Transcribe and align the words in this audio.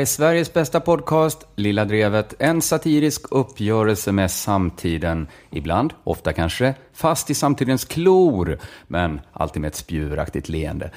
är 0.00 0.04
Sveriges 0.04 0.52
bästa 0.52 0.80
podcast, 0.80 1.46
Lilla 1.56 1.84
Drevet. 1.84 2.34
En 2.38 2.62
satirisk 2.62 3.26
uppgörelse 3.30 4.12
med 4.12 4.30
samtiden. 4.30 5.26
Ibland, 5.50 5.92
ofta 6.04 6.32
kanske, 6.32 6.74
fast 6.92 7.30
i 7.30 7.34
samtidens 7.34 7.84
klor. 7.84 8.58
Men 8.86 9.20
alltid 9.32 9.62
med 9.62 9.68
ett 9.68 9.74
spjuraktigt 9.74 10.48
leende. 10.48 10.90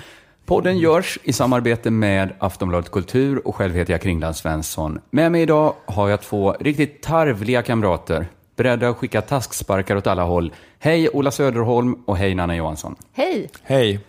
Podden 0.46 0.78
görs 0.78 1.20
i 1.24 1.34
samarbete 1.34 1.92
med 1.92 2.34
Aftonbladet 2.40 2.92
Kultur 2.92 3.48
och 3.48 3.56
själv 3.56 3.76
heter 3.76 3.94
jag 3.94 4.02
Kringland 4.02 4.36
Svensson. 4.36 5.02
Med 5.10 5.32
mig 5.32 5.42
idag 5.42 5.76
har 5.86 6.10
jag 6.10 6.22
två 6.22 6.56
riktigt 6.60 7.02
tarvliga 7.02 7.62
kamrater. 7.62 8.28
Beredda 8.56 8.90
att 8.90 8.98
skicka 8.98 9.22
tasksparkar 9.22 9.96
åt 9.96 10.08
alla 10.08 10.24
håll. 10.24 10.54
Hej 10.80 11.10
Ola 11.10 11.32
Söderholm 11.32 11.94
och 12.06 12.18
hej 12.18 12.36
Nanna 12.36 12.56
Johansson. 12.56 12.96
Hej! 13.14 13.50
Hej. 13.64 14.00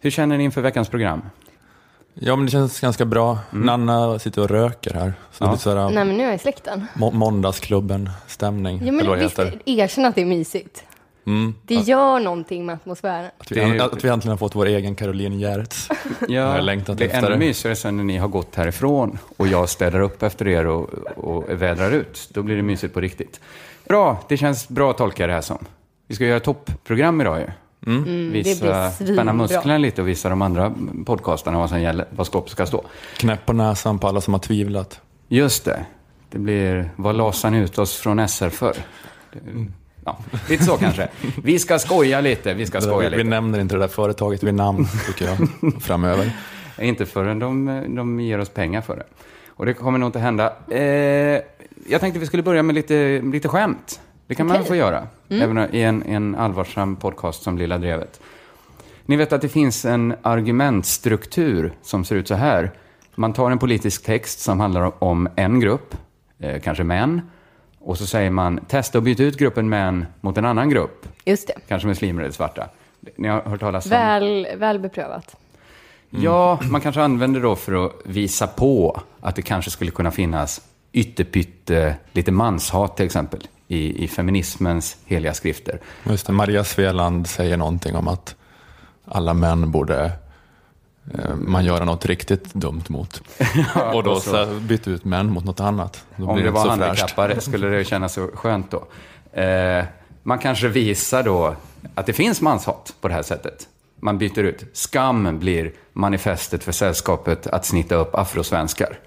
Hur 0.00 0.10
känner 0.10 0.38
ni 0.38 0.44
inför 0.44 0.60
veckans 0.60 0.88
program? 0.88 1.22
Ja, 2.14 2.36
men 2.36 2.44
det 2.46 2.52
känns 2.52 2.80
ganska 2.80 3.04
bra. 3.04 3.38
Nanna 3.50 4.18
sitter 4.18 4.42
och 4.42 4.50
röker 4.50 4.94
här. 4.94 5.12
Så 5.32 5.44
Ja. 5.44 5.48
det 5.48 5.54
är 5.54 5.56
sådär 5.56 5.90
Nej 5.90 6.04
men 6.04 6.16
nu 6.16 6.22
är 6.22 6.26
jag 6.26 6.34
i 6.34 6.38
släkten. 6.38 6.86
må- 6.94 7.10
måndagsklubben-stämning. 7.10 8.86
Ja, 8.86 8.92
men 8.92 9.18
visst, 9.18 9.38
erkänn 9.64 10.04
att 10.04 10.14
det 10.14 10.20
är 10.20 10.26
mysigt. 10.26 10.84
Mm. 11.26 11.54
Det 11.66 11.74
gör 11.74 12.20
någonting 12.20 12.66
med 12.66 12.74
atmosfären. 12.74 13.30
Att, 13.38 13.52
vi, 13.52 13.60
är- 13.60 13.80
att 13.84 14.04
vi 14.04 14.08
äntligen 14.08 14.30
har 14.30 14.36
fått 14.36 14.54
vår 14.54 14.66
egen 14.66 14.94
Caroline 14.94 15.40
Giertz. 15.40 15.88
Ja, 16.28 16.62
det 16.96 17.04
är 17.04 17.24
ännu 17.24 17.36
mysigare 17.36 17.76
sen 17.76 17.96
när 17.96 18.04
ni 18.04 18.16
har 18.16 18.28
gått 18.28 18.54
härifrån 18.54 19.18
och 19.36 19.46
jag 19.48 19.68
städar 19.68 20.00
upp 20.00 20.22
efter 20.22 20.48
er 20.48 20.66
och, 20.66 20.88
och 21.16 21.62
vädrar 21.62 21.90
ut. 21.90 22.28
Då 22.32 22.42
blir 22.42 22.56
det 22.56 22.62
mysigt 22.62 22.94
på 22.94 23.00
riktigt. 23.00 23.40
Bra, 23.88 24.18
det 24.28 24.36
känns 24.36 24.68
bra 24.68 24.90
att 24.90 24.98
tolka 24.98 25.26
det 25.26 25.32
här 25.32 25.40
som. 25.40 25.64
Vi 26.06 26.14
ska 26.14 26.24
göra 26.24 26.40
toppprogram 26.40 27.20
idag 27.20 27.40
ju. 27.40 27.46
Mm, 27.86 28.02
blir 28.04 28.44
Visa, 28.44 28.90
spänna 28.90 29.32
musklerna 29.32 29.78
lite 29.78 30.02
och 30.02 30.08
visa 30.08 30.28
de 30.28 30.42
andra 30.42 30.74
podcastarna 31.06 31.58
vad 31.58 31.68
som 31.68 31.80
gäller, 31.80 32.06
vad 32.10 32.26
skåpet 32.26 32.50
ska 32.52 32.66
stå. 32.66 32.84
Knäpp 33.16 33.46
på 33.46 33.52
näsan 33.52 33.98
på 33.98 34.08
alla 34.08 34.20
som 34.20 34.34
har 34.34 34.38
tvivlat. 34.38 35.00
Just 35.28 35.64
det. 35.64 35.84
Det 36.30 36.38
blir, 36.38 36.90
vad 36.96 37.16
lasade 37.16 37.56
ni 37.56 37.62
ut 37.62 37.78
oss 37.78 37.96
från 37.96 38.28
SR 38.28 38.48
för? 38.50 38.74
Det- 39.32 39.66
Ja, 40.04 40.18
lite 40.48 40.64
så 40.64 40.76
kanske. 40.76 41.08
Vi 41.44 41.58
ska 41.58 41.78
skoja 41.78 42.20
lite, 42.20 42.54
vi 42.54 42.66
ska 42.66 42.80
skoja 42.80 42.98
Vi, 43.10 43.16
vi 43.16 43.22
lite. 43.22 43.28
nämner 43.28 43.60
inte 43.60 43.74
det 43.74 43.80
där 43.80 43.88
företaget 43.88 44.42
vid 44.42 44.54
namn, 44.54 44.86
tycker 45.06 45.24
jag, 45.26 45.38
framöver. 45.82 46.32
Inte 46.80 47.06
förrän 47.06 47.38
de, 47.38 47.84
de 47.96 48.20
ger 48.20 48.38
oss 48.38 48.48
pengar 48.48 48.80
för 48.80 48.96
det. 48.96 49.04
Och 49.48 49.66
det 49.66 49.74
kommer 49.74 49.98
nog 49.98 50.08
inte 50.08 50.18
hända. 50.18 50.52
Eh, 50.70 50.80
jag 51.88 52.00
tänkte 52.00 52.18
vi 52.20 52.26
skulle 52.26 52.42
börja 52.42 52.62
med 52.62 52.74
lite, 52.74 53.20
lite 53.24 53.48
skämt. 53.48 54.00
Det 54.26 54.34
kan 54.34 54.46
man 54.46 54.56
Okej. 54.56 54.68
få 54.68 54.76
göra, 54.76 55.06
även 55.30 55.74
i 55.74 55.80
en, 55.80 56.02
en 56.02 56.34
allvarsam 56.34 56.96
podcast 56.96 57.42
som 57.42 57.58
Lilla 57.58 57.78
Drevet. 57.78 58.20
Ni 59.06 59.16
vet 59.16 59.32
att 59.32 59.40
det 59.40 59.48
finns 59.48 59.84
en 59.84 60.14
argumentstruktur 60.22 61.72
som 61.82 62.04
ser 62.04 62.16
ut 62.16 62.28
så 62.28 62.34
här. 62.34 62.70
Man 63.14 63.32
tar 63.32 63.50
en 63.50 63.58
politisk 63.58 64.04
text 64.04 64.40
som 64.40 64.60
handlar 64.60 65.04
om 65.04 65.28
en 65.36 65.60
grupp, 65.60 65.96
eh, 66.38 66.60
kanske 66.60 66.84
män, 66.84 67.20
och 67.78 67.98
så 67.98 68.06
säger 68.06 68.30
man 68.30 68.60
testa 68.68 68.98
att 68.98 69.04
byta 69.04 69.22
ut 69.22 69.36
gruppen 69.38 69.68
män 69.68 70.06
mot 70.20 70.38
en 70.38 70.44
annan 70.44 70.70
grupp, 70.70 71.08
Just 71.24 71.46
det. 71.46 71.54
kanske 71.68 71.88
muslimer 71.88 72.22
eller 72.22 72.32
svarta. 72.32 72.68
Ni 73.16 73.28
har 73.28 73.40
hört 73.42 73.60
talas 73.60 73.84
om... 73.84 73.90
Väl, 73.90 74.46
väl 74.56 74.78
beprövat. 74.78 75.36
Ja, 76.10 76.60
man 76.70 76.80
kanske 76.80 77.02
använder 77.02 77.40
då 77.40 77.56
för 77.56 77.86
att 77.86 77.92
visa 78.04 78.46
på 78.46 79.00
att 79.20 79.36
det 79.36 79.42
kanske 79.42 79.70
skulle 79.70 79.90
kunna 79.90 80.10
finnas 80.10 80.60
ytterpytte, 80.92 81.94
lite 82.12 82.32
manshat 82.32 82.96
till 82.96 83.06
exempel, 83.06 83.48
i, 83.70 84.04
i 84.04 84.08
feminismens 84.08 84.96
heliga 85.04 85.34
skrifter. 85.34 85.80
Just 86.04 86.26
det, 86.26 86.32
Maria 86.32 86.64
Sveland 86.64 87.26
säger 87.26 87.56
någonting 87.56 87.96
om 87.96 88.08
att 88.08 88.34
alla 89.04 89.34
män 89.34 89.70
borde 89.70 90.12
eh, 91.14 91.34
man 91.34 91.64
göra 91.64 91.84
något 91.84 92.06
riktigt 92.06 92.54
dumt 92.54 92.82
mot. 92.88 93.22
och 93.94 94.02
då 94.02 94.20
så. 94.20 94.46
byta 94.60 94.90
ut 94.90 95.04
män 95.04 95.26
mot 95.26 95.44
något 95.44 95.60
annat. 95.60 96.04
Då 96.16 96.26
Om 96.26 96.42
det 96.42 96.50
var 96.50 96.68
handikappade 96.68 97.40
skulle 97.40 97.68
det 97.68 97.84
kännas 97.84 98.12
så 98.12 98.26
skönt 98.34 98.70
då. 98.70 98.86
Eh, 99.40 99.84
man 100.22 100.38
kanske 100.38 100.68
visar 100.68 101.22
då 101.22 101.56
att 101.94 102.06
det 102.06 102.12
finns 102.12 102.40
manshat 102.40 102.94
på 103.00 103.08
det 103.08 103.14
här 103.14 103.22
sättet. 103.22 103.68
Man 104.00 104.18
byter 104.18 104.38
ut. 104.38 104.64
Skam 104.72 105.38
blir 105.38 105.72
manifestet 105.92 106.64
för 106.64 106.72
sällskapet 106.72 107.46
att 107.46 107.64
snitta 107.64 107.94
upp 107.94 108.14
afrosvenskar. 108.14 108.98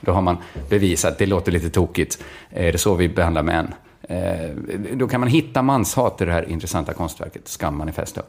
Då 0.00 0.12
har 0.12 0.22
man 0.22 0.36
bevisat, 0.68 1.18
det 1.18 1.26
låter 1.26 1.52
lite 1.52 1.70
tokigt, 1.70 2.18
är 2.50 2.72
det 2.72 2.78
så 2.78 2.94
vi 2.94 3.08
behandlar 3.08 3.42
män? 3.42 3.74
Eh, 4.08 4.50
då 4.92 5.08
kan 5.08 5.20
man 5.20 5.28
hitta 5.28 5.62
manshat 5.62 6.20
i 6.20 6.24
det 6.24 6.32
här 6.32 6.48
intressanta 6.48 6.92
konstverket, 6.92 7.48
Skammanifesto. 7.48 8.20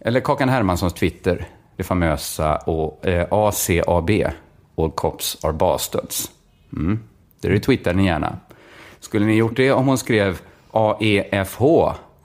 Eller 0.00 0.20
Kakan 0.20 0.48
Hermanssons 0.48 0.92
Twitter, 0.92 1.48
det 1.76 1.82
famösa 1.82 2.56
och, 2.56 3.06
eh, 3.06 3.26
ACAB, 3.30 4.10
All 4.76 4.90
Cops 4.90 5.44
Are 5.44 5.52
Bastards. 5.52 6.30
Mm. 6.72 7.00
Det 7.40 7.48
retweetar 7.48 7.94
ni 7.94 8.04
gärna. 8.04 8.36
Skulle 9.00 9.26
ni 9.26 9.34
gjort 9.34 9.56
det 9.56 9.72
om 9.72 9.86
hon 9.86 9.98
skrev 9.98 10.40
AEFH, 10.70 11.62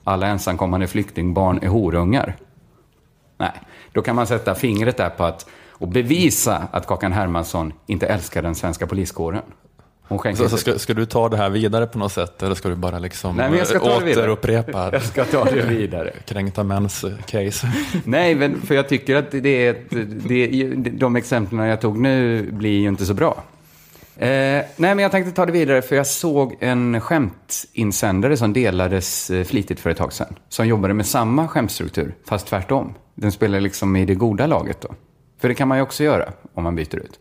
alla 0.04 0.28
ensamkommande 0.28 0.88
flyktingbarn 0.88 1.60
är 1.62 1.68
horungar? 1.68 2.36
Nej, 3.38 3.52
då 3.92 4.02
kan 4.02 4.16
man 4.16 4.28
sätta 4.28 4.56
fingret 4.56 4.98
där 4.98 5.10
på 5.10 5.24
att 5.24 5.50
och 5.80 5.88
bevisa 5.88 6.68
att 6.72 6.88
Kakan 6.88 7.12
Hermansson 7.12 7.74
inte 7.86 8.08
älskar 8.08 8.42
den 8.42 8.56
svenska 8.56 8.88
poliskåren. 8.88 9.44
Så, 10.36 10.50
så 10.50 10.58
ska, 10.58 10.80
ska 10.80 10.94
du 10.94 11.06
ta 11.06 11.30
det 11.30 11.38
här 11.38 11.50
vidare 11.50 11.88
på 11.88 12.00
något 12.00 12.12
sätt 12.12 12.44
eller 12.44 12.56
ska 12.56 12.70
du 12.70 12.76
bara 12.76 13.00
liksom 13.00 13.36
Nej, 13.36 13.58
jag 13.58 13.68
ska 13.68 13.80
ta 13.80 13.98
återupprepa 13.98 14.90
Jag 14.92 15.02
ska 15.02 15.26
ta 15.26 15.44
det 15.44 15.62
vidare. 15.62 16.14
kränkta 16.26 16.64
mäns 16.64 17.04
eh, 17.04 17.12
case? 17.26 17.72
Nej, 18.04 18.36
men 18.36 18.62
för 18.62 18.76
jag 18.76 18.90
tycker 18.90 19.16
att 19.16 19.32
det 19.32 19.66
är 19.66 19.70
ett, 19.72 19.90
det, 20.28 20.48
de 20.90 21.16
exemplen 21.16 21.68
jag 21.68 21.82
tog 21.82 21.98
nu 21.98 22.48
blir 22.52 22.80
ju 22.80 22.88
inte 22.88 23.06
så 23.06 23.14
bra. 23.14 23.44
Eh, 24.20 24.28
nej, 24.28 24.66
men 24.76 25.00
jag 25.00 25.12
tänkte 25.12 25.32
ta 25.32 25.46
det 25.46 25.52
vidare 25.52 25.82
för 25.82 25.96
jag 25.96 26.08
såg 26.08 26.58
en 26.60 27.02
skämtinsändare 27.02 28.38
som 28.38 28.54
delades 28.54 29.30
eh, 29.30 29.44
flitigt 29.44 29.80
för 29.80 29.90
ett 29.90 29.98
tag 29.98 30.14
sedan. 30.14 30.36
Som 30.50 30.68
jobbade 30.68 30.94
med 30.94 31.06
samma 31.06 31.48
skämtstruktur, 31.48 32.16
fast 32.26 32.48
tvärtom. 32.48 32.94
Den 33.16 33.32
spelar 33.32 33.60
liksom 33.60 33.96
i 33.96 34.06
det 34.06 34.16
goda 34.16 34.48
laget 34.48 34.82
då. 34.82 34.90
För 35.42 35.48
det 35.48 35.56
kan 35.56 35.68
man 35.68 35.78
ju 35.78 35.82
också 35.82 36.04
göra 36.04 36.30
om 36.54 36.64
man 36.64 36.76
byter 36.76 36.96
ut. 36.96 37.20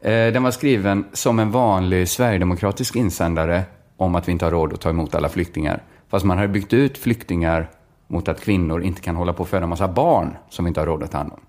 Eh, 0.00 0.32
den 0.32 0.42
var 0.42 0.50
skriven 0.50 1.04
som 1.12 1.38
en 1.38 1.50
vanlig 1.50 2.08
sverigedemokratisk 2.08 2.96
insändare 2.96 3.62
om 3.96 4.14
att 4.14 4.28
vi 4.28 4.32
inte 4.32 4.44
har 4.44 4.52
råd 4.52 4.72
att 4.72 4.80
ta 4.80 4.90
emot 4.90 5.14
alla 5.14 5.28
flyktingar. 5.28 5.82
Fast 6.08 6.24
man 6.24 6.36
hade 6.36 6.48
byggt 6.48 6.72
ut 6.72 6.98
flyktingar 6.98 7.70
mot 8.06 8.28
att 8.28 8.40
kvinnor 8.40 8.82
inte 8.82 9.00
kan 9.00 9.16
hålla 9.16 9.32
på 9.32 9.42
att 9.42 9.48
föda 9.48 9.66
massa 9.66 9.88
barn 9.88 10.36
som 10.48 10.64
vi 10.64 10.68
inte 10.68 10.80
har 10.80 10.86
råd 10.86 11.02
att 11.02 11.10
ta 11.10 11.18
hand 11.18 11.32
om. 11.32 11.40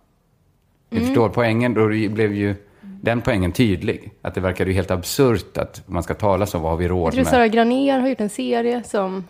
Ni 0.89 0.99
förstår 0.99 1.29
poängen? 1.29 1.73
Då 1.73 1.87
blev 1.87 2.33
ju 2.33 2.55
den 2.81 3.21
poängen 3.21 3.51
tydlig. 3.51 4.11
Att 4.21 4.35
det 4.35 4.41
verkade 4.41 4.69
ju 4.69 4.75
helt 4.75 4.91
absurt 4.91 5.57
att 5.57 5.83
man 5.85 6.03
ska 6.03 6.13
tala 6.13 6.45
så, 6.45 6.59
vad 6.59 6.71
har 6.71 6.77
vi 6.77 6.85
Jag 6.85 6.91
råd 6.91 7.13
tror 7.13 7.23
med? 7.23 7.31
Sara 7.31 7.47
Granér 7.47 7.99
har 7.99 8.07
gjort 8.07 8.21
en 8.21 8.29
serie 8.29 8.83
som... 8.83 9.23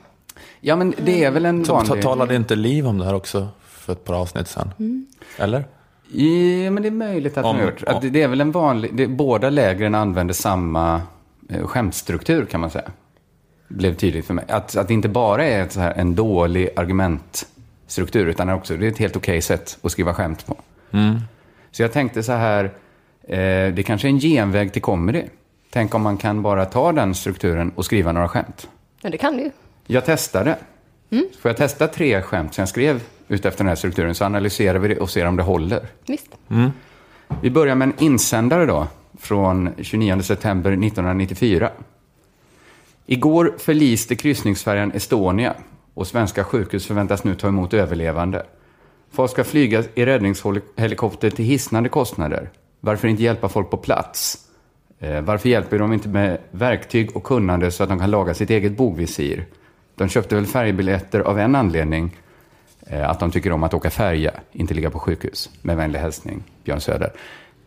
Ja, 0.60 0.76
men 0.76 0.94
det 0.98 1.24
är 1.24 1.32
väl 1.32 1.46
en 1.46 1.64
vanlig... 1.64 2.04
talade 2.04 2.36
inte 2.36 2.56
Liv 2.56 2.88
om 2.88 2.98
det 2.98 3.06
här 3.06 3.14
också 3.14 3.48
för 3.62 3.94
ett 3.94 4.04
par 4.04 4.14
avsnitt 4.14 4.48
sedan? 4.48 4.72
Mm. 4.80 5.08
Eller? 5.38 5.66
Ja, 6.12 6.72
men 6.72 6.84
det 6.84 6.90
är 6.90 6.92
möjligt 6.92 7.38
att 7.38 7.44
man 7.46 7.56
har 7.56 7.64
gjort. 7.64 7.84
Att 7.84 8.02
det- 8.14 8.22
är 8.24 8.28
väl 8.28 8.42
en 8.42 8.52
vanlig... 8.52 8.94
Det, 8.96 9.08
båda 9.08 9.50
lägren 9.50 9.96
använder 9.96 10.34
samma 10.34 11.02
eh, 11.50 11.66
skämtstruktur, 11.68 12.46
kan 12.46 12.60
man 12.62 12.70
säga. 12.70 12.92
Blev 13.68 13.96
tydligt 13.96 14.26
för 14.26 14.34
mig. 14.34 14.46
Att, 14.48 14.76
att 14.78 14.88
det 14.88 14.94
inte 14.94 15.10
bara 15.10 15.46
är 15.46 15.64
ett 15.64 15.72
så 15.72 15.80
här, 15.80 15.94
en 15.94 16.16
dålig 16.16 16.70
argumentstruktur, 16.76 18.26
utan 18.28 18.50
också 18.50 18.78
det 18.78 18.86
är 18.86 18.92
ett 18.92 18.98
helt 18.98 19.16
okej 19.16 19.42
sätt 19.42 19.78
att 19.82 19.92
skriva 19.92 20.14
skämt 20.14 20.46
på. 20.46 20.58
Så 21.72 21.82
jag 21.82 21.92
tänkte 21.94 22.24
så 22.24 22.32
här, 22.32 22.64
eh, 23.24 23.74
det 23.74 23.84
kanske 23.86 24.08
är 24.08 24.10
en 24.10 24.20
genväg 24.20 24.74
till 24.74 24.82
comedy. 24.82 25.24
Tänk 25.70 25.96
om 25.96 26.02
man 26.02 26.18
kan 26.18 26.42
bara 26.42 26.66
ta 26.66 26.92
den 26.92 27.16
strukturen 27.16 27.72
och 27.76 27.86
skriva 27.86 28.12
några 28.12 28.28
skämt. 28.28 28.68
Ja, 29.02 29.10
det 29.10 29.18
kan 29.18 29.38
du 29.38 29.44
ju. 29.44 29.52
Jag 29.88 30.06
testade. 30.06 30.56
Får 31.42 31.50
jag 31.50 31.58
testa 31.58 31.88
tre 31.88 32.22
skämt 32.22 32.54
som 32.54 32.62
jag 32.62 32.70
skrev 32.70 33.02
ut 33.30 33.46
efter 33.46 33.58
den 33.58 33.68
här 33.68 33.76
strukturen, 33.76 34.16
så 34.16 34.26
analyserar 34.26 34.80
vi 34.80 34.88
det 34.88 34.98
och 34.98 35.10
ser 35.10 35.26
om 35.26 35.36
det 35.36 35.44
håller. 35.44 35.88
Visst. 36.08 36.38
Vi 37.42 37.52
börjar 37.52 37.76
med 37.76 37.88
en 37.88 38.04
insändare 38.04 38.66
då, 38.66 38.88
från 39.18 39.70
29 39.82 40.22
september 40.22 40.72
1994. 40.72 41.70
Igår 43.06 43.54
förliste 43.58 44.16
kryssningsfärjan 44.16 44.92
Estonia 44.92 45.54
och 45.94 46.08
svenska 46.08 46.44
sjukhus 46.44 46.86
förväntas 46.88 47.24
nu 47.24 47.36
ta 47.36 47.48
emot 47.48 47.74
överlevande. 47.74 48.46
Folk 49.12 49.32
ska 49.32 49.44
flyga 49.44 49.84
i 49.96 50.06
räddningshelikopter 50.06 51.30
till 51.30 51.46
hisnande 51.46 51.90
kostnader. 51.90 52.50
Varför 52.80 53.08
inte 53.08 53.24
hjälpa 53.24 53.50
folk 53.50 53.70
på 53.70 53.78
plats? 53.78 54.38
Eh, 55.00 55.22
varför 55.22 55.50
hjälper 55.50 55.80
de 55.80 55.94
inte 55.94 56.10
med 56.10 56.38
verktyg 56.52 57.16
och 57.16 57.24
kunnande 57.24 57.72
så 57.72 57.84
att 57.84 57.90
de 57.90 58.00
kan 58.00 58.12
laga 58.12 58.34
sitt 58.34 58.50
eget 58.50 58.78
bogvisir? 58.78 59.46
De 59.96 60.10
köpte 60.10 60.36
väl 60.36 60.46
färgbiljetter 60.46 61.20
av 61.20 61.40
en 61.40 61.56
anledning, 61.56 62.18
att 62.90 63.20
de 63.20 63.32
tycker 63.32 63.52
om 63.52 63.64
att 63.64 63.74
åka 63.74 63.90
färja, 63.90 64.32
inte 64.52 64.74
ligga 64.74 64.90
på 64.90 65.00
sjukhus. 65.00 65.50
Med 65.62 65.78
vänlig 65.78 66.00
hälsning, 66.00 66.44
Björn 66.64 66.82
Söder. 66.82 67.12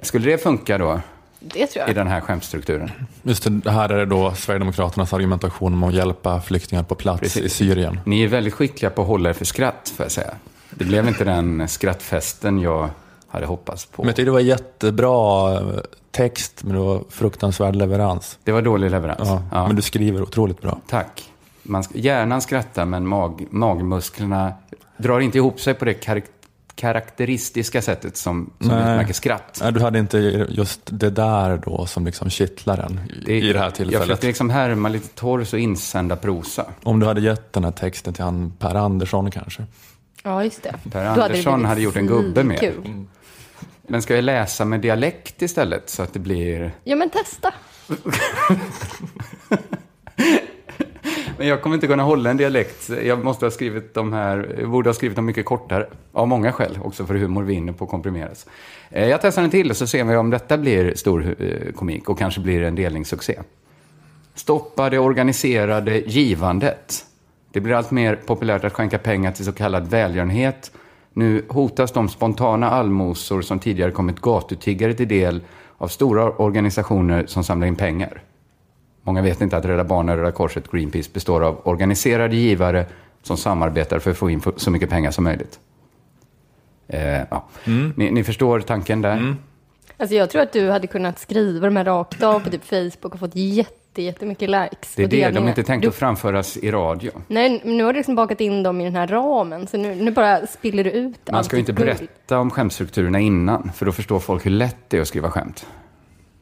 Skulle 0.01 0.31
det 0.31 0.39
funka 0.39 0.79
då, 0.79 1.01
Det 1.41 1.67
tror 1.67 1.85
i 1.85 1.89
jag. 1.89 1.95
den 1.95 2.07
här 2.07 2.21
skämtstrukturen? 2.21 2.91
Just 3.23 3.45
det, 3.45 3.51
det 3.51 3.71
här 3.71 3.89
är 3.89 3.97
det 3.99 4.07
då 4.07 4.33
Sverigedemokraternas 4.35 5.13
argumentation 5.13 5.73
om 5.75 5.85
att 5.85 5.95
hjälpa 5.95 6.41
flyktingar 6.41 6.83
på 6.83 6.95
plats 6.95 7.21
Precis. 7.21 7.43
i 7.43 7.49
Syrien. 7.49 8.01
Ni 8.07 8.23
är 8.23 8.29
väldigt 8.29 8.55
skickliga 8.55 8.91
på 8.91 9.03
att 9.03 9.09
hålla 9.09 9.29
er 9.29 9.33
för 9.33 9.45
skratt, 9.45 9.93
får 9.97 10.05
jag 10.05 10.13
säga. 10.13 10.35
Det 10.71 10.85
blev 10.85 11.09
inte 11.09 11.25
den 11.25 11.69
skrattfesten 11.69 12.59
jag 12.59 12.89
hade 13.29 13.47
hoppats 13.47 13.87
på. 13.87 14.03
Men 14.03 14.07
jag 14.09 14.17
tyckte 14.17 14.29
det 14.29 14.33
var 14.33 14.41
jättebra 14.41 15.53
eh, 15.55 15.67
text, 16.11 16.65
men 16.65 16.73
det 16.73 16.79
var 16.83 17.05
fruktansvärd 17.11 17.77
leverans. 17.77 18.39
Det 18.45 18.53
var 18.53 18.63
dålig 18.63 18.91
leverans. 18.91 19.29
Ja, 19.29 19.43
Ja. 19.53 19.67
Men 19.67 19.77
du 19.77 19.83
skriver 19.83 20.23
otroligt 20.23 20.61
bra. 20.61 20.81
Tack. 20.89 21.32
Man, 21.63 21.85
hjärnan 21.95 22.41
skrattar, 22.41 22.85
men 22.87 23.07
mag, 23.07 23.47
magmusklerna 23.51 24.53
drar 24.97 25.21
inte 25.21 25.39
ihop 25.39 25.61
sig 25.61 25.75
på 25.75 25.85
det 25.85 25.93
karak- 26.05 26.25
karaktäristiska 26.75 27.83
sättet 27.83 28.17
som, 28.17 28.51
som 28.61 28.71
utmärker 28.71 29.13
skratt. 29.13 29.59
Nej, 29.63 29.73
du 29.73 29.81
hade 29.81 29.99
inte 29.99 30.19
just 30.51 30.81
det 30.85 31.11
där 31.11 31.63
då 31.67 31.87
som 31.87 32.05
liksom 32.07 32.31
kittlar 32.31 32.79
en 32.79 33.01
i, 33.27 33.33
i 33.49 33.53
det 33.53 33.59
här 33.59 33.65
Jag 33.67 33.75
tillfället. 33.75 34.03
försökte 34.03 34.27
liksom 34.27 34.51
härma 34.51 34.89
lite 34.89 35.09
torr 35.09 35.41
och 35.53 35.59
insända 35.59 36.17
prosa. 36.17 36.65
Om 36.83 37.01
du 37.01 37.07
hade 37.07 37.21
gett 37.21 37.53
den 37.53 37.65
här 37.65 37.71
texten 37.73 38.15
till 38.15 38.25
han 38.25 38.53
Per 38.59 38.75
Andersson 38.75 39.31
kanske. 39.31 39.65
Ja, 40.23 40.45
just 40.45 40.63
det. 40.63 40.75
Per 40.93 41.05
Då 41.05 41.09
hade 41.11 41.15
det 41.21 41.25
Andersson 41.25 41.55
blivit 41.55 41.69
hade 41.69 41.81
gjort 41.81 41.97
en 41.97 42.07
gubbe 42.07 42.45
med. 42.45 42.59
svinkul. 42.59 43.05
Men 43.87 44.03
ska 44.03 44.15
jag 44.15 44.25
läsa 44.25 44.65
med 44.65 44.81
dialekt 44.81 45.43
istället 45.43 45.91
så 45.91 46.03
att 46.03 46.13
det 46.13 46.19
blir... 46.19 46.73
Ja, 46.85 46.97
men 46.97 47.11
testa. 47.11 47.55
Men 51.43 51.49
jag 51.49 51.63
kommer 51.63 51.75
inte 51.75 51.87
kunna 51.87 52.03
hålla 52.03 52.31
en 52.31 52.37
dialekt. 52.37 52.91
Jag 53.05 53.25
måste 53.25 53.47
ha 53.47 53.51
skrivit 53.51 53.95
de 53.95 54.13
här, 54.13 54.65
borde 54.67 54.89
ha 54.89 54.95
skrivit 54.95 55.17
dem 55.17 55.27
mycket 55.27 55.45
kortare. 55.45 55.87
Av 56.13 56.29
många 56.29 56.53
skäl, 56.53 56.79
också 56.85 57.07
för 57.07 57.15
humor 57.15 57.43
vinner 57.43 57.73
på 57.73 57.85
att 57.85 57.91
komprimeras. 57.91 58.47
Eh, 58.91 59.09
jag 59.09 59.21
testar 59.23 59.43
en 59.43 59.51
till 59.51 59.71
och 59.71 59.77
så 59.77 59.87
ser 59.87 60.05
vi 60.05 60.17
om 60.17 60.31
detta 60.31 60.59
blir 60.59 60.95
stor 60.95 61.37
eh, 61.39 61.73
komik 61.73 62.09
och 62.09 62.19
kanske 62.19 62.41
blir 62.41 62.63
en 62.63 62.75
delningssuccé. 62.75 63.41
Stoppa 64.35 64.91
det 64.91 64.99
organiserade 64.99 65.99
givandet. 65.99 67.05
Det 67.53 67.61
blir 67.61 67.75
allt 67.75 67.91
mer 67.91 68.15
populärt 68.15 68.65
att 68.65 68.73
skänka 68.73 68.99
pengar 68.99 69.33
till 69.33 69.45
så 69.45 69.53
kallad 69.53 69.91
välgörenhet. 69.91 70.71
Nu 71.13 71.45
hotas 71.49 71.93
de 71.93 72.09
spontana 72.09 72.71
allmosor 72.71 73.43
som 73.43 73.59
tidigare 73.59 73.91
kommit 73.91 74.21
gatutiggare 74.21 74.95
till 74.95 75.09
del 75.09 75.41
av 75.79 75.89
stora 75.89 76.31
organisationer 76.31 77.27
som 77.27 77.45
samlar 77.45 77.67
in 77.67 77.77
pengar. 77.77 78.23
Många 79.03 79.23
vet 79.23 79.41
inte 79.41 79.57
att 79.57 79.65
Rädda 79.65 79.85
Barnen, 79.85 80.17
Röda 80.17 80.33
Korset, 80.33 80.71
Greenpeace 80.71 81.11
består 81.13 81.45
av 81.45 81.61
organiserade 81.65 82.37
givare 82.37 82.87
som 83.23 83.37
samarbetar 83.37 83.99
för 83.99 84.11
att 84.11 84.17
få 84.17 84.31
in 84.31 84.43
så 84.57 84.71
mycket 84.71 84.91
pengar 84.91 85.11
som 85.11 85.25
möjligt. 85.25 85.61
Eh, 86.89 87.21
ja. 87.31 87.45
ni, 87.97 88.11
ni 88.11 88.25
förstår 88.25 88.61
tanken 88.61 89.03
där? 89.03 89.37
Alltså 89.97 90.17
jag 90.17 90.31
tror 90.31 90.43
att 90.43 90.53
du 90.53 90.71
hade 90.71 90.87
kunnat 90.87 91.19
skriva 91.19 91.67
de 91.67 91.77
här 91.77 91.85
rakt 91.85 92.23
av 92.23 92.41
på 92.41 92.51
typ 92.51 92.65
Facebook 92.65 93.15
och 93.15 93.21
fått 93.21 93.37
jätte, 93.37 94.03
jättemycket 94.03 94.51
likes. 94.51 94.95
Det 94.95 95.03
är 95.03 95.09
det, 95.09 95.31
de 95.31 95.45
är 95.45 95.49
inte 95.49 95.63
tänkt 95.63 95.83
du, 95.83 95.89
att 95.89 95.95
framföras 95.95 96.57
i 96.57 96.71
radio. 96.71 97.11
Nej, 97.29 97.61
men 97.65 97.77
nu 97.77 97.85
har 97.85 97.93
du 97.93 97.99
liksom 97.99 98.15
bakat 98.15 98.41
in 98.41 98.63
dem 98.63 98.81
i 98.81 98.85
den 98.85 98.97
här 98.97 99.07
ramen, 99.07 99.67
så 99.67 99.77
nu, 99.77 99.95
nu 99.95 100.11
bara 100.11 100.47
spiller 100.47 100.85
du 100.85 100.91
ut 100.91 101.31
Man 101.33 101.45
ska 101.45 101.57
ju 101.57 101.61
inte 101.61 101.73
berätta 101.73 102.39
om 102.39 102.51
skämtstrukturerna 102.51 103.21
innan, 103.21 103.71
för 103.75 103.87
då 103.87 103.93
förstår 103.93 104.21
folk 104.21 104.47
hur 104.47 104.51
lätt 104.51 104.77
det 104.89 104.97
är 104.97 105.01
att 105.01 105.09
skriva 105.09 105.31
skämt. 105.31 105.67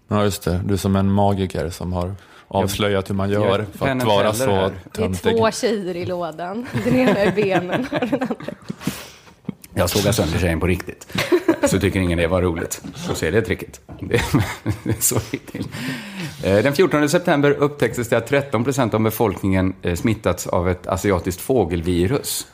Ja, 0.08 0.24
just 0.24 0.44
det. 0.44 0.60
Du 0.64 0.74
är 0.74 0.78
som 0.78 0.96
en 0.96 1.12
magiker 1.12 1.70
som 1.70 1.92
har 1.92 2.14
avslöjat 2.50 3.10
hur 3.10 3.14
man 3.14 3.30
gör 3.30 3.66
för 3.78 3.88
att 3.88 4.04
vara 4.04 4.32
så 4.32 4.50
här. 4.50 4.60
Det 4.92 5.02
är 5.02 5.06
töntig. 5.06 5.36
två 5.36 5.50
tjejer 5.50 5.96
i 5.96 6.06
lådan. 6.06 6.66
Den 6.84 6.96
ena 6.96 7.16
är 7.16 7.32
benen 7.32 7.86
och 7.92 8.00
den 8.08 8.22
andra. 8.22 8.34
Jag 9.74 9.90
sågar 9.90 10.12
sönder 10.12 10.38
tjejen 10.38 10.60
på 10.60 10.66
riktigt. 10.66 11.06
Så 11.64 11.80
tycker 11.80 12.00
ingen 12.00 12.18
det 12.18 12.26
var 12.26 12.42
roligt. 12.42 12.82
Så 12.94 13.14
ser 13.14 13.32
det 13.32 13.42
tricket. 13.42 13.80
Det, 14.00 14.22
det 14.84 14.90
är 14.90 15.00
så 15.00 15.14
det 15.14 15.32
gick 15.32 15.46
till. 15.52 15.66
Eh, 16.44 16.62
Den 16.62 16.74
14 16.74 17.08
september 17.08 17.50
upptäcktes 17.50 18.08
det 18.08 18.16
att 18.16 18.26
13 18.26 18.64
procent 18.64 18.94
av 18.94 19.00
befolkningen 19.00 19.74
eh, 19.82 19.94
smittats 19.94 20.46
av 20.46 20.68
ett 20.68 20.86
asiatiskt 20.86 21.40
fågelvirus. 21.40 22.46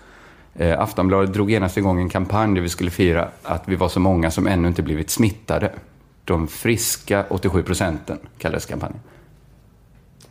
Eh, 0.55 0.81
Aftonbladet 0.81 1.33
drog 1.33 1.51
genast 1.51 1.77
igång 1.77 2.01
en 2.01 2.09
kampanj 2.09 2.55
där 2.55 2.63
vi 2.63 2.69
skulle 2.69 2.91
fira 2.91 3.29
att 3.43 3.63
vi 3.67 3.77
var 3.77 3.89
så 3.89 4.01
många 4.01 4.31
som 4.31 4.47
ännu 4.47 4.69
inte 4.69 4.83
blivit 4.83 5.11
smittade. 5.11 5.73
De 6.25 6.49
friska 6.49 7.25
87 7.29 7.63
procenten 7.63 8.19
kallades 8.39 8.67
kampanjen. 8.67 9.01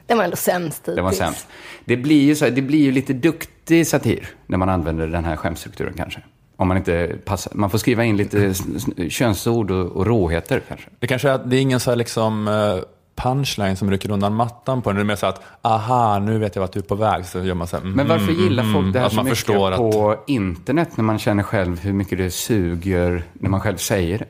Den 0.07 0.17
var 0.17 0.23
ändå 0.23 0.35
sämst 0.35 0.85
Det 0.85 0.91
var 0.91 1.11
hittills. 1.11 1.17
sämst. 1.17 1.47
Det 1.85 1.97
blir 1.97 2.21
ju, 2.23 2.35
så 2.35 2.45
här, 2.45 2.51
det 2.51 2.61
blir 2.61 2.79
ju 2.79 2.91
lite 2.91 3.13
duktig 3.13 3.87
satir 3.87 4.29
när 4.47 4.57
man 4.57 4.69
använder 4.69 5.07
den 5.07 5.25
här 5.25 5.35
skämtstrukturen 5.35 5.93
kanske. 5.97 6.21
Om 6.57 6.67
man 6.67 6.77
inte 6.77 7.15
passar. 7.25 7.53
Man 7.55 7.69
får 7.69 7.77
skriva 7.77 8.03
in 8.03 8.17
lite 8.17 8.53
könsord 9.09 9.71
och, 9.71 9.91
och 9.91 10.05
råheter 10.05 10.61
kanske. 10.67 10.89
Det 10.99 11.07
kanske 11.07 11.29
är, 11.29 11.37
det 11.37 11.55
är 11.55 11.61
ingen 11.61 11.79
så 11.79 11.91
här 11.91 11.95
liksom 11.95 12.47
eh, 12.47 12.83
punchline 13.15 13.75
som 13.75 13.91
rycker 13.91 14.11
undan 14.11 14.35
mattan 14.35 14.81
på 14.81 14.89
en. 14.89 14.95
Det 14.95 15.01
är 15.01 15.03
mer 15.03 15.15
så 15.15 15.25
att, 15.25 15.41
aha, 15.61 16.19
nu 16.19 16.37
vet 16.37 16.55
jag 16.55 16.61
vart 16.61 16.71
du 16.71 16.79
är 16.79 16.83
på 16.83 16.95
väg. 16.95 17.25
Så 17.25 17.39
gör 17.39 17.53
man 17.53 17.67
så 17.67 17.77
här, 17.77 17.83
Men 17.83 18.07
varför 18.07 18.29
mm, 18.31 18.43
gillar 18.43 18.63
folk 18.63 18.75
mm, 18.75 18.91
det 18.91 18.99
här 18.99 19.05
att 19.05 19.11
så 19.11 19.15
man 19.15 19.25
mycket 19.25 19.37
förstår 19.37 19.71
att, 19.71 19.77
på 19.77 20.15
internet 20.27 20.89
när 20.97 21.03
man 21.03 21.19
känner 21.19 21.43
själv 21.43 21.79
hur 21.79 21.93
mycket 21.93 22.17
det 22.17 22.31
suger 22.31 23.23
när 23.33 23.49
man 23.49 23.61
själv 23.61 23.77
säger 23.77 24.17
det? 24.17 24.27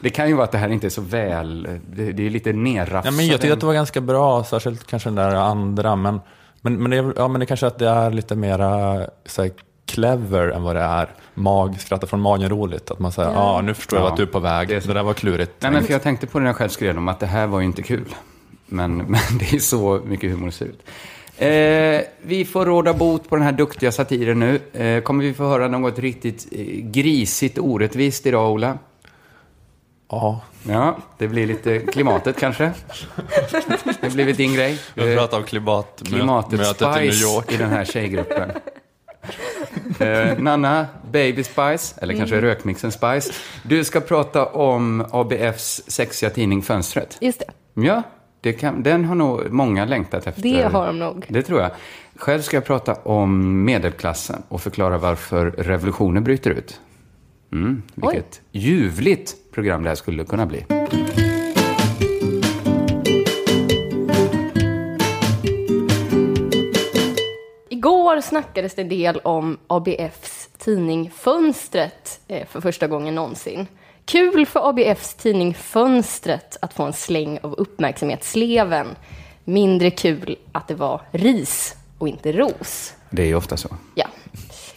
Det 0.00 0.10
kan 0.10 0.28
ju 0.28 0.34
vara 0.34 0.44
att 0.44 0.52
det 0.52 0.58
här 0.58 0.68
inte 0.68 0.86
är 0.86 0.90
så 0.90 1.00
väl, 1.00 1.68
det, 1.90 2.12
det 2.12 2.26
är 2.26 2.30
lite 2.30 2.52
nerrafsat. 2.52 3.04
Ja, 3.04 3.10
men 3.10 3.26
jag 3.26 3.40
tycker 3.40 3.52
att 3.52 3.60
det 3.60 3.66
var 3.66 3.74
ganska 3.74 4.00
bra, 4.00 4.44
särskilt 4.44 4.86
kanske 4.86 5.08
den 5.08 5.14
där 5.14 5.34
andra. 5.34 5.96
Men, 5.96 6.20
men, 6.60 6.76
men, 6.82 6.90
det, 6.90 7.12
ja, 7.16 7.28
men 7.28 7.40
det 7.40 7.46
kanske 7.46 7.66
att 7.66 7.78
det 7.78 7.88
är 7.88 8.10
lite 8.10 8.36
mera 8.36 9.00
så 9.26 9.42
här, 9.42 9.50
clever 9.86 10.48
än 10.48 10.62
vad 10.62 10.76
det 10.76 10.82
är 10.82 11.08
mag, 11.34 11.80
skratta 11.80 12.06
från 12.06 12.20
magen 12.20 12.48
roligt. 12.48 12.90
Att 12.90 12.98
man 12.98 13.12
säger, 13.12 13.30
ja 13.30 13.40
ah, 13.40 13.60
nu 13.60 13.74
förstår 13.74 13.98
jag 13.98 14.06
Ja, 14.06 14.10
vart 14.10 14.16
du 14.16 14.22
är 14.22 14.26
på 14.26 14.40
väg. 14.40 14.68
det 14.68 14.74
är 14.74 14.80
Det, 14.80 14.94
där 14.94 15.02
var 15.02 15.14
klurigt. 15.14 15.52
Nej, 15.60 15.72
men 15.72 15.84
för 15.84 15.92
jag 15.92 16.02
tänkte 16.02 16.26
på 16.26 16.38
det 16.38 16.42
när 16.42 16.48
jag 16.48 16.56
själv 16.56 16.68
skrev 16.68 16.94
dem, 16.94 17.08
att 17.08 17.20
det 17.20 17.26
här 17.26 17.46
var 17.46 17.60
ju 17.60 17.66
inte 17.66 17.82
kul. 17.82 18.14
Men, 18.66 18.96
men 18.96 19.20
det 19.38 19.52
är 19.52 19.58
så 19.58 20.00
mycket 20.04 20.30
humor 20.30 20.50
ser 20.50 20.66
ut. 20.66 20.80
Eh, 21.40 22.00
vi 22.22 22.44
får 22.44 22.66
råda 22.66 22.94
bot 22.94 23.28
på 23.28 23.36
den 23.36 23.44
här 23.44 23.52
duktiga 23.52 23.92
satiren 23.92 24.38
nu. 24.38 24.60
Eh, 24.72 25.02
kommer 25.02 25.24
vi 25.24 25.34
få 25.34 25.48
höra 25.48 25.68
något 25.68 25.98
riktigt 25.98 26.48
eh, 26.52 26.64
grisigt 26.82 27.58
orättvist 27.58 28.26
idag, 28.26 28.52
Ola? 28.52 28.78
Ja, 30.10 30.40
Ja, 30.68 30.96
det 31.18 31.28
blir 31.28 31.46
lite 31.46 31.78
klimatet 31.78 32.38
kanske. 32.38 32.72
Det 34.00 34.02
har 34.02 34.10
blivit 34.10 34.36
din 34.36 34.54
grej. 34.54 34.78
jag 34.94 35.18
pratar 35.18 35.36
om 35.38 35.44
klimat, 35.44 36.02
klimatet 36.04 36.58
mötet 36.60 36.80
i 36.82 36.84
New 37.00 37.10
Spice 37.12 37.24
York. 37.24 37.52
i 37.52 37.56
den 37.56 37.70
här 37.70 37.84
tjejgruppen. 37.84 38.50
Eh, 40.00 40.38
Nanna, 40.38 40.86
Baby 41.12 41.44
Spice, 41.44 41.94
eller 42.02 42.14
kanske 42.14 42.36
Mm. 42.36 42.48
rökmixen 42.48 42.92
Spice. 42.92 43.32
Du 43.62 43.84
ska 43.84 44.00
prata 44.00 44.46
om 44.46 45.04
ABFs 45.10 45.82
sexiga 45.90 46.30
tidning 46.30 46.62
Fönstret. 46.62 47.18
Just 47.20 47.38
det, 47.38 47.82
Ja, 47.86 48.02
det 48.40 48.52
kan, 48.52 48.82
den 48.82 49.04
har 49.04 49.14
nog 49.14 49.50
många 49.52 49.84
längtat 49.84 50.26
efter. 50.26 50.42
det 50.42 50.62
har 50.62 50.86
de 50.86 50.98
nog. 50.98 51.26
Det 51.28 51.42
tror 51.42 51.60
jag. 51.60 51.70
Själv 52.16 52.42
ska 52.42 52.56
jag 52.56 52.64
prata 52.64 52.94
om 52.94 53.64
medelklassen 53.64 54.42
och 54.48 54.60
förklara 54.60 54.98
varför 54.98 55.50
revolutionen 55.50 56.24
bryter 56.24 56.50
ut. 56.50 56.80
Mm, 57.52 57.82
vilket 57.94 58.40
ljuvligt 58.52 59.34
program 59.58 59.82
det 59.82 59.88
här 59.88 59.96
skulle 59.96 60.24
kunna 60.24 60.46
bli. 60.46 60.64
Igår 67.68 68.20
snackades 68.20 68.74
det 68.74 68.82
en 68.82 68.88
del 68.88 69.18
om 69.18 69.58
ABFs 69.66 70.48
tidning 70.58 71.10
Fönstret 71.10 72.20
eh, 72.28 72.46
för 72.46 72.60
första 72.60 72.86
gången 72.86 73.14
någonsin. 73.14 73.66
Kul 74.04 74.46
för 74.46 74.68
ABFs 74.68 75.14
tidning 75.14 75.54
Fönstret 75.54 76.56
att 76.62 76.74
få 76.74 76.82
en 76.82 76.92
släng 76.92 77.38
av 77.42 77.54
uppmärksamhetssleven. 77.54 78.86
Mindre 79.44 79.90
kul 79.90 80.36
att 80.52 80.68
det 80.68 80.74
var 80.74 81.00
ris 81.10 81.76
och 81.98 82.08
inte 82.08 82.32
ros. 82.32 82.94
Det 83.10 83.22
är 83.22 83.26
ju 83.26 83.34
ofta 83.34 83.56
så. 83.56 83.68
Ja. 83.94 84.06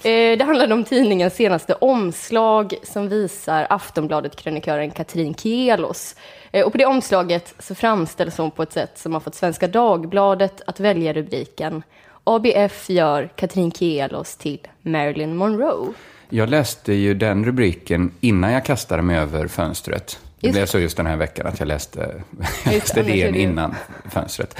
Eh, 0.03 0.37
Det 0.37 0.43
handlade 0.43 0.73
om 0.73 0.83
tidningens 0.83 1.35
senaste 1.35 1.73
omslag 1.73 2.73
som 2.83 3.09
visar 3.09 3.67
Aftonbladet-krönikören 3.69 4.91
Katrin 4.91 5.33
Kielos. 5.35 6.15
Eh, 6.51 6.65
Och 6.65 6.71
på 6.71 6.77
det 6.77 6.85
omslaget 6.85 7.53
så 7.59 7.75
framställs 7.75 8.37
hon 8.37 8.51
på 8.51 8.63
ett 8.63 8.73
sätt 8.73 8.91
som 8.97 9.13
har 9.13 9.19
fått 9.19 9.35
Svenska 9.35 9.67
Dagbladet 9.67 10.61
att 10.67 10.79
välja 10.79 11.13
rubriken 11.13 11.83
ABF 12.23 12.89
gör 12.89 13.29
Katrin 13.35 13.71
Kielos 13.71 14.35
till 14.35 14.59
Marilyn 14.81 15.35
Monroe. 15.35 15.93
Jag 16.29 16.49
läste 16.49 16.93
ju 16.93 17.13
den 17.13 17.45
rubriken 17.45 18.11
innan 18.21 18.51
jag 18.51 18.65
kastade 18.65 19.01
mig 19.01 19.17
över 19.17 19.47
fönstret. 19.47 20.19
Det 20.39 20.51
blev 20.51 20.65
så 20.65 20.79
just 20.79 20.97
den 20.97 21.05
här 21.05 21.17
veckan 21.17 21.47
att 21.47 21.59
jag 21.59 21.67
läste, 21.67 21.99
det, 22.63 22.71
läste 22.71 23.03
DN 23.03 23.35
innan 23.35 23.75
fönstret. 24.11 24.57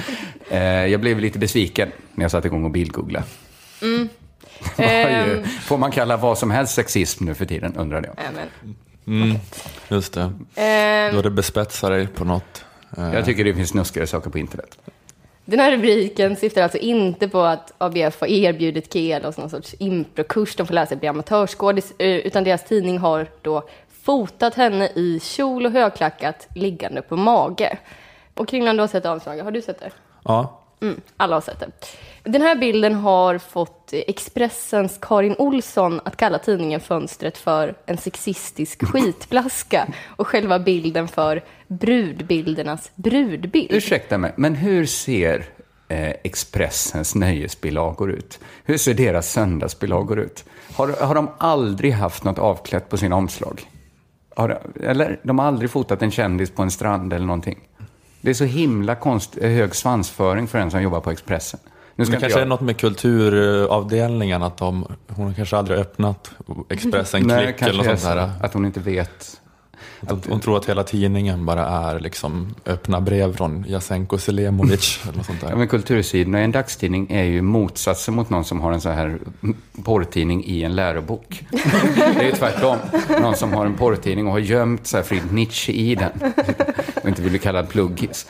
Eh, 0.49 0.85
Jag 0.85 0.99
blev 1.01 1.19
lite 1.19 1.39
besviken 1.39 1.91
när 2.13 2.23
jag 2.23 2.31
satte 2.31 2.47
igång 2.47 2.65
och 2.65 2.71
bildgoogla. 2.71 3.23
Mm. 3.81 4.09
Ehm. 4.77 5.29
ju- 5.29 5.43
Får 5.43 5.77
man 5.77 5.91
kalla 5.91 6.17
vad 6.17 6.37
som 6.37 6.51
helst 6.51 6.73
sexism 6.73 7.25
nu 7.25 7.33
för 7.33 7.45
tiden, 7.45 7.75
undrade 7.77 8.07
jag. 8.07 8.17
Men, 9.05 9.39
Just 9.87 10.13
det. 10.13 10.31
ehm, 10.55 11.15
Då 11.15 11.21
det 11.21 11.29
bespetsar 11.29 11.91
dig 11.91 12.07
på 12.07 12.25
något. 12.25 12.65
eh, 12.97 13.13
Jag 13.13 13.25
tycker 13.25 13.43
det 13.43 13.53
finns 13.53 13.69
snuskigare 13.69 14.07
saker 14.07 14.29
på 14.29 14.39
internet. 14.39 14.77
Den 15.45 15.59
här 15.59 15.71
rubriken 15.71 16.35
syftar 16.35 16.61
alltså 16.61 16.77
inte 16.77 17.27
på 17.29 17.41
att 17.41 17.73
ABF 17.77 18.21
har 18.21 18.27
erbjudit 18.27 18.93
Kielos 18.93 19.37
någon 19.37 19.49
sorts 19.49 19.75
improkurs 19.79 20.55
de 20.55 20.67
får 20.67 20.73
lära 20.73 20.85
sig 20.85 20.97
bli 20.97 21.07
amatörskådis, 21.07 21.93
eh, 21.97 22.07
utan 22.15 22.43
deras 22.43 22.63
tidning 22.65 22.97
har 22.97 23.27
då 23.41 23.67
fotat 24.03 24.55
henne 24.55 24.85
i 24.95 25.19
kjol 25.23 25.65
och 25.65 25.71
högklackat 25.71 26.47
liggande 26.55 27.01
på 27.01 27.15
mage. 27.17 27.77
Och 28.33 28.47
Kringland, 28.47 28.77
du 28.77 28.81
har 28.81 28.87
sett 28.87 29.05
omslaget. 29.05 29.43
Har 29.43 29.51
du 29.51 29.61
sett 29.61 29.79
det? 29.79 29.89
Ja, 30.23 30.57
Mm, 30.81 31.01
alla 31.17 31.35
har 31.35 31.41
sett 31.41 31.59
det. 31.59 31.67
Den 32.23 32.41
här 32.41 32.55
bilden 32.55 32.95
har 32.95 33.37
fått 33.37 33.89
Expressens 33.93 34.97
Karin 35.01 35.35
Olsson 35.37 36.01
att 36.05 36.17
kalla 36.17 36.39
tidningen 36.39 36.79
Fönstret 36.79 37.37
för 37.37 37.75
en 37.85 37.97
sexistisk 37.97 38.83
skitflaska 38.87 39.87
och 40.07 40.27
själva 40.27 40.59
bilden 40.59 41.07
för 41.07 41.43
brudbildernas 41.67 42.91
brudbild. 42.95 43.71
Ursäkta 43.71 44.17
mig, 44.17 44.33
men 44.35 44.55
hur 44.55 44.85
ser 44.85 45.45
eh, 45.87 46.09
Expressens 46.23 47.15
nöjesbilagor 47.15 48.11
ut? 48.11 48.39
Hur 48.63 48.77
ser 48.77 48.93
deras 48.93 49.31
söndagsbilagor 49.31 50.19
ut? 50.19 50.45
Har, 50.73 50.87
har 50.87 51.15
de 51.15 51.29
aldrig 51.37 51.93
haft 51.93 52.23
något 52.23 52.39
avklätt 52.39 52.89
på 52.89 52.97
sina 52.97 53.15
omslag? 53.15 53.61
Har, 54.35 54.61
eller 54.83 55.19
de 55.23 55.39
har 55.39 55.45
aldrig 55.45 55.71
fotat 55.71 56.01
en 56.01 56.11
kändis 56.11 56.51
på 56.51 56.61
en 56.61 56.71
strand 56.71 57.13
eller 57.13 57.25
någonting? 57.25 57.59
Det 58.21 58.29
är 58.29 58.33
så 58.33 58.45
himla 58.45 58.95
konst, 58.95 59.37
hög 59.41 59.75
svansföring 59.75 60.47
för 60.47 60.57
en 60.57 60.71
som 60.71 60.81
jobbar 60.81 60.99
på 60.99 61.11
Expressen. 61.11 61.59
Nu 62.01 62.05
ska 62.05 62.15
det 62.15 62.21
kanske 62.21 62.39
jag... 62.39 62.45
är 62.45 62.49
något 62.49 62.61
med 62.61 62.77
kulturavdelningen, 62.77 64.43
att 64.43 64.57
de, 64.57 64.85
hon 65.07 65.33
kanske 65.33 65.57
aldrig 65.57 65.79
öppnat 65.79 66.31
Expressen 66.69 67.29
Klick 67.29 67.61
eller 67.61 67.73
något 67.73 67.99
sånt 67.99 68.15
där. 68.15 68.31
Att 68.41 68.53
hon 68.53 68.65
inte 68.65 68.79
vet 68.79 69.41
att 70.07 70.25
hon 70.25 70.39
tror 70.39 70.57
att 70.57 70.65
hela 70.65 70.83
tidningen 70.83 71.45
bara 71.45 71.67
är 71.67 71.99
liksom 71.99 72.55
öppna 72.65 73.01
brev 73.01 73.35
från 73.35 73.65
Jasenko 73.67 74.17
Selimovic. 74.17 74.99
eller 75.07 75.17
något 75.17 75.25
sånt 75.25 75.41
där. 75.41 75.49
Ja, 75.49 75.55
men 75.55 75.67
kultursidorna 75.67 76.41
i 76.41 76.43
en 76.43 76.51
dagstidning 76.51 77.11
är 77.11 77.23
ju 77.23 77.41
motsatsen 77.41 78.13
mot 78.13 78.29
någon 78.29 78.45
som 78.45 78.61
har 78.61 78.71
en 78.71 78.81
sån 78.81 78.91
här 78.91 79.19
porrtidning 79.83 80.45
i 80.45 80.63
en 80.63 80.75
lärobok. 80.75 81.43
Det 81.95 82.19
är 82.19 82.23
ju 82.23 82.31
tvärtom. 82.31 82.77
Någon 83.21 83.35
som 83.35 83.53
har 83.53 83.65
en 83.65 83.77
porrtidning 83.77 84.27
och 84.27 84.31
har 84.31 84.39
gömt 84.39 84.87
så 84.87 84.97
här 84.97 85.03
Friedrich 85.03 85.31
Nietzsche 85.31 85.73
i 85.73 85.95
den. 85.95 86.11
Och 87.01 87.09
inte 87.09 87.21
vill 87.21 87.31
bli 87.31 87.39
kallad 87.39 87.69
pluggis. 87.69 88.27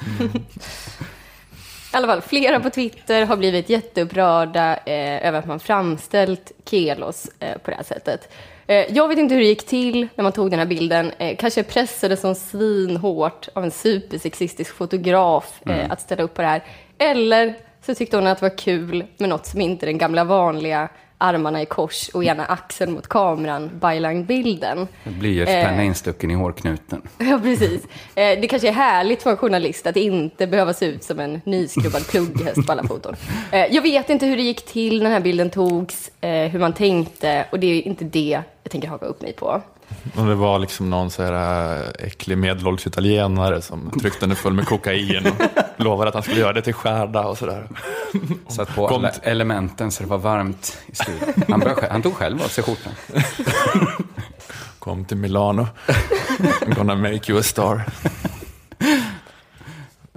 I 1.93 1.97
alla 1.97 2.07
fall, 2.07 2.21
flera 2.21 2.59
på 2.59 2.69
Twitter 2.69 3.25
har 3.25 3.37
blivit 3.37 3.69
jätteupprörda 3.69 4.75
eh, 4.75 5.27
över 5.27 5.39
att 5.39 5.45
man 5.45 5.59
framställt 5.59 6.51
Kelos 6.65 7.29
eh, 7.39 7.57
på 7.57 7.71
det 7.71 7.77
här 7.77 7.83
sättet. 7.83 8.33
Eh, 8.67 8.85
jag 8.95 9.07
vet 9.07 9.17
inte 9.17 9.33
hur 9.33 9.41
det 9.41 9.47
gick 9.47 9.65
till 9.65 10.07
när 10.15 10.23
man 10.23 10.31
tog 10.31 10.49
den 10.49 10.59
här 10.59 10.65
bilden. 10.65 11.11
Eh, 11.17 11.35
kanske 11.37 11.63
pressades 11.63 12.21
som 12.21 12.35
svinhårt 12.35 13.47
av 13.53 13.63
en 13.63 13.71
supersexistisk 13.71 14.75
fotograf 14.75 15.61
eh, 15.65 15.75
mm. 15.75 15.91
att 15.91 16.01
ställa 16.01 16.23
upp 16.23 16.33
på 16.33 16.41
det 16.41 16.47
här. 16.47 16.63
Eller 16.97 17.53
så 17.85 17.95
tyckte 17.95 18.17
hon 18.17 18.27
att 18.27 18.39
det 18.39 18.49
var 18.49 18.57
kul 18.57 19.05
med 19.17 19.29
något 19.29 19.45
som 19.45 19.61
inte 19.61 19.85
den 19.85 19.97
gamla 19.97 20.23
vanliga 20.23 20.89
armarna 21.21 21.61
i 21.61 21.65
kors 21.65 22.09
och 22.09 22.23
ena 22.23 22.45
axeln 22.45 22.93
mot 22.93 23.07
kameran, 23.07 23.69
byline-bilden. 23.73 24.87
Blyertspenna 25.03 25.81
eh, 25.81 25.85
instucken 25.85 26.31
i 26.31 26.33
hårknuten. 26.33 27.01
Ja, 27.17 27.39
precis. 27.43 27.83
Eh, 28.15 28.39
det 28.41 28.47
kanske 28.47 28.67
är 28.67 28.73
härligt 28.73 29.23
för 29.23 29.31
en 29.31 29.37
journalist 29.37 29.87
att 29.87 29.95
inte 29.97 30.47
behöva 30.47 30.73
se 30.73 30.85
ut 30.85 31.03
som 31.03 31.19
en 31.19 31.41
nyskruvad 31.45 32.07
plugghäst 32.07 32.65
på 32.65 32.71
alla 32.71 32.83
foton. 32.83 33.15
Eh, 33.51 33.65
jag 33.71 33.81
vet 33.81 34.09
inte 34.09 34.25
hur 34.25 34.37
det 34.37 34.43
gick 34.43 34.65
till 34.65 34.97
när 34.97 35.03
den 35.03 35.13
här 35.13 35.19
bilden 35.19 35.49
togs, 35.49 36.11
eh, 36.21 36.51
hur 36.51 36.59
man 36.59 36.73
tänkte 36.73 37.45
och 37.51 37.59
det 37.59 37.67
är 37.67 37.87
inte 37.87 38.05
det 38.05 38.43
jag 38.63 38.71
tänker 38.71 38.87
haka 38.87 39.05
upp 39.05 39.21
mig 39.21 39.33
på. 39.33 39.61
Och 40.15 40.25
det 40.25 40.35
var 40.35 40.59
liksom 40.59 40.89
någon 40.89 41.11
så 41.11 41.23
här 41.23 41.75
äh, 41.83 42.07
äcklig 42.07 42.37
medelålders 42.37 42.87
italienare 42.87 43.61
som 43.61 43.91
tryckte 44.01 44.25
den 44.25 44.35
full 44.35 44.53
med 44.53 44.65
kokain 44.65 45.27
och 45.27 45.61
lovade 45.83 46.07
att 46.09 46.13
han 46.13 46.23
skulle 46.23 46.39
göra 46.39 46.53
det 46.53 46.61
till 46.61 46.73
skärda 46.73 47.27
och 47.27 47.37
sådär. 47.37 47.67
Satt 48.47 48.75
på 48.75 48.87
alla 48.87 49.09
elementen 49.09 49.91
så 49.91 50.03
det 50.03 50.09
var 50.09 50.17
varmt 50.17 50.77
i 50.87 50.95
studion. 50.95 51.43
Han, 51.47 51.63
han 51.91 52.01
tog 52.01 52.13
själv 52.13 52.41
av 52.41 52.47
sig 52.47 52.63
skjortan. 52.63 52.93
Kom 54.79 55.05
till 55.05 55.17
Milano. 55.17 55.67
I'm 56.39 56.75
gonna 56.75 56.95
make 56.95 57.31
you 57.31 57.39
a 57.39 57.43
star. 57.43 57.81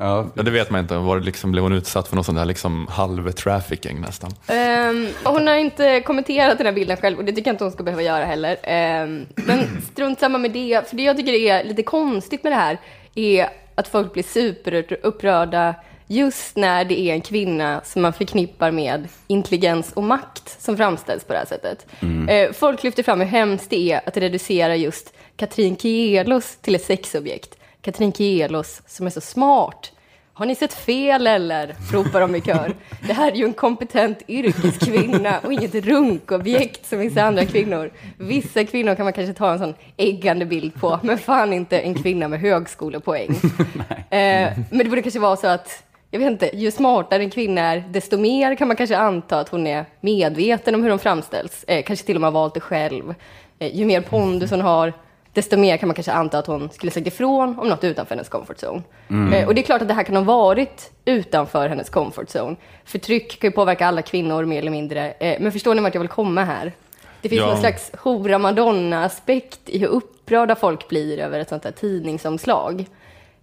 Ja. 0.05 0.43
det 0.43 0.51
vet 0.51 0.71
man 0.71 0.81
inte. 0.81 0.97
Var 0.97 1.19
det 1.19 1.25
liksom, 1.25 1.53
blev 1.53 1.65
hon 1.65 1.73
utsatt 1.73 2.09
för 2.09 2.15
någon 2.15 2.25
sån 2.25 2.35
där 2.35 2.45
liksom 2.45 2.87
halv-trafficking 2.91 4.01
nästan? 4.01 4.31
Um, 4.31 5.09
hon 5.25 5.47
har 5.47 5.55
inte 5.55 6.01
kommenterat 6.01 6.59
den 6.59 6.67
här 6.67 6.75
bilden 6.75 6.97
själv 6.97 7.19
och 7.19 7.25
det 7.25 7.33
tycker 7.33 7.49
jag 7.49 7.55
inte 7.55 7.65
hon 7.65 7.73
ska 7.73 7.83
behöva 7.83 8.03
göra 8.03 8.25
heller. 8.25 8.53
Um, 8.53 9.27
men 9.35 9.83
strunt 9.93 10.21
samma 10.21 10.39
med 10.39 10.51
det. 10.51 10.89
För 10.89 10.97
det 10.97 11.03
jag 11.03 11.17
tycker 11.17 11.33
är 11.33 11.65
lite 11.65 11.83
konstigt 11.83 12.43
med 12.43 12.53
det 12.53 12.57
här 12.57 12.79
är 13.15 13.49
att 13.75 13.89
folk 13.89 14.13
blir 14.13 14.23
superupprörda 14.23 15.75
just 16.07 16.57
när 16.57 16.85
det 16.85 17.01
är 17.01 17.15
en 17.15 17.21
kvinna 17.21 17.81
som 17.85 18.03
man 18.03 18.13
förknippar 18.13 18.71
med 18.71 19.09
intelligens 19.27 19.93
och 19.93 20.03
makt 20.03 20.63
som 20.63 20.77
framställs 20.77 21.25
på 21.25 21.33
det 21.33 21.39
här 21.39 21.47
sättet. 21.47 21.87
Mm. 22.01 22.29
Uh, 22.29 22.53
folk 22.53 22.83
lyfter 22.83 23.03
fram 23.03 23.21
hur 23.21 23.27
hemskt 23.27 23.71
det 23.71 23.93
är 23.93 24.01
att 24.07 24.17
reducera 24.17 24.77
just 24.77 25.15
Katrin 25.37 25.77
Kielos 25.77 26.57
till 26.57 26.75
ett 26.75 26.85
sexobjekt. 26.85 27.57
Katrin 27.81 28.13
Kielos 28.13 28.83
som 28.87 29.07
är 29.07 29.11
så 29.11 29.21
smart. 29.21 29.91
Har 30.37 30.47
ni 30.47 30.55
sett 30.55 30.73
fel 30.73 31.27
eller? 31.27 31.75
ropar 31.93 32.21
de 32.21 32.35
i 32.35 32.41
kör. 32.41 32.75
Det 33.07 33.13
här 33.13 33.33
är 33.33 33.37
ju 33.37 33.45
en 33.45 33.53
kompetent 33.53 34.23
yrkeskvinna 34.29 35.41
och 35.45 35.53
inget 35.53 35.75
runkobjekt 35.75 36.87
som 36.87 36.99
vissa 36.99 37.23
andra 37.23 37.45
kvinnor. 37.45 37.91
Vissa 38.19 38.65
kvinnor 38.65 38.95
kan 38.95 39.05
man 39.05 39.13
kanske 39.13 39.35
ta 39.35 39.53
en 39.53 39.59
sån 39.59 39.75
äggande 39.97 40.47
bild 40.47 40.75
på, 40.75 41.01
men 41.03 41.19
fan 41.19 41.53
inte 41.53 41.79
en 41.81 41.95
kvinna 41.95 42.29
med 42.29 42.41
högskolepoäng. 42.41 43.31
eh, 44.11 44.53
men 44.71 44.79
det 44.79 44.85
borde 44.85 45.03
kanske 45.03 45.21
vara 45.21 45.37
så 45.37 45.47
att 45.47 45.83
jag 46.11 46.19
vet 46.19 46.31
inte, 46.31 46.57
ju 46.57 46.71
smartare 46.71 47.23
en 47.23 47.31
kvinna 47.31 47.61
är, 47.61 47.85
desto 47.91 48.19
mer 48.19 48.55
kan 48.55 48.69
man 48.69 48.77
kanske 48.77 48.97
anta 48.97 49.41
att 49.41 49.49
hon 49.49 49.67
är 49.67 49.85
medveten 50.01 50.75
om 50.75 50.83
hur 50.83 50.91
hon 50.91 50.99
framställs. 50.99 51.65
Eh, 51.65 51.83
kanske 51.85 52.07
till 52.07 52.15
och 52.15 52.21
med 52.21 52.29
har 52.29 52.33
valt 52.41 52.55
det 52.55 52.61
själv. 52.61 53.15
Eh, 53.59 53.77
ju 53.77 53.85
mer 53.85 54.01
pondus 54.01 54.51
hon 54.51 54.61
har, 54.61 54.93
desto 55.35 55.57
mer 55.57 55.77
kan 55.77 55.89
man 55.89 55.95
kanske 55.95 56.13
anta 56.13 56.39
att 56.39 56.47
hon 56.47 56.71
skulle 56.71 56.93
sagt 56.93 57.07
ifrån 57.07 57.59
om 57.59 57.69
något 57.69 57.85
utanför 57.85 58.15
hennes 58.15 58.29
comfort 58.29 58.57
zone. 58.63 58.83
Mm. 59.11 59.33
Eh, 59.33 59.47
och 59.47 59.55
det 59.55 59.61
är 59.61 59.63
klart 59.63 59.83
att 59.83 59.89
det 59.89 59.95
här 59.95 60.03
kan 60.03 60.17
ha 60.17 60.23
varit 60.23 60.91
utanför 61.05 61.69
hennes 61.69 61.91
comfort 61.91 62.29
zone. 62.37 62.57
Förtryck 62.85 63.41
kan 63.41 63.49
ju 63.51 63.53
påverka 63.53 63.87
alla 63.87 64.03
kvinnor 64.03 64.45
mer 64.45 64.59
eller 64.59 64.71
mindre. 64.71 65.13
Eh, 65.13 65.41
men 65.41 65.53
förstår 65.53 65.75
ni 65.75 65.81
vart 65.81 65.95
jag 65.95 66.01
vill 66.01 66.09
komma 66.09 66.45
här? 66.45 66.73
Det 67.21 67.29
finns 67.29 67.41
ja. 67.41 67.47
någon 67.47 67.61
slags 67.61 67.91
hora 67.99 68.39
madonna-aspekt 68.39 69.61
i 69.65 69.79
hur 69.79 69.87
upprörda 69.87 70.55
folk 70.55 70.89
blir 70.89 71.19
över 71.19 71.41
ett 71.41 71.49
sånt 71.49 71.65
här 71.65 71.71
tidningsomslag. 71.71 72.87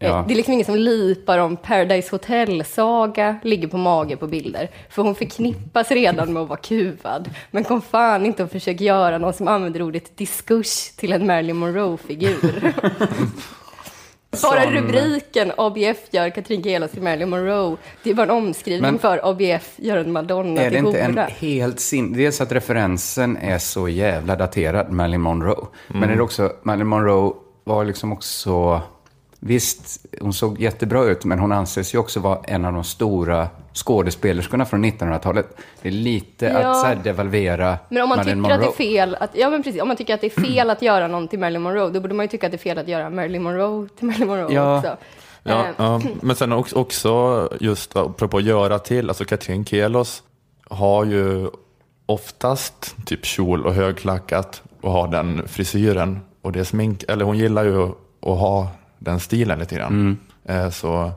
Ja. 0.01 0.19
Eh, 0.19 0.27
det 0.27 0.33
är 0.33 0.35
liksom 0.35 0.53
ingen 0.53 0.65
som 0.65 0.75
lipar 0.75 1.37
om 1.37 1.57
Paradise 1.57 2.11
Hotel-saga 2.11 3.35
ligger 3.43 3.67
på 3.67 3.77
mage 3.77 4.17
på 4.17 4.27
bilder. 4.27 4.69
För 4.89 5.01
hon 5.01 5.15
förknippas 5.15 5.91
redan 5.91 6.33
med 6.33 6.43
att 6.43 6.49
vara 6.49 6.59
kuvad. 6.59 7.29
Men 7.51 7.63
kom 7.63 7.81
fan 7.81 8.25
inte 8.25 8.43
och 8.43 8.51
försök 8.51 8.81
göra 8.81 9.17
någon 9.17 9.33
som 9.33 9.47
använder 9.47 9.81
ordet 9.81 10.17
diskurs 10.17 10.91
till 10.95 11.13
en 11.13 11.27
Marilyn 11.27 11.57
Monroe-figur. 11.57 12.73
Bara 14.41 14.71
rubriken 14.71 15.51
ABF 15.57 15.97
gör 16.11 16.29
Katrin 16.29 16.61
Gelas 16.61 16.91
till 16.91 17.01
Marilyn 17.01 17.29
Monroe. 17.29 17.77
Det 18.03 18.09
är 18.09 18.13
bara 18.13 18.23
en 18.23 18.29
omskrivning 18.29 18.91
Men, 18.91 18.99
för 18.99 19.29
ABF 19.29 19.73
gör 19.75 19.97
en 19.97 20.11
Madonna 20.11 20.61
till 20.61 20.79
hora. 20.79 20.97
Är 20.97 21.01
det 21.03 21.09
inte 21.09 21.21
en 21.21 21.31
helt 21.39 21.79
sin... 21.79 22.13
Dels 22.13 22.41
att 22.41 22.51
referensen 22.51 23.37
är 23.37 23.57
så 23.57 23.89
jävla 23.89 24.35
daterad, 24.35 24.91
Marilyn 24.91 25.21
Monroe. 25.21 25.65
Mm. 25.89 25.99
Men 25.99 26.09
är 26.09 26.15
det 26.15 26.21
också, 26.21 26.51
Marilyn 26.63 26.87
Monroe 26.87 27.33
var 27.63 27.85
liksom 27.85 28.13
också 28.13 28.81
Visst, 29.43 30.05
hon 30.21 30.33
såg 30.33 30.61
jättebra 30.61 31.03
ut, 31.03 31.25
men 31.25 31.39
hon 31.39 31.51
anses 31.51 31.93
ju 31.93 31.97
också 31.97 32.19
vara 32.19 32.39
en 32.43 32.65
av 32.65 32.73
de 32.73 32.83
stora 32.83 33.47
skådespelerskorna 33.73 34.65
från 34.65 34.85
1900-talet. 34.85 35.57
Det 35.81 35.89
är 35.89 35.93
lite 35.93 36.45
ja. 36.45 36.57
att 36.57 36.81
så 36.81 36.85
här, 36.85 36.95
devalvera 36.95 37.77
Men 37.89 38.03
om 38.03 38.09
man 38.09 38.17
Marilyn 38.17 38.43
tycker 38.43 38.49
Monroe. 38.49 38.69
att 38.69 38.77
det 38.77 38.83
är 38.83 38.87
fel 38.87 39.15
att, 39.19 39.29
ja 39.33 39.49
men 39.49 39.63
precis, 39.63 39.81
om 39.81 39.87
man 39.87 39.97
tycker 39.97 40.13
att 40.13 40.21
det 40.21 40.37
är 40.37 40.41
fel 40.47 40.69
att 40.69 40.81
göra 40.81 41.07
någon 41.07 41.27
till 41.27 41.39
Marilyn 41.39 41.61
Monroe, 41.61 41.89
då 41.89 41.99
borde 41.99 42.13
man 42.13 42.23
ju 42.23 42.27
tycka 42.27 42.47
att 42.47 42.51
det 42.51 42.55
är 42.55 42.59
fel 42.59 42.77
att 42.77 42.87
göra 42.87 43.09
Marilyn 43.09 43.43
Monroe 43.43 43.87
till 43.97 44.05
Marilyn 44.07 44.27
Monroe 44.27 44.53
ja. 44.53 44.77
också. 44.77 44.97
Ja, 45.43 45.65
eh. 45.65 45.71
ja, 45.77 46.01
men 46.21 46.35
sen 46.35 46.51
också 46.51 47.49
just 47.59 47.95
apropå 47.95 48.37
att 48.37 48.43
göra 48.43 48.79
till, 48.79 49.09
alltså 49.09 49.25
Katrin 49.25 49.65
Kelos 49.65 50.23
har 50.69 51.05
ju 51.05 51.49
oftast 52.05 52.95
typ 53.05 53.25
kjol 53.25 53.65
och 53.65 53.73
högklackat 53.73 54.63
och 54.81 54.91
har 54.91 55.07
den 55.07 55.47
frisyren 55.47 56.19
och 56.41 56.51
det 56.51 56.65
smink, 56.65 57.03
eller 57.07 57.25
hon 57.25 57.37
gillar 57.37 57.63
ju 57.63 57.83
att 57.83 58.39
ha 58.39 58.67
den 59.03 59.19
stilen 59.19 59.59
lite 59.59 59.75
grann. 59.75 59.91
Mm. 59.93 60.17
Eh, 60.45 60.69
så, 60.69 61.11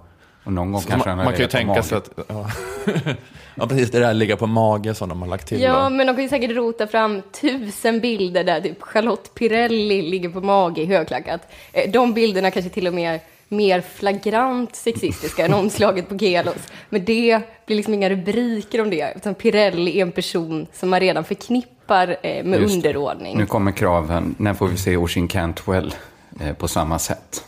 och 0.44 0.52
någon 0.52 0.72
gång 0.72 0.82
kanske 0.82 1.08
man, 1.08 1.24
man 1.24 1.32
kan 1.32 1.42
ju 1.42 1.48
tänka 1.48 1.82
sig 1.82 1.98
att... 1.98 2.10
Ja. 2.28 2.50
ja, 3.54 3.66
precis. 3.66 3.90
Det 3.90 3.98
där 3.98 4.14
ligga 4.14 4.36
på 4.36 4.46
mage 4.46 4.94
som 4.94 5.08
de 5.08 5.22
har 5.22 5.28
lagt 5.28 5.48
till. 5.48 5.60
Ja, 5.60 5.82
då. 5.82 5.90
men 5.90 6.06
de 6.06 6.14
kan 6.14 6.22
ju 6.22 6.28
säkert 6.28 6.50
rota 6.50 6.86
fram 6.86 7.22
tusen 7.40 8.00
bilder 8.00 8.44
där 8.44 8.60
typ 8.60 8.82
Charlotte 8.82 9.34
Pirelli 9.34 10.02
ligger 10.02 10.28
på 10.28 10.40
mage 10.40 10.82
i 10.82 10.86
högklackat. 10.86 11.40
Eh, 11.72 11.90
de 11.90 12.14
bilderna 12.14 12.50
kanske 12.50 12.70
till 12.70 12.86
och 12.86 12.94
med 12.94 13.20
mer 13.48 13.80
flagrant 13.80 14.76
sexistiska 14.76 15.44
än 15.44 15.54
omslaget 15.54 16.08
på 16.08 16.18
Kelos. 16.18 16.68
Men 16.88 17.04
det 17.04 17.40
blir 17.66 17.76
liksom 17.76 17.94
inga 17.94 18.10
rubriker 18.10 18.80
om 18.80 18.90
det, 18.90 19.12
utan 19.16 19.34
Pirelli 19.34 19.98
är 19.98 20.02
en 20.02 20.12
person 20.12 20.66
som 20.72 20.90
man 20.90 21.00
redan 21.00 21.24
förknippar 21.24 22.16
eh, 22.22 22.44
med 22.44 22.60
Just, 22.60 22.74
underordning. 22.74 23.38
Nu 23.38 23.46
kommer 23.46 23.72
kraven. 23.72 24.34
När 24.38 24.54
får 24.54 24.68
vi 24.68 24.76
se 24.76 24.96
Oisin 24.96 25.28
Cantwell 25.28 25.94
på 26.58 26.68
samma 26.68 26.98
sätt? 26.98 27.44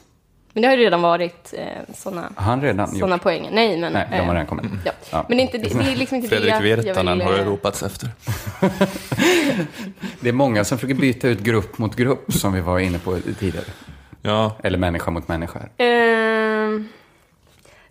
Men 0.57 0.63
det 0.63 0.69
har 0.69 0.77
ju 0.77 0.83
redan 0.83 1.03
varit 1.03 1.55
eh, 1.59 1.95
sådana 1.95 2.33
Han 2.37 2.63
redan 2.63 2.89
såna 2.89 3.19
poäng. 3.19 3.49
Nej, 3.53 3.79
men... 3.79 3.93
Nej, 3.93 4.07
de 4.11 4.17
har 4.17 4.25
eh, 4.25 4.31
redan 4.31 4.47
kommit. 4.47 4.65
Ja. 4.85 4.93
ja. 5.11 5.27
Men 5.29 5.41
inte, 5.41 5.59
det, 5.59 5.79
det 5.79 5.93
är 5.93 5.97
liksom 5.97 6.17
inte 6.17 6.29
Fredrik 6.29 6.53
det 6.53 6.61
Virtanen 6.61 7.19
vill, 7.19 7.27
har 7.27 7.35
det 7.35 7.41
eh, 7.41 7.47
ropats 7.47 7.83
efter. 7.83 8.09
det 10.21 10.29
är 10.29 10.33
många 10.33 10.65
som 10.65 10.79
försöker 10.79 10.95
byta 10.95 11.29
ut 11.29 11.41
grupp 11.41 11.79
mot 11.79 11.97
grupp, 11.97 12.33
som 12.33 12.53
vi 12.53 12.61
var 12.61 12.79
inne 12.79 12.99
på 12.99 13.19
tidigare. 13.39 13.65
Ja. 14.23 14.57
Eller 14.63 14.79
människa 14.79 15.11
mot 15.11 15.29
människa. 15.29 15.59
Uh, 15.59 16.83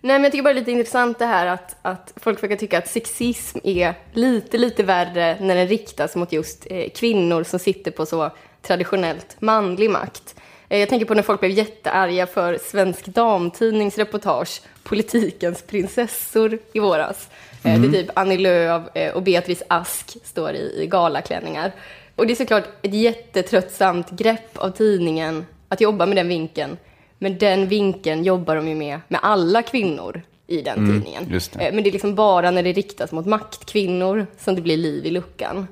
men 0.00 0.22
jag 0.22 0.32
tycker 0.32 0.42
bara 0.42 0.54
det 0.54 0.58
är 0.58 0.60
lite 0.60 0.72
intressant 0.72 1.18
det 1.18 1.26
här 1.26 1.46
att, 1.46 1.76
att 1.82 2.12
folk 2.16 2.42
verkar 2.42 2.56
tycka 2.56 2.78
att 2.78 2.88
sexism 2.88 3.58
är 3.64 3.94
lite, 4.12 4.58
lite 4.58 4.82
värre 4.82 5.36
när 5.40 5.54
den 5.54 5.68
riktas 5.68 6.16
mot 6.16 6.32
just 6.32 6.66
eh, 6.70 6.90
kvinnor 6.94 7.44
som 7.44 7.58
sitter 7.58 7.90
på 7.90 8.06
så 8.06 8.30
traditionellt 8.62 9.36
manlig 9.38 9.90
makt. 9.90 10.34
Eh, 10.68 10.80
jag 10.80 10.88
tänker 10.88 11.06
på 11.06 11.14
när 11.14 11.22
folk 11.22 11.40
blev 11.40 11.52
jättearga 11.52 12.26
för 12.26 12.58
Svensk 12.62 13.06
Damtidnings 13.06 13.98
reportage 13.98 14.60
Politikens 14.82 15.62
prinsessor 15.62 16.58
i 16.72 16.78
våras. 16.78 17.28
Mm. 17.62 17.82
Det 17.82 17.98
är 17.98 18.02
typ 18.02 18.10
Annie 18.14 18.38
Lööf 18.38 18.82
eh, 18.94 19.14
och 19.14 19.22
Beatrice 19.22 19.62
Ask 19.68 20.16
står 20.24 20.52
i, 20.52 20.82
i 20.82 20.86
galaklänningar. 20.86 21.72
Och 22.16 22.26
det 22.26 22.32
är 22.32 22.34
såklart 22.34 22.64
ett 22.82 22.94
jättetröttsamt 22.94 24.10
grepp 24.10 24.58
av 24.58 24.70
tidningen 24.70 25.46
att 25.68 25.80
jobba 25.80 26.06
med 26.06 26.16
den 26.16 26.28
vinkeln. 26.28 26.76
Men 27.18 27.38
den 27.38 27.68
vinkeln 27.68 28.24
jobbar 28.24 28.56
de 28.56 28.68
ju 28.68 28.74
med 28.74 29.00
med 29.08 29.20
alla 29.22 29.62
kvinnor 29.62 30.22
i 30.46 30.62
den 30.62 30.78
mm, 30.78 30.92
tidningen. 30.92 31.24
Det. 31.28 31.72
Men 31.72 31.84
det 31.84 31.90
är 31.90 31.92
liksom 31.92 32.14
bara 32.14 32.50
när 32.50 32.62
det 32.62 32.72
riktas 32.72 33.12
mot 33.12 33.26
maktkvinnor 33.26 34.26
som 34.38 34.54
det 34.54 34.60
blir 34.60 34.76
liv 34.76 35.06
i 35.06 35.10
luckan 35.10 35.66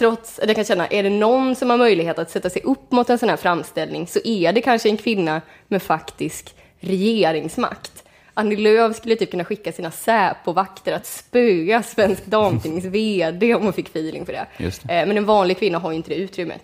trots 0.00 0.38
att 0.38 0.46
jag 0.46 0.56
kan 0.56 0.64
känna, 0.64 0.86
är 0.86 1.02
det 1.02 1.10
någon 1.10 1.56
som 1.56 1.70
har 1.70 1.76
möjlighet 1.76 2.18
att 2.18 2.30
sätta 2.30 2.50
sig 2.50 2.62
upp 2.62 2.92
mot 2.92 3.10
en 3.10 3.18
sån 3.18 3.28
här 3.28 3.36
framställning 3.36 4.06
så 4.06 4.20
är 4.24 4.52
det 4.52 4.60
kanske 4.60 4.88
en 4.88 4.96
kvinna 4.96 5.40
med 5.68 5.82
faktisk 5.82 6.54
regeringsmakt. 6.80 8.04
Annie 8.34 8.56
Lööf 8.56 8.96
skulle 8.96 9.16
typ 9.16 9.30
kunna 9.30 9.44
skicka 9.44 9.72
sina 9.72 9.90
Säpo-vakter 9.90 10.92
att 10.92 11.06
spöa 11.06 11.82
Svensk 11.82 12.26
Damtidnings 12.26 12.84
VD 12.84 13.54
om 13.54 13.62
hon 13.62 13.72
fick 13.72 13.88
feeling 13.88 14.26
för 14.26 14.32
det. 14.32 14.46
det. 14.58 15.00
Eh, 15.00 15.06
men 15.06 15.16
en 15.16 15.24
vanlig 15.24 15.58
kvinna 15.58 15.78
har 15.78 15.90
ju 15.90 15.96
inte 15.96 16.10
det 16.10 16.16
utrymmet. 16.16 16.62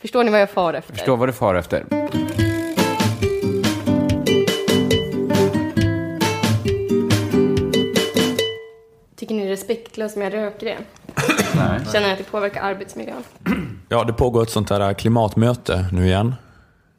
Förstår 0.00 0.24
ni 0.24 0.30
vad 0.30 0.40
jag 0.40 0.50
far 0.50 0.74
efter? 0.74 0.92
Förstår 0.92 1.16
vad 1.16 1.28
du 1.28 1.32
far 1.32 1.54
efter. 1.54 1.84
Tycker 9.16 9.34
ni 9.34 9.40
det 9.40 9.46
är 9.46 9.50
respektlöst 9.50 10.16
om 10.16 10.22
jag 10.22 10.34
röker 10.34 10.66
det? 10.66 10.76
Nej. 11.56 11.80
Känner 11.92 12.12
att 12.12 12.18
det 12.18 12.24
påverkar 12.24 12.62
arbetsmiljön? 12.62 13.22
Ja, 13.88 14.04
det 14.04 14.12
pågår 14.12 14.42
ett 14.42 14.50
sånt 14.50 14.70
här 14.70 14.94
klimatmöte 14.94 15.86
nu 15.92 16.06
igen. 16.06 16.34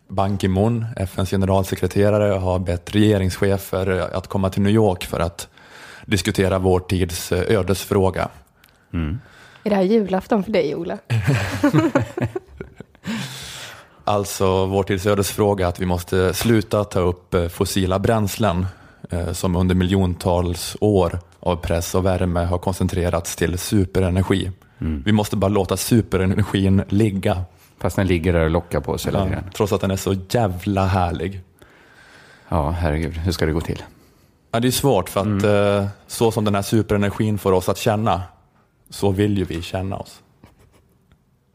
Ban 0.07 0.37
Ki-Moon, 0.37 0.85
FNs 0.95 1.29
generalsekreterare, 1.29 2.33
har 2.33 2.59
bett 2.59 2.95
regeringschefer 2.95 3.87
att 4.13 4.27
komma 4.27 4.49
till 4.49 4.61
New 4.61 4.73
York 4.73 5.03
för 5.03 5.19
att 5.19 5.47
diskutera 6.05 6.59
vår 6.59 6.79
tids 6.79 7.31
eh, 7.31 7.57
ödesfråga. 7.57 8.29
Mm. 8.93 9.19
Är 9.63 9.69
det 9.69 9.75
här 9.75 9.83
julafton 9.83 10.43
för 10.43 10.51
dig, 10.51 10.75
Ola? 10.75 10.97
alltså 14.03 14.65
vår 14.65 14.83
tids 14.83 15.05
ödesfråga 15.05 15.67
att 15.67 15.79
vi 15.79 15.85
måste 15.85 16.33
sluta 16.33 16.83
ta 16.83 16.99
upp 16.99 17.33
eh, 17.33 17.47
fossila 17.47 17.99
bränslen 17.99 18.65
eh, 19.09 19.31
som 19.31 19.55
under 19.55 19.75
miljontals 19.75 20.77
år 20.81 21.19
av 21.47 21.55
press 21.55 21.95
och 21.95 22.05
värme 22.05 22.39
har 22.39 22.57
koncentrerats 22.57 23.35
till 23.35 23.57
superenergi. 23.57 24.51
Mm. 24.79 25.03
Vi 25.05 25.11
måste 25.11 25.35
bara 25.35 25.47
låta 25.47 25.77
superenergin 25.77 26.83
ligga. 26.89 27.43
Fast 27.77 27.95
den 27.95 28.07
ligger 28.07 28.33
där 28.33 28.43
och 28.43 28.49
lockar 28.49 28.79
på 28.79 28.91
oss 28.91 29.07
hela 29.07 29.23
tiden. 29.23 29.43
Ja, 29.45 29.51
trots 29.55 29.73
att 29.73 29.81
den 29.81 29.91
är 29.91 29.95
så 29.95 30.15
jävla 30.29 30.85
härlig. 30.85 31.41
Ja, 32.49 32.69
herregud. 32.69 33.13
Hur 33.13 33.31
ska 33.31 33.45
det 33.45 33.51
gå 33.51 33.61
till? 33.61 33.83
Ja, 34.51 34.59
det 34.59 34.67
är 34.67 34.71
svårt 34.71 35.09
för 35.09 35.19
att 35.19 35.25
mm. 35.25 35.77
Eh, 35.77 35.87
så 36.07 36.31
som 36.31 36.45
den 36.45 36.55
här 36.55 36.61
superenergin 36.61 37.37
får 37.37 37.51
oss 37.51 37.69
att 37.69 37.77
känna, 37.77 38.21
så 38.89 39.11
vill 39.11 39.37
ju 39.37 39.43
vi 39.43 39.61
känna 39.61 39.97
oss. 39.97 40.21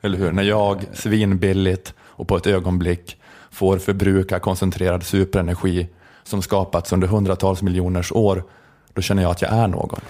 Eller 0.03 0.19
hur? 0.19 0.33
När 0.33 0.43
jag 0.43 0.85
svinbilligt 0.93 1.95
och 2.01 2.29
på 2.29 2.37
ett 2.37 2.47
ögonblick 2.47 3.17
får 3.51 3.79
förbruka 3.79 4.39
koncentrerad 4.39 5.03
superenergi 5.03 5.89
som 6.25 6.43
skapats 6.43 6.93
under 6.93 7.09
hundratals 7.09 7.63
miljoners 7.63 8.13
år 8.13 8.45
då 8.95 9.03
känner 9.03 9.23
jag 9.23 9.31
att 9.31 9.43
jag 9.43 9.53
är 9.53 9.67
någon. 9.67 10.01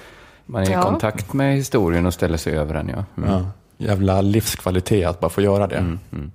Man 0.47 0.63
är 0.63 0.71
i 0.71 0.73
ja. 0.73 0.83
kontakt 0.83 1.33
med 1.33 1.57
historien 1.57 2.07
och 2.07 2.15
ställer 2.15 2.37
sig 2.37 2.57
över 2.57 2.75
den, 2.75 2.89
ja. 2.89 3.05
Mm. 3.17 3.31
ja. 3.31 3.47
Jävla 3.77 4.21
livskvalitet 4.21 5.09
att 5.09 5.21
bara 5.21 5.31
få 5.31 5.41
göra 5.41 5.67
det. 5.67 5.77
Mm, 5.77 5.99
mm. 6.13 6.31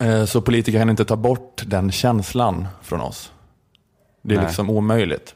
Eh, 0.00 0.24
så 0.24 0.40
politiker 0.40 0.78
kan 0.78 0.90
inte 0.90 1.04
ta 1.04 1.16
bort 1.16 1.62
den 1.66 1.92
känslan 1.92 2.66
från 2.82 3.00
oss. 3.00 3.32
Det 4.22 4.34
är 4.34 4.38
Nej. 4.38 4.46
liksom 4.46 4.70
omöjligt. 4.70 5.34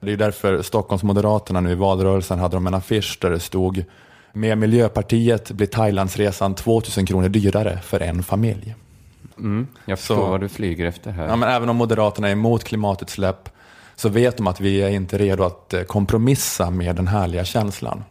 Det 0.00 0.12
är 0.12 0.16
därför 0.16 0.62
Stockholmsmoderaterna 0.62 1.60
nu 1.60 1.70
i 1.70 1.74
valrörelsen 1.74 2.38
hade 2.38 2.56
de 2.56 2.66
en 2.66 2.74
affisch 2.74 3.18
där 3.20 3.30
det 3.30 3.40
stod 3.40 3.84
med 4.32 4.58
Miljöpartiet 4.58 5.50
blir 5.50 5.66
Thailandsresan 5.66 6.54
2000 6.54 7.06
kronor 7.06 7.28
dyrare 7.28 7.78
för 7.82 8.00
en 8.00 8.22
familj. 8.22 8.74
Mm, 9.38 9.66
jag 9.84 9.98
förstår 9.98 10.16
så, 10.16 10.30
vad 10.30 10.40
du 10.40 10.48
flyger 10.48 10.86
efter 10.86 11.10
här. 11.10 11.28
Ja, 11.28 11.36
men 11.36 11.48
även 11.48 11.68
om 11.68 11.76
Moderaterna 11.76 12.28
är 12.28 12.32
emot 12.32 12.64
klimatutsläpp 12.64 13.48
så 13.96 14.08
vet 14.08 14.36
de 14.36 14.46
att 14.46 14.60
vi 14.60 14.82
är 14.82 14.88
inte 14.88 15.18
redo 15.18 15.44
att 15.44 15.74
eh, 15.74 15.82
kompromissa 15.82 16.70
med 16.70 16.96
den 16.96 17.08
härliga 17.08 17.44
känslan. 17.44 18.04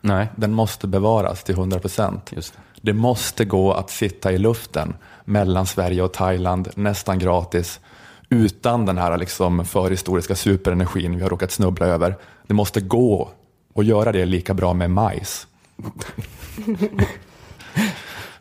Nej. 0.00 0.28
Den 0.36 0.52
måste 0.52 0.86
bevaras 0.86 1.44
till 1.44 1.54
100 1.54 1.78
procent. 1.78 2.30
Det. 2.34 2.52
det 2.80 2.92
måste 2.92 3.44
gå 3.44 3.72
att 3.72 3.90
sitta 3.90 4.32
i 4.32 4.38
luften 4.38 4.94
mellan 5.24 5.66
Sverige 5.66 6.02
och 6.02 6.12
Thailand 6.12 6.68
nästan 6.74 7.18
gratis 7.18 7.80
utan 8.28 8.86
den 8.86 8.98
här 8.98 9.18
liksom 9.18 9.64
förhistoriska 9.64 10.34
superenergin 10.34 11.16
vi 11.16 11.22
har 11.22 11.30
råkat 11.30 11.50
snubbla 11.50 11.86
över. 11.86 12.16
Det 12.46 12.54
måste 12.54 12.80
gå 12.80 13.30
att 13.74 13.86
göra 13.86 14.12
det 14.12 14.24
lika 14.24 14.54
bra 14.54 14.74
med 14.74 14.90
majs. 14.90 15.46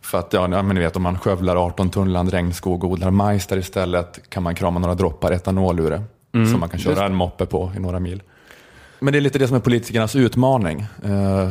För 0.02 0.18
att 0.20 0.34
ja, 0.34 0.48
men 0.48 0.68
ni 0.68 0.80
vet, 0.80 0.96
om 0.96 1.04
man 1.04 1.20
skövlar 1.20 1.56
18 1.56 1.90
tunnland 1.90 2.30
regnskog 2.30 2.84
och 2.84 2.90
odlar 2.90 3.12
majs 3.12 3.48
där 3.48 3.58
istället 3.58 4.30
kan 4.30 4.44
man 4.44 4.56
krama 4.56 4.80
några 4.80 4.96
droppar 4.96 5.32
etanol 5.32 5.80
ur 5.80 5.90
det 5.90 6.04
mm. 6.34 6.52
som 6.52 6.60
man 6.60 6.70
kan 6.70 6.80
köra 6.80 7.06
en 7.06 7.16
moppe 7.16 7.46
på 7.46 7.72
i 7.76 7.80
några 7.80 8.00
mil. 8.00 8.22
Men 9.00 9.12
det 9.14 9.20
är 9.20 9.22
lite 9.22 9.40
det 9.40 9.48
som 9.48 9.56
är 9.56 9.62
politikernas 9.62 10.16
utmaning 10.16 10.86
eh, 11.04 11.50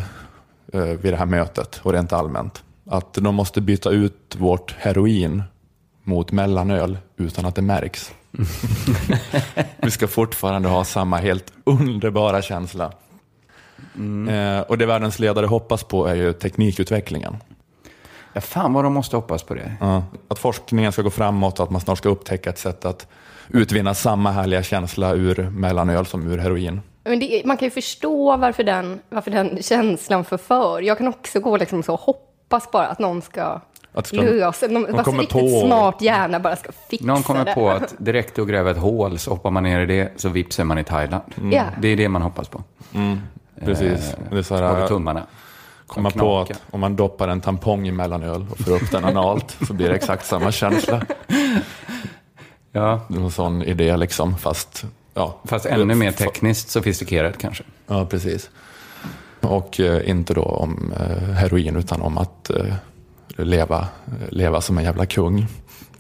eh, 0.73 0.83
vid 0.83 1.13
det 1.13 1.17
här 1.17 1.27
mötet 1.27 1.81
och 1.83 1.93
rent 1.93 2.13
allmänt. 2.13 2.63
Att 2.87 3.15
de 3.15 3.35
måste 3.35 3.61
byta 3.61 3.91
ut 3.91 4.37
vårt 4.39 4.75
heroin 4.79 5.43
mot 6.03 6.33
mellanöl 6.33 6.99
utan 7.17 7.47
att 7.47 7.55
det 7.55 7.63
märks. 7.63 8.13
Vi 9.77 9.91
ska 9.91 10.07
fortfarande 10.07 10.69
ha 10.69 10.85
samma 10.85 11.17
helt 11.17 11.53
underbara 11.65 12.43
känsla. 12.43 12.93
Mm. 13.95 14.29
Eh, 14.29 14.61
och 14.61 14.79
det 14.79 14.87
världens 14.87 15.19
ledare 15.19 15.47
hoppas 15.47 15.85
på 15.85 16.07
är 16.07 16.15
ju 16.15 16.33
teknikutvecklingen. 16.33 17.37
Ja, 18.33 18.41
fan 18.41 18.73
vad 18.73 18.85
de 18.85 18.93
måste 18.93 19.17
hoppas 19.17 19.43
på 19.43 19.55
det. 19.55 19.77
Ja, 19.81 20.05
att 20.29 20.39
forskningen 20.39 20.93
ska 20.93 21.03
gå 21.03 21.11
framåt 21.11 21.59
och 21.59 21.65
att 21.65 21.71
man 21.71 21.81
snart 21.81 21.99
ska 21.99 22.09
upptäcka 22.09 22.51
ett 22.51 22.59
sätt 22.59 22.85
att 22.85 23.07
utvinna 23.51 23.95
samma 23.95 24.31
härliga 24.31 24.63
känsla 24.63 25.15
ur 25.15 25.51
mellanöl 25.51 26.07
som 26.07 26.33
ur 26.33 26.39
heroin. 26.39 26.81
Men 27.05 27.19
det, 27.19 27.43
man 27.45 27.57
kan 27.57 27.67
ju 27.67 27.71
förstå 27.71 28.37
varför 28.37 28.65
den, 28.65 29.01
varför 29.09 29.31
den 29.31 29.63
känslan 29.63 30.25
förför. 30.25 30.81
Jag 30.81 30.99
kan 30.99 31.09
också 31.09 31.41
gå 31.41 31.57
liksom 31.57 31.83
så 31.83 31.95
och 31.95 32.01
hoppas 32.01 32.71
bara 32.71 32.87
att 32.87 32.99
någon 32.99 33.23
ska 33.23 33.61
att 33.93 34.13
lösa, 34.13 34.67
någon, 34.67 34.83
någon 34.83 35.05
kommer 35.05 35.19
riktigt 35.19 35.41
på, 35.41 35.67
smart 35.67 36.03
hjärna 36.03 36.41
bara 36.41 36.57
ska 36.57 36.73
fixa 36.73 37.05
det. 37.05 37.13
Någon 37.13 37.23
kommer 37.23 37.45
det. 37.45 37.55
på 37.55 37.71
att 37.71 37.95
direkt 37.99 38.39
att 38.39 38.49
gräva 38.49 38.71
ett 38.71 38.79
hål 38.79 39.19
så 39.19 39.31
hoppar 39.31 39.51
man 39.51 39.63
ner 39.63 39.81
i 39.81 39.87
det 39.87 40.13
så 40.17 40.29
vips 40.29 40.59
är 40.59 40.65
man 40.65 40.79
i 40.79 40.85
Thailand. 40.85 41.23
Mm. 41.37 41.53
Yeah. 41.53 41.67
Det 41.81 41.89
är 41.89 41.97
det 41.97 42.09
man 42.09 42.23
hoppas 42.23 42.49
på. 42.49 42.63
Mm. 42.95 43.21
Precis. 43.65 44.13
Eh, 44.13 44.19
det 44.31 44.39
är 44.39 44.43
så 44.43 44.57
här, 44.57 44.87
tummarna. 44.87 45.23
Komma 45.87 46.11
på 46.11 46.39
att 46.39 46.63
om 46.71 46.81
man 46.81 46.97
doppar 46.97 47.29
en 47.29 47.41
tampong 47.41 47.89
i 47.89 47.93
mellanöl 47.93 48.47
och 48.51 48.59
får 48.59 48.73
upp 48.73 48.91
den 48.91 49.05
analt 49.05 49.57
så 49.67 49.73
blir 49.73 49.89
det 49.89 49.95
exakt 49.95 50.27
samma 50.27 50.53
känsla. 50.53 51.03
Ja. 52.73 53.01
En 53.09 53.31
sån 53.31 53.63
idé 53.63 53.97
liksom, 53.97 54.39
fast... 54.39 54.85
Ja, 55.15 55.39
fast 55.45 55.67
ännu 55.67 55.95
mer 55.95 56.13
tekniskt 56.13 56.71
sofistikerat 56.71 57.39
kanske. 57.39 57.65
Ja, 57.87 58.07
precis. 58.07 58.51
Och 59.41 59.81
eh, 59.81 60.11
inte 60.11 60.35
då 60.35 60.43
om 60.43 60.93
eh, 61.01 61.33
heroin 61.33 61.77
utan 61.77 62.03
om 62.03 62.19
att 62.19 62.51
eh, 62.51 62.75
leva, 63.37 63.87
leva 64.29 64.61
som 64.61 64.79
en 64.79 64.85
jävla 64.85 65.07
kung 65.07 65.47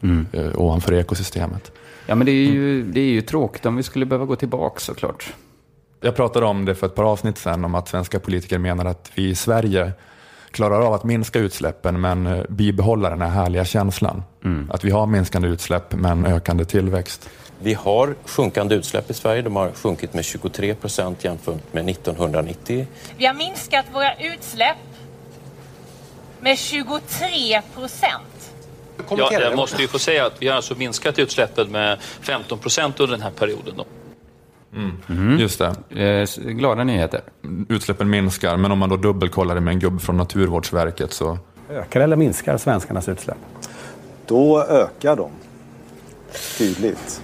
mm. 0.01 0.27
eh, 0.33 0.61
ovanför 0.61 0.93
ekosystemet. 0.93 1.73
Ja, 2.07 2.15
men 2.15 2.27
det 2.27 2.33
är, 2.33 2.51
ju, 2.51 2.83
det 2.83 3.01
är 3.01 3.11
ju 3.11 3.23
tråkigt 3.23 3.67
om 3.67 3.77
vi 3.77 3.83
skulle 3.83 4.07
behöva 4.07 4.25
gå 4.25 4.37
tillbaka 4.37 4.81
såklart. 4.81 5.35
Jag 6.01 6.17
pratade 6.17 6.47
om 6.47 6.65
det 6.65 6.75
för 6.75 6.87
ett 6.87 6.95
par 6.95 7.05
avsnitt 7.05 7.39
sedan, 7.39 7.65
om 7.65 7.75
att 7.75 7.89
svenska 7.89 8.21
politiker 8.21 8.59
menar 8.59 8.85
att 8.85 9.11
vi 9.15 9.29
i 9.29 9.35
Sverige 9.35 9.93
klarar 10.51 10.81
av 10.81 10.95
att 10.95 11.05
minska 11.05 11.39
utsläppen 11.39 12.01
men 12.01 12.27
eh, 12.27 12.45
bibehålla 12.49 13.11
den 13.11 13.21
här 13.21 13.29
härliga 13.29 13.65
känslan. 13.65 14.23
Mm. 14.45 14.71
Att 14.71 14.85
vi 14.85 14.91
har 14.91 15.07
minskande 15.07 15.49
utsläpp 15.49 15.93
men 15.93 16.27
ökande 16.27 16.65
tillväxt. 16.65 17.29
Vi 17.63 17.75
har 17.75 18.15
sjunkande 18.25 18.75
utsläpp 18.75 19.11
i 19.11 19.15
Sverige. 19.15 19.43
De 19.43 19.57
har 19.57 19.73
sjunkit 19.73 20.15
med 20.15 20.25
23 20.25 20.75
procent 20.75 21.25
jämfört 21.25 21.73
med 21.73 21.89
1990. 21.89 22.87
Vi 23.17 23.27
har 23.27 23.35
minskat 23.35 23.87
våra 23.93 24.15
utsläpp 24.15 24.77
med 26.41 26.59
23 26.59 27.63
procent. 27.75 28.53
Ja, 29.11 29.33
jag 29.33 29.57
måste 29.57 29.83
ju 29.83 29.89
få 29.89 29.99
säga 29.99 30.27
att 30.27 30.43
vi 30.43 30.49
har 30.49 30.57
alltså 30.57 30.75
minskat 30.75 31.19
utsläppen 31.19 31.73
med 31.73 31.99
15 32.21 32.59
procent 32.59 33.01
under 33.01 33.17
den 33.17 33.23
här 33.23 33.31
perioden. 33.31 33.75
Då. 33.77 33.85
Mm. 34.75 34.93
Mm. 35.09 35.39
Just 35.39 35.63
det. 35.89 36.01
Eh, 36.03 36.53
glada 36.53 36.85
nyheter. 36.85 37.21
Utsläppen 37.69 38.11
minskar, 38.11 38.57
men 38.57 38.73
om 38.73 38.79
man 38.79 38.89
då 38.89 38.97
dubbelkollar 38.97 39.55
det 39.55 39.61
med 39.61 39.73
en 39.73 39.81
gubbe 39.81 39.99
från 39.99 40.17
Naturvårdsverket 40.17 41.13
så... 41.13 41.39
Ökar 41.71 42.01
eller 42.01 42.17
minskar 42.17 42.57
svenskarnas 42.57 43.09
utsläpp? 43.09 43.39
Då 44.27 44.63
ökar 44.63 45.17
de. 45.17 45.31
Tydligt. 46.59 47.23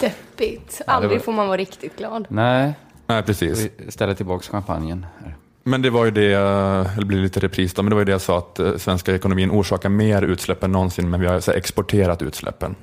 Deppigt. 0.00 0.82
Aldrig 0.86 1.22
får 1.22 1.32
man 1.32 1.46
vara 1.46 1.56
riktigt 1.56 1.96
glad. 1.98 2.26
Nej, 2.28 2.74
Nej, 3.06 3.22
precis. 3.22 3.68
vi 3.76 3.90
ställer 3.90 4.14
tillbaka 4.14 4.42
champagnen. 4.52 5.06
Här. 5.24 5.36
Men 5.62 5.82
det 5.82 5.90
var 5.90 6.04
ju 6.04 6.10
det, 6.10 6.32
eh, 6.32 6.98
det 6.98 7.04
blir 7.04 7.18
lite 7.18 7.40
repris 7.40 7.74
då, 7.74 7.82
men 7.82 7.90
det 7.90 7.94
var 7.94 8.00
ju 8.00 8.04
det 8.04 8.12
jag 8.12 8.20
sa 8.20 8.38
att 8.38 8.58
eh, 8.58 8.76
svenska 8.76 9.14
ekonomin 9.14 9.50
orsakar 9.50 9.88
mer 9.88 10.22
utsläpp 10.22 10.64
än 10.64 10.72
någonsin, 10.72 11.10
men 11.10 11.20
vi 11.20 11.26
har 11.26 11.40
så 11.40 11.50
här, 11.50 11.58
exporterat 11.58 12.22
utsläppen. 12.22 12.74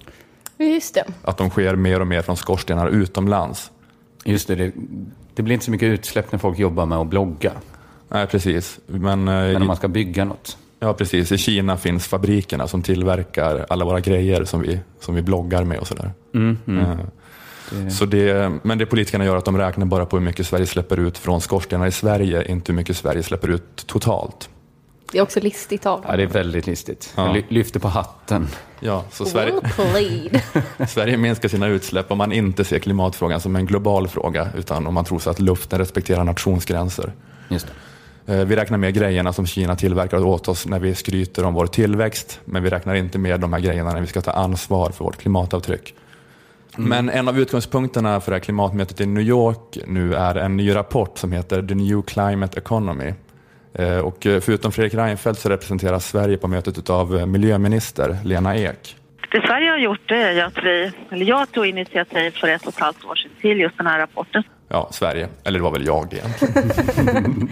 Just 0.58 0.94
det. 0.94 1.04
Att 1.22 1.38
de 1.38 1.50
sker 1.50 1.76
mer 1.76 2.00
och 2.00 2.08
mer 2.08 2.22
från 2.22 2.38
skorstenar 2.38 2.88
utomlands. 2.88 3.72
Just 4.24 4.48
det, 4.48 4.56
det, 4.56 4.72
det 5.34 5.42
blir 5.44 5.54
inte 5.54 5.66
så 5.66 5.72
mycket 5.72 5.88
utsläpp 5.88 6.32
när 6.32 6.40
folk 6.40 6.60
jobbar 6.60 6.86
med 6.86 6.98
att 6.98 7.08
blogga. 7.08 7.52
Nej, 8.10 8.28
precis. 8.28 8.80
Men, 8.88 9.20
eh, 9.28 9.34
Men 9.34 9.56
om 9.62 9.68
man 9.68 9.76
ska 9.76 9.88
bygga 9.88 10.26
något. 10.26 10.58
ja, 10.80 10.94
precis. 10.94 11.32
I 11.32 11.38
Kina 11.38 11.78
finns 11.78 12.08
fabrikerna 12.08 12.68
som 12.68 12.82
tillverkar 12.82 13.66
alla 13.70 13.86
våra 13.86 14.00
grejer 14.00 14.44
som 14.44 14.62
vi, 14.62 14.80
som 15.00 15.16
vi 15.16 15.22
bloggar 15.22 15.64
med 15.64 15.80
och 15.80 15.88
sådär. 15.88 16.12
Mm, 16.34 16.58
Eh, 17.72 17.88
Så 17.90 18.06
det, 18.06 18.52
men 18.64 18.78
det 18.78 18.86
politikerna 18.86 19.26
gör 19.26 19.34
är 19.34 19.38
att 19.38 19.46
de 19.46 19.58
räknar 19.58 19.86
bara 19.86 20.06
på 20.06 20.18
hur 20.18 20.24
mycket 20.26 20.48
Sverige 20.48 20.66
släpper 20.66 21.00
ut 21.00 21.18
från 21.18 21.42
skorstenar 21.42 21.88
i 21.88 21.92
Sverige, 21.92 22.52
inte 22.52 22.72
hur 22.72 22.78
mycket 22.78 22.98
Sverige 22.98 23.24
släpper 23.24 23.48
ut 23.48 23.84
totalt. 23.88 24.50
Det 25.14 25.20
är 25.20 25.22
också 25.24 25.40
listigt 25.40 25.86
av 25.86 26.06
Ja, 26.08 26.16
det 26.18 26.24
är 26.24 26.28
väldigt 26.28 26.68
listigt. 26.68 27.14
Ja. 27.18 27.34
Ly- 27.34 27.44
lyfter 27.50 27.80
på 27.80 27.88
hatten. 27.88 28.48
Ja, 28.80 29.04
så 29.12 29.26
Sverige. 29.26 29.54
Sverige 30.88 31.18
minskar 31.18 31.50
sina 31.50 31.68
utsläpp 31.68 32.12
om 32.12 32.18
man 32.18 32.32
inte 32.32 32.64
ser 32.64 32.80
klimatfrågan 32.80 33.40
som 33.42 33.56
en 33.56 33.66
global 33.66 34.08
fråga, 34.08 34.48
utan 34.58 34.88
om 34.88 34.94
man 34.94 35.06
tror 35.06 35.20
så 35.20 35.30
att 35.30 35.40
luften 35.40 35.80
respekterar 35.80 36.24
nationsgränser. 36.24 37.12
Just 37.50 37.68
det. 38.26 38.34
Eh, 38.40 38.46
Vi 38.46 38.56
räknar 38.56 38.78
med 38.78 38.94
grejerna 38.94 39.34
som 39.34 39.46
Kina 39.46 39.76
tillverkar 39.76 40.26
åt 40.26 40.48
oss 40.48 40.66
när 40.68 40.80
vi 40.80 40.96
skryter 40.96 41.46
om 41.46 41.54
vår 41.54 41.68
tillväxt, 41.68 42.40
men 42.46 42.64
vi 42.64 42.70
räknar 42.70 42.96
inte 42.96 43.18
med 43.20 43.40
de 43.40 43.54
här 43.54 43.60
grejerna 43.60 43.92
när 43.94 44.02
vi 44.02 44.08
ska 44.08 44.22
ta 44.22 44.32
ansvar 44.32 44.90
för 44.90 45.04
vårt 45.06 45.18
klimatavtryck. 45.18 45.94
Men 46.78 47.10
en 47.10 47.28
av 47.28 47.40
utgångspunkterna 47.40 48.22
för 48.22 48.32
det 48.32 48.36
här 48.36 48.40
klimatmötet 48.44 49.02
i 49.02 49.06
New 49.06 49.24
York 49.24 49.78
nu 49.88 50.16
är 50.16 50.36
en 50.36 50.58
ny 50.58 50.76
rapport 50.76 51.18
som 51.18 51.32
heter 51.32 51.64
The 51.68 51.76
New 51.76 52.02
Climate 52.02 52.60
Economy. 52.60 53.14
Eh, 53.76 53.98
Och 53.98 54.26
eh, 54.26 54.40
förutom 54.42 54.72
Fredrik 54.72 54.94
Reinfeldt 54.94 55.40
så 55.40 55.50
representeras 55.50 56.06
Sverige 56.08 56.38
på 56.38 56.48
mötet 56.48 56.90
av 56.90 57.28
miljöminister 57.28 58.18
Lena 58.24 58.56
Ek. 58.58 58.96
Det 59.32 59.42
Sverige 59.48 59.70
har 59.70 59.78
gjort 59.78 60.02
det 60.10 60.16
är 60.22 60.32
ju 60.32 60.40
att 60.42 60.58
vi, 60.64 60.92
eller 61.12 61.26
jag 61.26 61.52
tog 61.52 61.66
initiativ 61.66 62.32
för 62.32 62.48
ett 62.48 62.62
och 62.68 62.74
ett 62.74 62.80
halvt 62.80 63.06
år 63.06 63.16
sedan 63.16 63.32
till 63.42 63.60
just 63.60 63.78
den 63.78 63.88
här 63.88 64.00
rapporten. 64.00 64.44
Ja, 64.68 64.88
Sverige. 64.92 65.28
Eller 65.44 65.60
det 65.60 65.64
var 65.64 65.72
väl 65.72 65.86
jag 65.86 66.14
egentligen. 66.14 66.54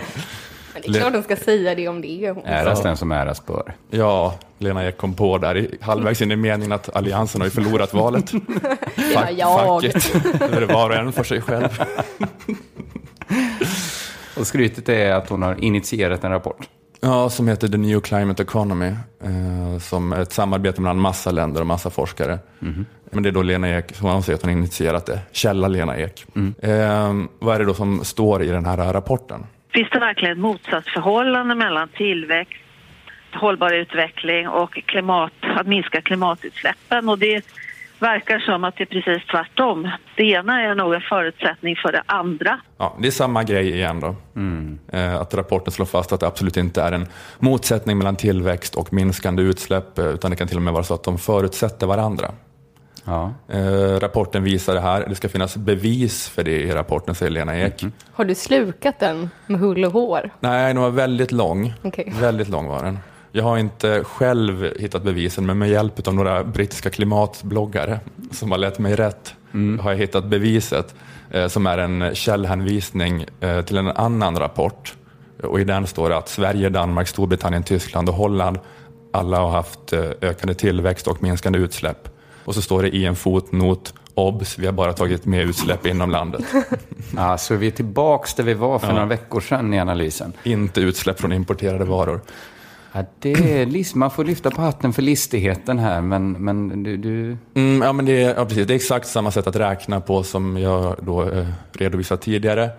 Men 0.74 0.82
det 0.82 0.98
är 0.98 1.00
klart 1.02 1.14
de 1.14 1.24
ska 1.24 1.36
säga 1.36 1.76
det 1.76 1.88
om 1.88 2.02
det. 2.02 2.30
Hon. 2.30 2.46
Äras 2.46 2.84
den 2.84 2.98
som 2.98 3.12
äras 3.12 3.46
bör. 3.46 3.74
Ja, 3.90 4.36
Lena 4.58 4.88
Ek 4.88 4.98
kom 4.98 5.14
på 5.14 5.38
där 5.38 5.58
i, 5.58 5.78
halvvägs 5.82 6.22
in 6.22 6.32
i 6.32 6.36
meningen 6.36 6.72
att 6.72 6.96
Alliansen 6.96 7.42
har 7.42 7.46
ju 7.48 7.52
förlorat 7.52 7.94
valet. 7.94 8.32
Det 8.96 9.16
var 9.16 9.30
jag. 9.38 9.82
Facket. 9.84 10.16
Är 10.54 10.60
det 10.62 10.66
var 10.74 10.90
och 10.90 10.96
en 10.96 11.12
för 11.12 11.24
sig 11.24 11.42
själv. 11.42 11.68
Och 14.38 14.48
skrytet 14.48 14.90
är 14.90 15.14
att 15.14 15.30
hon 15.30 15.42
har 15.42 15.64
initierat 15.64 16.24
en 16.24 16.32
rapport. 16.32 16.70
Ja, 17.02 17.30
som 17.30 17.48
heter 17.48 17.68
The 17.68 17.78
New 17.78 18.00
Climate 18.00 18.44
Economy. 18.44 18.88
Eh, 19.24 19.80
som 19.80 20.14
är 20.14 20.22
ett 20.22 20.32
samarbete 20.32 20.82
mellan 20.82 21.00
massa 21.00 21.32
länder 21.32 21.62
och 21.62 21.68
massa 21.68 21.90
forskare. 21.90 22.40
Men 23.12 23.24
det 23.24 23.30
är 23.30 23.34
då 23.34 23.42
Lena 23.42 23.70
Ek, 23.70 23.96
som 23.96 24.08
hon 24.08 24.24
säger 24.24 24.38
att 24.38 24.42
hon 24.44 24.52
har 24.52 24.58
initierat 24.58 25.06
det. 25.06 25.20
Källa 25.32 25.68
Lena 25.68 25.98
Ek. 25.98 26.26
Eh, 26.62 27.14
vad 27.40 27.56
är 27.56 27.60
det 27.60 27.66
då 27.66 27.74
som 27.74 28.06
står 28.06 28.44
i 28.44 28.48
den 28.48 28.66
här 28.66 28.94
rapporten? 28.94 29.46
Finns 29.74 29.90
det 29.92 30.00
verkligen 30.00 30.32
ett 30.32 30.42
motsatsförhållande 30.42 31.56
mellan 31.56 31.90
tillväxt, 31.98 32.54
hållbar 33.34 33.74
utveckling 33.74 34.48
och 34.48 34.74
klimat, 34.86 35.34
att 35.58 35.68
minska 35.68 36.02
klimatutsläppen? 36.02 37.10
Och 37.10 37.20
det 37.20 37.46
verkar 38.02 38.40
som 38.40 38.64
att 38.64 38.76
det 38.78 38.84
är 38.84 39.02
precis 39.02 39.28
tvärtom. 39.32 39.90
Det 40.18 40.24
ena 40.24 40.62
är 40.62 40.76
nog 40.76 40.94
en 40.94 41.02
förutsättning 41.02 41.76
för 41.76 41.92
det 41.92 42.04
andra. 42.06 42.60
Ja, 42.78 42.96
det 43.00 43.08
är 43.08 43.12
samma 43.12 43.44
grej 43.44 43.70
igen 43.76 44.00
då. 44.00 44.16
Eh, 44.98 45.16
Att 45.16 45.34
rapporten 45.34 45.72
slår 45.72 45.86
fast 45.86 46.12
att 46.12 46.20
det 46.20 46.28
absolut 46.28 46.58
inte 46.58 46.82
är 46.82 46.92
en 46.92 47.08
motsättning 47.40 47.98
mellan 47.98 48.16
tillväxt 48.16 48.76
och 48.76 48.94
minskande 48.94 49.44
utsläpp, 49.44 49.98
eh, 50.00 50.06
utan 50.06 50.32
det 50.32 50.38
kan 50.38 50.48
till 50.48 50.58
och 50.58 50.64
med 50.64 50.74
vara 50.74 50.84
så 50.84 50.94
att 50.94 51.04
de 51.04 51.18
förutsätter 51.18 51.88
varandra. 51.88 52.32
Ja. 53.06 53.34
Eh, 53.50 54.00
rapporten 54.00 54.44
visar 54.44 54.74
det 54.74 54.82
här. 54.82 55.06
Det 55.10 55.16
ska 55.16 55.30
finnas 55.30 55.58
bevis 55.58 56.30
för 56.30 56.44
det 56.44 56.62
i 56.62 56.72
rapporten, 56.72 57.16
säger 57.16 57.32
Lena 57.32 57.58
Ek. 57.58 57.84
Har 58.14 58.26
du 58.26 58.36
slukat 58.36 59.00
den 59.00 59.30
med 59.48 59.60
hull 59.60 59.86
och 59.86 59.92
hår? 59.94 60.30
Nej, 60.40 60.74
den 60.74 60.82
var 60.84 60.90
väldigt 60.90 61.32
lång. 61.32 61.74
Okej. 61.82 62.14
Väldigt 62.20 62.50
lång 62.50 62.68
var 62.68 62.84
den. 62.84 63.00
Jag 63.32 63.44
har 63.44 63.58
inte 63.58 64.04
själv 64.04 64.74
hittat 64.80 65.04
bevisen, 65.04 65.46
men 65.46 65.58
med 65.58 65.70
hjälp 65.70 66.08
av 66.08 66.14
några 66.14 66.44
brittiska 66.44 66.90
klimatbloggare 66.90 68.00
som 68.32 68.52
har 68.52 68.58
lett 68.58 68.80
mig 68.80 68.96
rätt 68.96 69.36
har 69.80 69.92
jag 69.92 69.98
hittat 69.98 70.26
beviset 70.26 70.96
eh, 71.30 71.48
som 71.48 71.68
är 71.68 71.78
en 71.78 72.16
källhänvisning 72.16 73.26
eh, 73.40 73.62
till 73.62 73.78
en 73.78 73.88
annan 73.88 74.40
rapport. 74.40 74.96
Och 75.44 75.60
I 75.60 75.64
den 75.64 75.88
står 75.88 76.10
det 76.10 76.18
att 76.18 76.30
Sverige, 76.30 76.70
Danmark, 76.70 77.08
Storbritannien, 77.08 77.64
Tyskland 77.64 78.10
och 78.10 78.16
Holland 78.16 78.60
alla 79.14 79.40
har 79.40 79.50
haft 79.50 79.94
eh, 79.94 80.04
ökande 80.22 80.54
tillväxt 80.54 81.08
och 81.08 81.24
minskande 81.24 81.60
utsläpp. 81.60 82.10
Och 82.46 82.56
så 82.56 82.62
står 82.62 82.82
det 82.84 82.90
i 82.90 83.06
en 83.06 83.16
fotnot, 83.16 83.94
obs, 84.14 84.58
vi 84.60 84.66
har 84.66 84.74
bara 84.74 84.94
tagit 84.94 85.26
med 85.26 85.42
utsläpp 85.42 85.86
inom 85.86 86.12
landet. 86.12 86.46
Ja, 87.16 87.38
så 87.38 87.56
vi 87.56 87.68
är 87.68 87.72
tillbaks 87.72 88.34
där 88.34 88.44
vi 88.44 88.54
var 88.54 88.80
för 88.80 88.88
några 88.88 89.06
veckor 89.06 89.42
sedan 89.42 89.74
i 89.74 89.80
analysen. 89.80 90.34
Inte 90.44 90.82
utsläpp 90.82 91.20
från 91.20 91.34
importerade 91.34 91.86
varor. 91.86 92.22
Ja, 92.94 93.04
det 93.20 93.32
är, 93.32 93.66
list- 93.66 93.96
man 93.96 94.12
får 94.12 94.24
lyfta 94.24 94.52
på 94.52 94.62
hatten 94.62 94.94
för 94.94 95.02
listigheten 95.02 95.80
här, 95.80 96.02
men, 96.02 96.32
men 96.32 96.84
du, 96.84 96.98
du... 96.98 97.38
Mm, 97.54 97.82
ja, 97.82 97.94
men 97.94 98.06
det, 98.06 98.24
är, 98.24 98.36
ja, 98.36 98.46
precis. 98.46 98.68
det 98.68 98.74
är 98.74 98.76
exakt 98.76 99.08
samma 99.08 99.32
sätt 99.32 99.48
att 99.48 99.56
räkna 99.56 100.02
på 100.02 100.24
som 100.24 100.58
jag 100.58 100.96
då 101.02 101.30
eh, 101.30 101.48
redovisat 101.72 102.22
tidigare. 102.22 102.70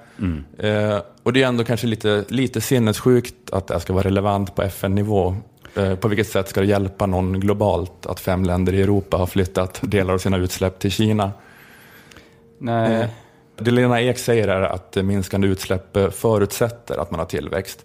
Eh, 0.59 0.99
och 1.23 1.33
det 1.33 1.43
är 1.43 1.47
ändå 1.47 1.65
kanske 1.65 1.87
lite, 1.87 2.25
lite 2.29 2.61
sinnessjukt 2.61 3.35
att 3.53 3.67
det 3.67 3.75
här 3.75 3.79
ska 3.81 3.93
vara 3.93 4.05
relevant 4.05 4.55
på 4.55 4.63
FN-nivå. 4.63 5.37
Eh, 5.75 5.95
på 5.95 6.09
vilket 6.09 6.29
sätt 6.29 6.49
ska 6.49 6.61
det 6.61 6.67
hjälpa 6.67 7.07
någon 7.07 7.41
globalt 7.41 8.07
att 8.07 8.21
fem 8.21 8.45
länder 8.45 8.73
i 8.73 8.83
Europa 8.83 9.17
har 9.17 9.27
flyttat 9.27 9.81
delar 9.83 10.15
av 10.15 10.19
sina 10.19 10.37
utsläpp 10.37 10.79
till 10.79 10.91
Kina? 10.91 11.33
Nej. 12.59 13.01
Eh, 13.01 13.09
det 13.57 13.71
Lena 13.71 14.01
Ek 14.01 14.19
säger 14.19 14.49
är 14.49 14.63
att 14.63 14.97
minskande 14.97 15.49
utsläpp 15.49 15.97
eh, 15.97 16.11
förutsätter 16.11 16.99
att 16.99 17.11
man 17.11 17.21
har 17.21 17.27
tillväxt. 17.27 17.81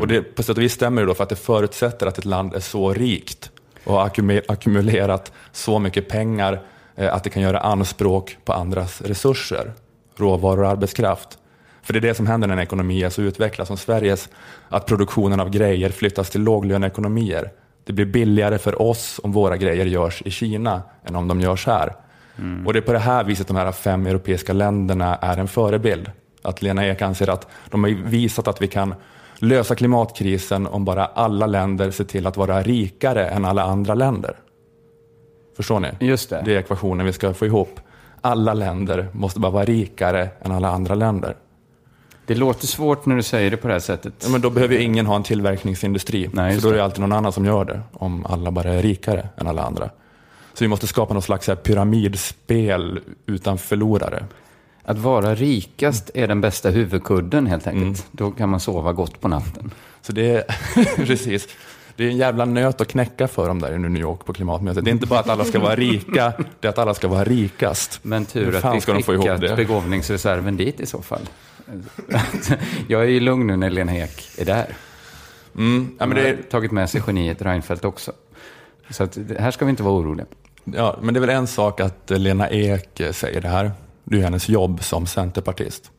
Och 0.00 0.08
det, 0.08 0.22
på 0.22 0.42
sätt 0.42 0.56
och 0.56 0.62
vis 0.62 0.72
stämmer 0.72 1.02
det 1.02 1.06
då 1.06 1.14
för 1.14 1.22
att 1.22 1.28
det 1.28 1.36
förutsätter 1.36 2.06
att 2.06 2.18
ett 2.18 2.24
land 2.24 2.54
är 2.54 2.60
så 2.60 2.92
rikt 2.92 3.50
och 3.84 3.94
har 3.94 4.10
ackumulerat 4.48 5.32
så 5.52 5.78
mycket 5.78 6.08
pengar 6.08 6.62
eh, 6.96 7.14
att 7.14 7.24
det 7.24 7.30
kan 7.30 7.42
göra 7.42 7.58
anspråk 7.58 8.36
på 8.44 8.52
andras 8.52 9.00
resurser, 9.00 9.72
råvaror 10.16 10.62
och 10.62 10.70
arbetskraft. 10.70 11.38
För 11.82 11.92
det 11.92 11.98
är 11.98 12.00
det 12.00 12.14
som 12.14 12.26
händer 12.26 12.48
när 12.48 12.54
en 12.56 12.62
ekonomi 12.62 13.02
är 13.02 13.10
så 13.10 13.22
utvecklad 13.22 13.66
som 13.66 13.76
Sveriges, 13.76 14.28
att 14.68 14.86
produktionen 14.86 15.40
av 15.40 15.50
grejer 15.50 15.90
flyttas 15.90 16.30
till 16.30 16.42
låglöneekonomier. 16.42 17.50
Det 17.84 17.92
blir 17.92 18.06
billigare 18.06 18.58
för 18.58 18.82
oss 18.82 19.20
om 19.22 19.32
våra 19.32 19.56
grejer 19.56 19.86
görs 19.86 20.22
i 20.24 20.30
Kina 20.30 20.82
än 21.04 21.16
om 21.16 21.28
de 21.28 21.40
görs 21.40 21.66
här. 21.66 21.92
Och 22.66 22.72
det 22.72 22.78
är 22.78 22.80
på 22.80 22.92
det 22.92 22.98
här 22.98 23.24
viset 23.24 23.48
de 23.48 23.56
här 23.56 23.72
fem 23.72 24.06
europeiska 24.06 24.52
länderna 24.52 25.16
är 25.16 25.36
en 25.36 25.48
förebild. 25.48 26.10
Att 26.42 26.62
Lena 26.62 26.86
Ek 26.86 27.02
anser 27.02 27.30
att 27.30 27.46
de 27.70 27.84
har 27.84 27.90
visat 27.90 28.48
att 28.48 28.62
vi 28.62 28.68
kan 28.68 28.94
lösa 29.38 29.74
klimatkrisen 29.74 30.66
om 30.66 30.84
bara 30.84 31.06
alla 31.06 31.46
länder 31.46 31.90
ser 31.90 32.04
till 32.04 32.26
att 32.26 32.36
vara 32.36 32.62
rikare 32.62 33.28
än 33.28 33.44
alla 33.44 33.62
andra 33.62 33.94
länder. 33.94 34.36
Förstår 35.56 35.80
ni? 35.80 35.88
Just 36.00 36.30
det. 36.30 36.42
Det 36.44 36.54
är 36.54 36.58
ekvationen 36.58 37.06
vi 37.06 37.12
ska 37.12 37.34
få 37.34 37.46
ihop. 37.46 37.80
Alla 38.20 38.54
länder 38.54 39.08
måste 39.12 39.40
bara 39.40 39.52
vara 39.52 39.64
rikare 39.64 40.28
än 40.40 40.52
alla 40.52 40.68
andra 40.68 40.94
länder. 40.94 41.36
Det 42.26 42.34
låter 42.34 42.66
svårt 42.66 43.06
när 43.06 43.16
du 43.16 43.22
säger 43.22 43.50
det 43.50 43.56
på 43.56 43.68
det 43.68 43.74
här 43.74 43.80
sättet. 43.80 44.14
Ja, 44.22 44.28
men 44.28 44.40
då 44.40 44.50
behöver 44.50 44.74
ju 44.74 44.82
ingen 44.82 45.06
ha 45.06 45.16
en 45.16 45.22
tillverkningsindustri. 45.22 46.30
Nej, 46.32 46.54
för 46.54 46.62
då 46.62 46.68
är 46.68 46.74
det. 46.74 46.84
alltid 46.84 47.00
någon 47.00 47.12
annan 47.12 47.32
som 47.32 47.44
gör 47.44 47.64
det, 47.64 47.80
om 47.92 48.26
alla 48.26 48.50
bara 48.50 48.72
är 48.72 48.82
rikare 48.82 49.28
än 49.36 49.46
alla 49.46 49.62
andra. 49.62 49.90
Så 50.54 50.64
vi 50.64 50.68
måste 50.68 50.86
skapa 50.86 51.14
något 51.14 51.24
slags 51.24 51.50
pyramidspel 51.62 53.00
utan 53.26 53.58
förlorare. 53.58 54.24
Att 54.88 54.98
vara 54.98 55.34
rikast 55.34 56.10
är 56.14 56.28
den 56.28 56.40
bästa 56.40 56.70
huvudkudden 56.70 57.46
helt 57.46 57.66
enkelt. 57.66 58.06
Då 58.12 58.30
kan 58.30 58.48
man 58.48 58.60
sova 58.60 58.92
gott 58.92 59.20
på 59.20 59.28
natten. 59.28 59.70
Så 60.02 60.12
det 60.12 60.30
är, 60.30 60.44
precis, 61.06 61.48
det 61.96 62.04
är 62.04 62.08
en 62.08 62.16
jävla 62.16 62.44
nöt 62.44 62.80
att 62.80 62.88
knäcka 62.88 63.28
för 63.28 63.48
dem 63.48 63.60
där 63.60 63.74
i 63.74 63.78
New 63.78 64.02
York 64.02 64.24
på 64.24 64.32
klimatmötet. 64.32 64.84
Det 64.84 64.90
är 64.90 64.92
inte 64.92 65.06
bara 65.06 65.20
att 65.20 65.28
alla 65.28 65.44
ska 65.44 65.58
vara 65.58 65.74
rika, 65.74 66.32
det 66.60 66.68
är 66.68 66.70
att 66.70 66.78
alla 66.78 66.94
ska 66.94 67.08
vara 67.08 67.24
rikast. 67.24 67.98
Men 68.02 68.24
tur 68.24 68.56
att 68.56 68.76
vi 68.76 68.80
ska 68.80 68.92
de 68.92 69.02
få 69.02 69.14
ihop 69.14 69.24
skickat 69.24 69.40
det? 69.40 69.56
begåvningsreserven 69.56 70.56
dit 70.56 70.80
i 70.80 70.86
så 70.86 71.02
fall. 71.02 71.22
Jag 72.88 73.02
är 73.02 73.08
ju 73.08 73.20
lugn 73.20 73.46
nu 73.46 73.56
när 73.56 73.70
Lena 73.70 73.96
Ek 73.96 74.28
är 74.38 74.44
där. 74.44 74.76
Mm, 75.56 75.96
ja, 75.98 76.06
men 76.06 76.16
det 76.16 76.28
är, 76.28 76.36
tagit 76.50 76.72
med 76.72 76.90
sig 76.90 77.02
geniet 77.06 77.42
Reinfeldt 77.42 77.84
också. 77.84 78.12
Så 78.90 79.04
att, 79.04 79.18
här 79.38 79.50
ska 79.50 79.64
vi 79.64 79.70
inte 79.70 79.82
vara 79.82 79.94
oroliga. 79.94 80.26
ja, 80.64 80.98
men 81.02 81.14
det 81.14 81.18
är 81.18 81.20
väl 81.20 81.30
en 81.30 81.46
sak 81.46 81.80
att 81.80 82.10
Lena 82.10 82.50
Ek 82.50 83.02
säger 83.12 83.40
det 83.40 83.48
här. 83.48 83.72
Det 84.10 84.18
är 84.18 84.22
hennes 84.22 84.48
jobb 84.48 84.84
som 84.84 85.06
centerpartist. 85.06 85.90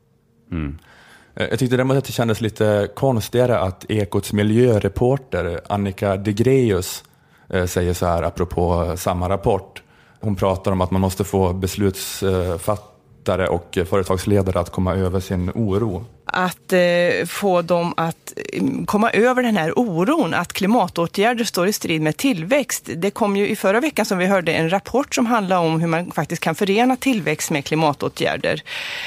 Eh, 1.36 1.48
Jag 1.50 1.60
tyckte 1.60 1.76
däremot 1.76 1.98
att 1.98 2.06
det 2.06 2.12
kändes 2.12 2.42
lite 2.42 2.90
konstigare 2.96 3.60
att 3.60 3.86
Ekots 3.90 4.34
miljöreporter 4.34 5.62
Annika 5.70 6.18
Degreus 6.18 7.04
eh, 7.50 7.66
säger 7.66 7.94
så 7.94 8.06
här 8.06 8.24
apropå 8.24 8.94
samma 8.98 9.30
rapport. 9.30 9.84
Hon 10.20 10.36
pratar 10.36 10.72
om 10.72 10.82
att 10.82 10.92
man 10.92 11.02
måste 11.02 11.24
få 11.24 11.54
beslutsfattare 11.54 12.97
och 13.28 13.78
företagsledare 13.90 14.60
att 14.60 14.70
komma 14.70 14.96
över 14.96 15.20
sin 15.20 15.52
oro. 15.56 16.06
Att 16.26 16.74
eh, 16.74 17.26
få 17.28 17.62
dem 17.62 17.94
att 17.98 18.34
eh, 18.54 18.64
komma 18.86 19.12
över 19.12 19.44
den 19.44 19.58
här 19.58 19.80
oron 19.80 20.34
att 20.34 20.54
klimatåtgärder 20.54 21.44
står 21.44 21.68
i 21.68 21.74
strid 21.74 22.02
med 22.02 22.18
tillväxt. 22.18 22.90
Det 22.96 23.12
kom 23.12 23.38
ju 23.38 23.48
i 23.48 23.56
förra 23.56 23.80
veckan 23.80 24.06
som 24.06 24.18
vi 24.18 24.26
hörde 24.26 24.54
en 24.54 24.70
rapport 24.70 25.16
som 25.16 25.26
handlar 25.26 25.60
om 25.60 25.82
hur 25.82 25.88
man 25.88 26.12
faktiskt 26.12 26.42
kan 26.42 26.56
förena 26.56 26.96
tillväxt 26.96 27.52
med 27.52 27.66
klimatåtgärder. 27.66 28.62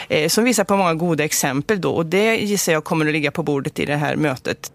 Eh, 0.08 0.28
som 0.28 0.44
visar 0.44 0.64
på 0.64 0.76
många 0.76 0.94
goda 0.94 1.24
exempel 1.24 1.80
då 1.80 1.90
och 1.90 2.06
det 2.06 2.36
gissar 2.36 2.72
jag 2.72 2.84
kommer 2.84 3.06
att 3.06 3.12
ligga 3.12 3.30
på 3.30 3.42
bordet 3.42 3.78
i 3.78 3.86
det 3.86 3.96
här 3.96 4.16
mötet. 4.16 4.72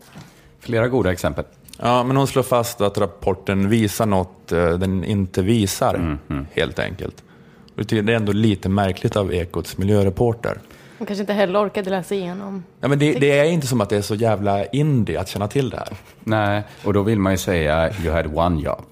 Flera 0.60 0.88
goda 0.88 1.12
exempel. 1.12 1.46
Ja, 1.80 2.04
men 2.04 2.18
hon 2.18 2.28
slår 2.28 2.44
fast 2.44 2.82
att 2.82 2.98
rapporten 2.98 3.70
visar 3.70 4.06
något 4.06 4.52
eh, 4.52 4.70
den 4.70 5.04
inte 5.04 5.42
visar, 5.42 6.18
helt 6.54 6.80
enkelt. 6.80 7.25
Det 7.76 7.94
är 7.94 8.10
ändå 8.10 8.32
lite 8.32 8.70
märkligt 8.70 9.16
av 9.16 9.34
Ekots 9.34 9.78
miljöreporter. 9.78 10.60
Hon 10.98 11.08
kanske 11.08 11.22
inte 11.22 11.34
heller 11.34 11.66
orkade 11.66 11.90
läsa 11.90 12.16
igenom. 12.16 12.64
Ja, 12.80 12.88
men 12.88 13.00
det, 13.00 13.14
det 13.14 13.40
är 13.40 13.46
inte 13.46 13.68
som 13.68 13.82
att 13.82 13.90
det 13.90 13.98
är 13.98 14.02
så 14.02 14.16
jävla 14.16 14.66
indie 14.66 15.20
att 15.20 15.28
känna 15.28 15.48
till 15.48 15.70
det 15.70 15.78
här. 15.78 15.88
Nej, 16.24 16.64
och 16.84 16.94
då 16.94 17.02
vill 17.02 17.20
man 17.20 17.34
ju 17.34 17.38
säga 17.38 17.94
you 18.04 18.14
had 18.14 18.38
one 18.38 18.62
job. 18.62 18.86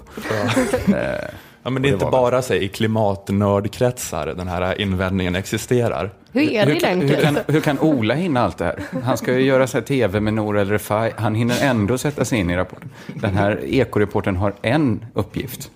Eh, 0.88 1.30
Ja, 1.64 1.70
men 1.70 1.82
det 1.82 1.90
är 1.90 1.94
inte 1.94 2.06
bara 2.06 2.42
så, 2.42 2.54
i 2.54 2.68
klimatnördkretsar 2.68 4.28
den 4.28 4.48
här 4.48 4.82
invändningen 4.82 5.36
existerar. 5.36 6.12
Hur 6.32 6.42
är 6.42 6.66
det 6.66 6.72
hur, 6.72 6.80
kan, 6.80 7.02
hur, 7.02 7.06
egentligen? 7.06 7.36
kan, 7.36 7.54
hur 7.54 7.62
kan 7.62 7.80
Ola 7.80 8.14
hinna 8.14 8.42
allt 8.42 8.58
det 8.58 8.66
här? 8.66 8.84
Han 9.04 9.18
ska 9.18 9.34
ju 9.34 9.42
göra 9.42 9.68
så 9.68 9.78
här 9.78 9.86
tv 9.86 10.20
med 10.20 10.34
Nour 10.34 10.58
El 10.58 10.70
Refai. 10.70 11.12
Han 11.16 11.36
hinner 11.36 11.64
ändå 11.64 11.98
sätta 11.98 12.26
sig 12.26 12.40
in 12.40 12.50
i 12.50 12.56
rapporten. 12.58 12.90
Den 13.16 13.36
här 13.36 13.60
ekoreporten 13.66 14.36
har 14.36 14.54
en 14.62 15.06
uppgift. 15.14 15.72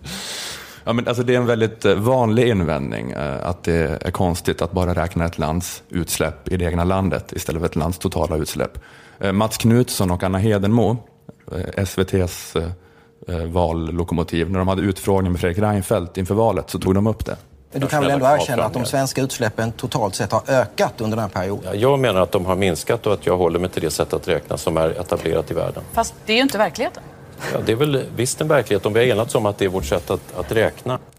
Ja, 0.88 0.94
men 0.94 1.08
alltså 1.08 1.24
det 1.24 1.34
är 1.34 1.38
en 1.38 1.46
väldigt 1.46 1.86
eh, 1.86 1.96
vanlig 1.96 2.48
invändning 2.48 3.12
eh, 3.12 3.48
att 3.48 3.64
det 3.64 3.98
är 4.02 4.12
konstigt 4.12 4.62
att 4.62 4.72
bara 4.72 4.94
räkna 4.94 5.26
ett 5.26 5.38
lands 5.38 5.84
utsläpp 5.90 6.48
i 6.48 6.58
det 6.58 6.66
egna 6.66 6.84
landet 6.84 7.34
istället 7.34 7.60
för 7.62 7.66
ett 7.66 7.76
lands 7.76 7.98
totala 7.98 8.36
utsläpp. 8.38 8.80
Eh, 9.20 9.32
Mats 9.32 9.58
Knutsson 9.58 10.12
och 10.12 10.24
Anna 10.24 10.38
Hedenmo, 10.38 10.98
SVTs 11.76 12.54
vallokomotiv, 13.48 14.52
när 14.52 14.60
de 14.60 14.68
hade 14.68 14.82
utfrågning 14.82 15.32
med 15.32 15.42
Fredrik 15.42 15.64
Reinfeldt 15.64 16.18
inför 16.18 16.36
valet 16.36 16.70
så 16.70 16.80
tog 16.80 16.96
de 16.96 17.08
upp 17.08 17.26
det. 17.26 17.38
Men 17.72 17.82
du 17.82 17.88
kan 17.88 18.04
väl 18.04 18.12
ändå 18.12 18.26
erkänna 18.26 18.64
att 18.64 18.74
de 18.74 18.86
svenska 18.86 19.22
utsläppen 19.22 19.72
totalt 19.72 20.16
sett 20.16 20.32
har 20.32 20.42
ökat 20.48 21.02
under 21.02 21.18
den 21.18 21.24
här 21.24 21.30
perioden? 21.30 21.64
Ja, 21.66 21.76
jag 21.76 22.00
menar 22.00 22.22
att 22.22 22.32
de 22.32 22.46
har 22.46 22.56
minskat 22.56 23.08
och 23.08 23.14
att 23.14 23.26
jag 23.26 23.38
håller 23.38 23.60
mig 23.60 23.70
till 23.70 23.82
det 23.82 23.92
sätt 23.92 24.14
att 24.14 24.28
räkna 24.28 24.58
som 24.58 24.78
är 24.78 24.90
etablerat 24.90 25.52
i 25.52 25.54
världen. 25.54 25.84
Fast 25.94 26.14
det 26.26 26.34
är 26.34 26.38
ju 26.38 26.42
inte 26.42 26.58
verkligheten. 26.58 27.04
Ja, 27.54 27.60
det 27.66 27.72
är 27.72 27.76
väl 27.76 28.04
visst 28.16 28.42
en 28.42 28.48
verklighet 28.48 28.86
om 28.86 28.94
vi 28.94 29.00
har 29.00 29.06
enats 29.08 29.36
om 29.36 29.46
att 29.46 29.58
det 29.58 29.66
är 29.66 29.70
vårt 29.70 29.86
sätt 29.86 30.10
att, 30.10 30.38
att 30.38 30.52
räkna. 30.52 31.00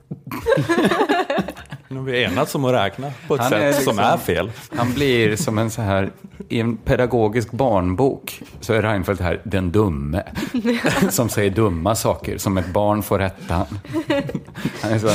Nu 1.90 1.96
har 1.98 2.04
vi 2.04 2.22
enats 2.22 2.54
om 2.54 2.64
att 2.64 2.72
räkna 2.72 3.12
på 3.28 3.34
ett 3.34 3.40
Han 3.40 3.50
sätt 3.50 3.62
är 3.62 3.66
liksom- 3.66 3.84
som 3.84 3.98
är 3.98 4.16
fel. 4.16 4.52
Han 4.76 4.92
blir 4.92 5.36
som 5.36 5.58
en 5.58 5.70
så 5.70 5.82
här, 5.82 6.10
i 6.48 6.60
en 6.60 6.76
pedagogisk 6.76 7.50
barnbok 7.50 8.42
så 8.60 8.72
är 8.72 8.82
Reinfeldt 8.82 9.22
här 9.22 9.40
den 9.44 9.72
dumme. 9.72 10.22
Som 11.10 11.28
säger 11.28 11.50
dumma 11.50 11.94
saker, 11.94 12.38
som 12.38 12.58
ett 12.58 12.68
barn 12.72 13.02
får 13.02 13.18
rätta 13.18 13.54
han. 13.54 13.80
Han 14.82 14.92
är 14.92 14.98
så, 14.98 15.10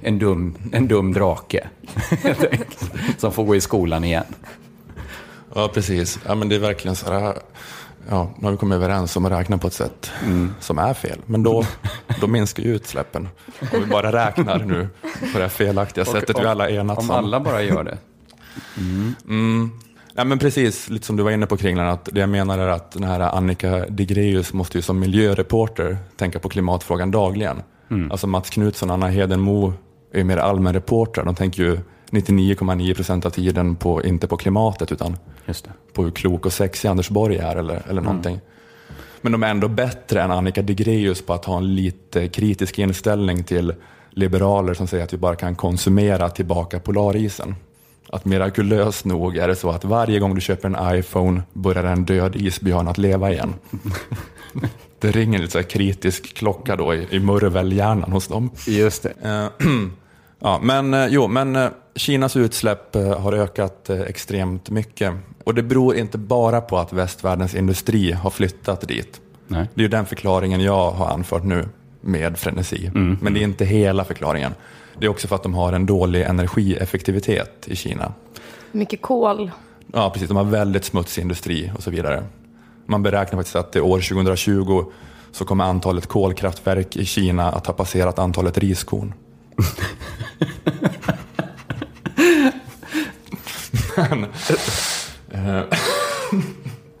en, 0.02 0.18
dum, 0.18 0.54
en 0.72 0.88
dum 0.88 1.12
drake, 1.12 1.66
helt 2.22 2.44
enkelt, 2.44 2.90
som 3.18 3.32
får 3.32 3.44
gå 3.44 3.56
i 3.56 3.60
skolan 3.60 4.04
igen. 4.04 4.24
Ja, 5.54 5.68
precis. 5.74 6.18
Ja, 6.26 6.34
men 6.34 6.48
det 6.48 6.54
är 6.54 6.60
verkligen 6.60 6.96
så 6.96 7.12
här, 7.12 7.34
ja, 8.08 8.30
nu 8.38 8.44
har 8.44 8.52
vi 8.52 8.56
kommit 8.56 8.76
överens 8.76 9.16
om 9.16 9.24
att 9.24 9.32
räkna 9.32 9.58
på 9.58 9.66
ett 9.66 9.72
sätt 9.72 10.10
som 10.60 10.78
är 10.78 10.94
fel. 10.94 11.18
Men 11.26 11.42
då, 11.42 11.64
då 12.20 12.26
minskar 12.26 12.62
ju 12.62 12.74
utsläppen. 12.74 13.28
Om 13.72 13.80
vi 13.80 13.86
bara 13.86 14.12
räknar 14.12 14.58
nu 14.58 14.88
på 15.32 15.38
det 15.38 15.42
här 15.44 15.48
felaktiga 15.48 16.04
sättet 16.04 16.40
vi 16.40 16.46
alla 16.46 16.70
enats 16.70 17.00
Om 17.00 17.10
om. 17.10 17.16
alla 17.16 17.40
bara 17.40 17.62
gör 17.62 17.84
det. 17.84 17.98
Mm. 19.28 19.70
Ja, 20.14 20.24
men 20.24 20.38
precis, 20.38 20.88
lite 20.90 21.06
som 21.06 21.16
du 21.16 21.22
var 21.22 21.30
inne 21.30 21.46
på 21.46 21.56
Kringlan, 21.56 21.88
att 21.88 22.08
det 22.12 22.20
jag 22.20 22.28
menar 22.28 22.58
är 22.58 22.68
att 22.68 22.92
den 22.92 23.04
här 23.04 23.20
Annika 23.20 23.86
Digreus 23.88 24.52
måste 24.52 24.78
ju 24.78 24.82
som 24.82 24.98
miljöreporter 25.00 25.98
tänka 26.16 26.38
på 26.38 26.48
klimatfrågan 26.48 27.10
dagligen. 27.10 27.62
Alltså 28.10 28.26
Mats 28.26 28.50
Knutsson 28.50 28.90
och 28.90 28.94
Anna 28.94 29.08
Hedenmo 29.08 29.72
är 30.12 30.18
ju 30.18 30.24
mer 30.24 30.36
allmänreportrar. 30.36 31.24
De 31.24 31.34
tänker 31.34 31.62
ju 31.62 31.78
99,9 32.12 32.94
procent 32.94 33.26
av 33.26 33.30
tiden 33.30 33.76
på, 33.76 34.04
inte 34.04 34.28
på 34.28 34.36
klimatet 34.36 34.92
utan 34.92 35.16
på 35.92 36.04
hur 36.04 36.10
klok 36.10 36.46
och 36.46 36.52
sexig 36.52 36.88
Anders 36.88 37.08
Borg 37.08 37.36
är 37.36 37.56
eller, 37.56 37.82
eller 37.88 38.02
någonting. 38.02 38.40
Men 39.20 39.32
de 39.32 39.42
är 39.42 39.50
ändå 39.50 39.68
bättre 39.68 40.22
än 40.22 40.30
Annika 40.30 40.62
Digreus 40.62 41.22
på 41.22 41.32
att 41.32 41.44
ha 41.44 41.56
en 41.56 41.74
lite 41.74 42.28
kritisk 42.28 42.78
inställning 42.78 43.44
till 43.44 43.74
liberaler 44.10 44.74
som 44.74 44.86
säger 44.86 45.04
att 45.04 45.12
vi 45.12 45.16
bara 45.16 45.36
kan 45.36 45.54
konsumera 45.54 46.28
tillbaka 46.28 46.80
polarisen. 46.80 47.54
Att 48.08 48.24
mirakulöst 48.24 49.04
nog 49.04 49.36
är 49.36 49.48
det 49.48 49.56
så 49.56 49.70
att 49.70 49.84
varje 49.84 50.18
gång 50.18 50.34
du 50.34 50.40
köper 50.40 50.68
en 50.68 50.98
iPhone 50.98 51.42
börjar 51.52 51.84
en 51.84 52.04
död 52.04 52.36
isbjörn 52.36 52.88
att 52.88 52.98
leva 52.98 53.32
igen. 53.32 53.54
Det 54.98 55.10
ringer 55.10 55.38
lite 55.38 55.52
så 55.52 55.58
här 55.58 55.64
kritisk 55.64 56.34
klocka 56.34 56.76
då 56.76 56.94
i, 56.94 57.06
i 57.10 57.20
murvelhjärnan 57.20 58.12
hos 58.12 58.28
dem. 58.28 58.50
Just 58.66 59.02
det. 59.02 59.12
Ja, 60.42 60.58
men, 60.62 60.94
eh, 60.94 61.06
jo, 61.06 61.28
men 61.28 61.56
eh, 61.56 61.68
Kinas 61.94 62.36
utsläpp 62.36 62.96
eh, 62.96 63.20
har 63.20 63.32
ökat 63.32 63.90
extremt 63.90 64.70
mycket. 64.70 65.12
Och 65.44 65.54
det 65.54 65.62
beror 65.62 65.96
inte 65.96 66.18
bara 66.18 66.60
på 66.60 66.78
att 66.78 66.92
västvärldens 66.92 67.54
industri 67.54 68.12
har 68.12 68.30
flyttat 68.30 68.88
dit. 68.88 69.20
Nej. 69.48 69.68
Det 69.74 69.80
är 69.80 69.82
ju 69.82 69.88
den 69.88 70.06
förklaringen 70.06 70.60
jag 70.60 70.90
har 70.90 71.06
anfört 71.06 71.44
nu 71.44 71.68
med 72.00 72.38
frenesi. 72.38 72.90
Men 72.94 73.34
det 73.34 73.40
är 73.40 73.42
inte 73.42 73.64
hela 73.64 74.04
förklaringen. 74.04 74.54
Det 74.98 75.06
är 75.06 75.10
också 75.10 75.28
för 75.28 75.36
att 75.36 75.42
de 75.42 75.54
har 75.54 75.72
en 75.72 75.86
dålig 75.86 76.22
energieffektivitet 76.22 77.68
i 77.68 77.76
Kina. 77.76 78.12
Mycket 78.72 79.02
kol. 79.02 79.50
Ja, 79.92 80.10
precis. 80.10 80.28
De 80.28 80.36
har 80.36 80.44
väldigt 80.44 80.84
smutsig 80.84 81.22
industri 81.22 81.72
och 81.76 81.82
så 81.82 81.90
vidare. 81.90 82.24
Man 82.86 83.02
beräknar 83.02 83.38
faktiskt 83.38 83.56
att 83.56 83.72
det 83.72 83.80
år 83.80 84.00
2020 84.00 84.84
så 85.32 85.44
kommer 85.44 85.64
antalet 85.64 86.06
kolkraftverk 86.06 86.96
i 86.96 87.04
Kina 87.04 87.52
att 87.52 87.66
ha 87.66 87.74
passerat 87.74 88.18
antalet 88.18 88.58
riskorn. 88.58 89.14
Men... 93.96 94.24
Eh, 95.30 95.62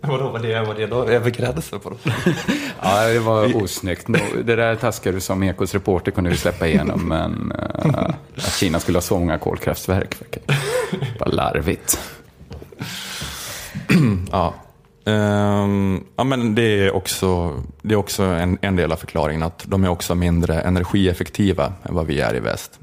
vadå, 0.00 0.28
var 0.30 0.38
det, 0.38 0.60
var 0.60 0.74
det 0.74 0.86
då 0.86 1.04
över 1.04 1.30
gränsen 1.30 1.80
på 1.80 1.90
dem? 1.90 1.98
Ja, 2.82 3.06
det 3.06 3.18
var 3.18 3.62
osnyggt. 3.62 4.06
Det 4.44 4.56
där 4.56 4.74
taskar 4.76 5.12
du 5.12 5.20
som 5.20 5.42
Ekos 5.42 5.74
reporter 5.74 6.12
kunde 6.12 6.30
du 6.30 6.36
släppa 6.36 6.66
igenom, 6.68 7.08
men 7.08 7.52
eh, 7.58 8.04
att 8.36 8.54
Kina 8.56 8.80
skulle 8.80 8.96
ha 8.96 9.02
så 9.02 9.18
många 9.18 9.38
kolkraftverk 9.38 10.22
verkar 10.22 10.42
bara 11.18 11.30
larvigt. 11.30 11.98
Ja. 14.32 14.54
Ehm, 15.04 16.04
ja, 16.16 16.24
men 16.24 16.54
det 16.54 16.62
är 16.62 16.94
också, 16.94 17.60
det 17.82 17.94
är 17.94 17.98
också 17.98 18.22
en, 18.22 18.58
en 18.60 18.76
del 18.76 18.92
av 18.92 18.96
förklaringen 18.96 19.42
att 19.42 19.64
de 19.66 19.84
är 19.84 19.88
också 19.88 20.14
mindre 20.14 20.60
energieffektiva 20.60 21.72
än 21.82 21.94
vad 21.94 22.06
vi 22.06 22.20
är 22.20 22.34
i 22.34 22.40
väst. 22.40 22.78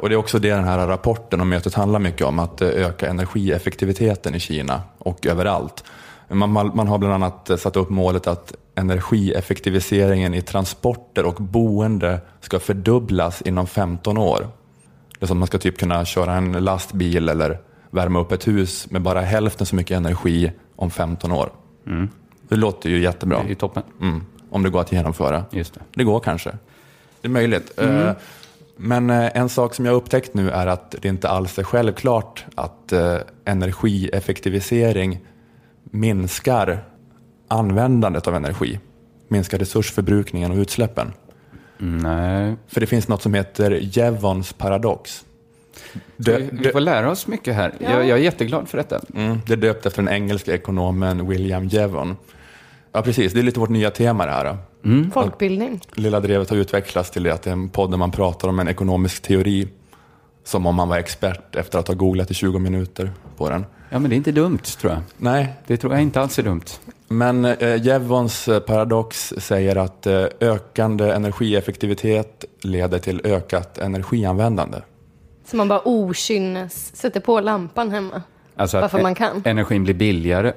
Och 0.00 0.08
det 0.08 0.14
är 0.14 0.16
också 0.16 0.38
det 0.38 0.50
den 0.50 0.64
här 0.64 0.86
rapporten 0.86 1.40
och 1.40 1.46
mötet 1.46 1.74
handlar 1.74 1.98
mycket 1.98 2.26
om, 2.26 2.38
att 2.38 2.62
eh, 2.62 2.68
öka 2.68 3.08
energieffektiviteten 3.08 4.34
i 4.34 4.40
Kina 4.40 4.82
och 4.98 5.26
överallt. 5.26 5.84
Man, 6.28 6.50
man 6.50 6.88
har 6.88 6.98
bland 6.98 7.14
annat 7.14 7.50
eh, 7.50 7.56
satt 7.56 7.76
upp 7.76 7.90
målet 7.90 8.26
att 8.26 8.54
energieffektiviseringen 8.74 10.34
i 10.34 10.42
transporter 10.42 11.24
och 11.24 11.34
boende 11.34 12.20
ska 12.40 12.60
fördubblas 12.60 13.42
inom 13.42 13.66
15 13.66 14.18
år. 14.18 14.46
Det 15.18 15.24
är 15.24 15.26
som 15.26 15.36
att 15.36 15.38
man 15.38 15.46
ska 15.46 15.58
typ 15.58 15.78
kunna 15.78 16.04
köra 16.04 16.34
en 16.34 16.52
lastbil 16.52 17.28
eller 17.28 17.58
värma 17.90 18.20
upp 18.20 18.32
ett 18.32 18.48
hus 18.48 18.90
med 18.90 19.02
bara 19.02 19.20
hälften 19.20 19.66
så 19.66 19.76
mycket 19.76 19.96
energi 19.96 20.52
om 20.82 20.90
15 20.90 21.32
år. 21.32 21.52
Det 22.48 22.56
låter 22.56 22.90
ju 22.90 23.00
jättebra. 23.00 23.42
Det 23.46 23.52
är 23.52 23.54
toppen. 23.54 23.82
Mm. 24.00 24.24
Om 24.50 24.62
det 24.62 24.70
går 24.70 24.80
att 24.80 24.92
genomföra. 24.92 25.44
Just 25.50 25.74
det. 25.74 25.80
Det 25.94 26.04
går 26.04 26.20
kanske. 26.20 26.50
Det 27.20 27.28
är 27.28 27.30
möjligt. 27.30 27.78
Eh, 27.80 28.12
Men 28.76 29.10
eh, 29.10 29.36
en 29.36 29.48
sak 29.48 29.74
som 29.74 29.84
jag 29.84 29.92
har 29.92 29.96
upptäckt 29.96 30.34
nu 30.34 30.50
är 30.50 30.66
att 30.66 30.94
det 31.00 31.08
inte 31.08 31.28
alls 31.28 31.58
är 31.58 31.62
självklart 31.64 32.44
att 32.54 32.92
eh, 32.92 33.16
energieffektivisering 33.44 35.20
minskar 35.84 36.84
användandet 37.48 38.26
av 38.26 38.34
energi. 38.34 38.80
Minskar 39.28 39.58
resursförbrukningen 39.58 40.50
och 40.50 40.56
utsläppen. 40.56 41.12
Nej, 41.78 42.56
För 42.66 42.80
det 42.80 42.86
finns 42.86 43.08
något 43.08 43.22
som 43.22 43.34
heter 43.34 43.70
Jevons 43.70 44.52
paradox. 44.52 45.24
Det, 46.16 46.38
vi, 46.38 46.48
vi 46.52 46.72
får 46.72 46.80
lära 46.80 47.10
oss 47.10 47.26
mycket 47.26 47.54
här. 47.54 47.74
Jag, 47.78 47.92
jag 47.92 48.18
är 48.18 48.22
jätteglad 48.22 48.68
för 48.68 48.78
detta. 48.78 49.00
Mm, 49.14 49.38
det 49.46 49.52
är 49.52 49.56
döpt 49.56 49.86
efter 49.86 50.02
den 50.02 50.14
engelska 50.14 50.54
ekonomen 50.54 51.28
William 51.28 51.66
Jevon. 51.68 52.16
Ja, 52.92 53.02
precis. 53.02 53.32
Det 53.32 53.38
är 53.38 53.42
lite 53.42 53.60
vårt 53.60 53.68
nya 53.68 53.90
tema 53.90 54.26
det 54.26 54.32
här. 54.32 54.44
då. 54.44 54.56
Folkbildning. 55.14 55.80
Lilla 55.94 56.20
drevet 56.20 56.50
har 56.50 56.56
utvecklats 56.56 57.10
till 57.10 57.22
det 57.22 57.30
att 57.30 57.42
det 57.42 57.50
är 57.50 57.52
en 57.52 57.68
podd 57.68 57.90
där 57.90 57.98
man 57.98 58.10
pratar 58.10 58.48
om 58.48 58.58
en 58.58 58.68
ekonomisk 58.68 59.22
teori 59.22 59.68
som 60.44 60.66
om 60.66 60.74
man 60.74 60.88
var 60.88 60.98
expert 60.98 61.56
efter 61.56 61.78
att 61.78 61.88
ha 61.88 61.94
googlat 61.94 62.30
i 62.30 62.34
20 62.34 62.58
minuter 62.58 63.10
på 63.36 63.50
den. 63.50 63.64
Ja, 63.90 63.98
men 63.98 64.10
det 64.10 64.14
är 64.14 64.16
inte 64.16 64.32
dumt, 64.32 64.58
tror 64.80 64.92
jag. 64.92 65.02
Nej. 65.16 65.54
Det 65.66 65.76
tror 65.76 65.92
jag 65.92 66.02
inte 66.02 66.20
alls 66.20 66.38
är 66.38 66.42
dumt. 66.42 66.64
Men 67.08 67.44
eh, 67.44 67.82
Jevons 67.82 68.48
eh, 68.48 68.60
paradox 68.60 69.34
säger 69.36 69.76
att 69.76 70.06
eh, 70.06 70.24
ökande 70.40 71.10
energieffektivitet 71.10 72.44
leder 72.62 72.98
till 72.98 73.20
ökat 73.24 73.78
energianvändande. 73.78 74.78
Så 75.52 75.56
man 75.56 75.68
bara 75.68 75.88
okynnes 75.88 76.96
sätter 76.96 77.20
på 77.20 77.40
lampan 77.40 77.90
hemma. 77.90 78.22
Alltså 78.56 78.76
att 78.76 78.82
Varför 78.82 79.02
man 79.02 79.14
kan. 79.14 79.42
energin 79.44 79.84
blir 79.84 79.94
billigare 79.94 80.52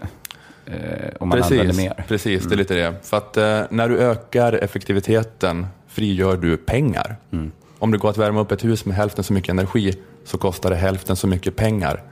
eh, 0.65 0.75
om 1.19 1.29
man 1.29 1.41
använder 1.41 1.65
Precis, 1.65 1.77
mer. 1.77 2.05
precis 2.08 2.43
det 2.43 2.55
är 2.55 2.58
lite 2.58 2.73
det. 2.75 2.93
För 3.03 3.17
att 3.17 3.38
eh, 3.38 3.62
när 3.69 3.89
du 3.89 3.97
ökar 3.97 4.53
effektiviteten 4.53 5.67
frigör 5.88 6.38
du 6.38 6.58
pengar. 6.58 7.15
Mm. 7.31 7.51
Om 7.79 7.91
det 7.91 7.97
går 7.97 8.10
att 8.10 8.17
värma 8.17 8.41
upp 8.41 8.51
ett 8.51 8.63
hus 8.63 8.86
med 8.86 8.95
hälften 8.95 9.23
så 9.23 9.34
mycket 9.34 9.49
energi 9.49 9.93
så 10.23 10.38
kostar 10.38 10.69
det 10.69 10.75
hälften 10.75 11.15
så 11.15 11.27
mycket 11.27 11.55
pengar. 11.55 12.03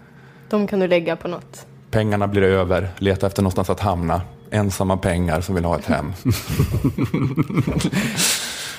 De 0.49 0.67
kan 0.67 0.79
du 0.79 0.87
lägga 0.87 1.15
på 1.15 1.27
något. 1.27 1.65
Pengarna 1.91 2.27
blir 2.27 2.43
över, 2.43 2.89
leta 2.97 3.27
efter 3.27 3.41
någonstans 3.41 3.69
att 3.69 3.79
hamna. 3.79 4.21
Ensamma 4.51 4.97
pengar 4.97 5.41
som 5.41 5.55
vill 5.55 5.65
ha 5.65 5.79
ett 5.79 5.85
hem. 5.85 6.13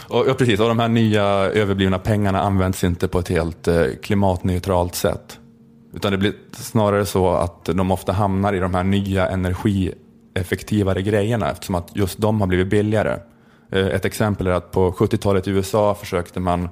och, 0.09 0.25
ja, 0.29 0.35
precis, 0.35 0.61
och 0.61 0.69
de 0.69 0.79
här 0.79 0.89
nya 0.89 1.25
överblivna 1.35 1.99
pengarna 1.99 2.41
används 2.41 2.85
inte 2.85 3.09
på 3.09 3.19
ett 3.19 3.29
helt 3.29 3.69
eh, 3.69 3.85
klimatneutralt 4.03 4.95
sätt. 4.95 5.39
Utan 5.95 6.13
det 6.13 6.19
blir 6.19 6.35
snarare 6.53 7.07
så 7.07 7.31
att 7.31 7.65
de 7.65 7.91
ofta 7.91 8.13
hamnar 8.13 8.53
i 8.53 8.59
de 8.59 8.75
här 8.75 8.85
nya 8.85 9.29
energieffektivare 9.29 11.03
grejerna 11.03 11.51
eftersom 11.51 11.75
att 11.75 11.97
just 11.97 12.19
de 12.19 12.41
har 12.41 12.49
blivit 12.49 12.71
billigare. 12.71 13.19
Eh, 13.73 13.87
ett 13.87 14.05
exempel 14.05 14.47
är 14.47 14.51
att 14.51 14.71
på 14.71 14.93
70-talet 14.93 15.49
i 15.49 15.51
USA 15.51 15.95
försökte 15.95 16.41
man 16.41 16.69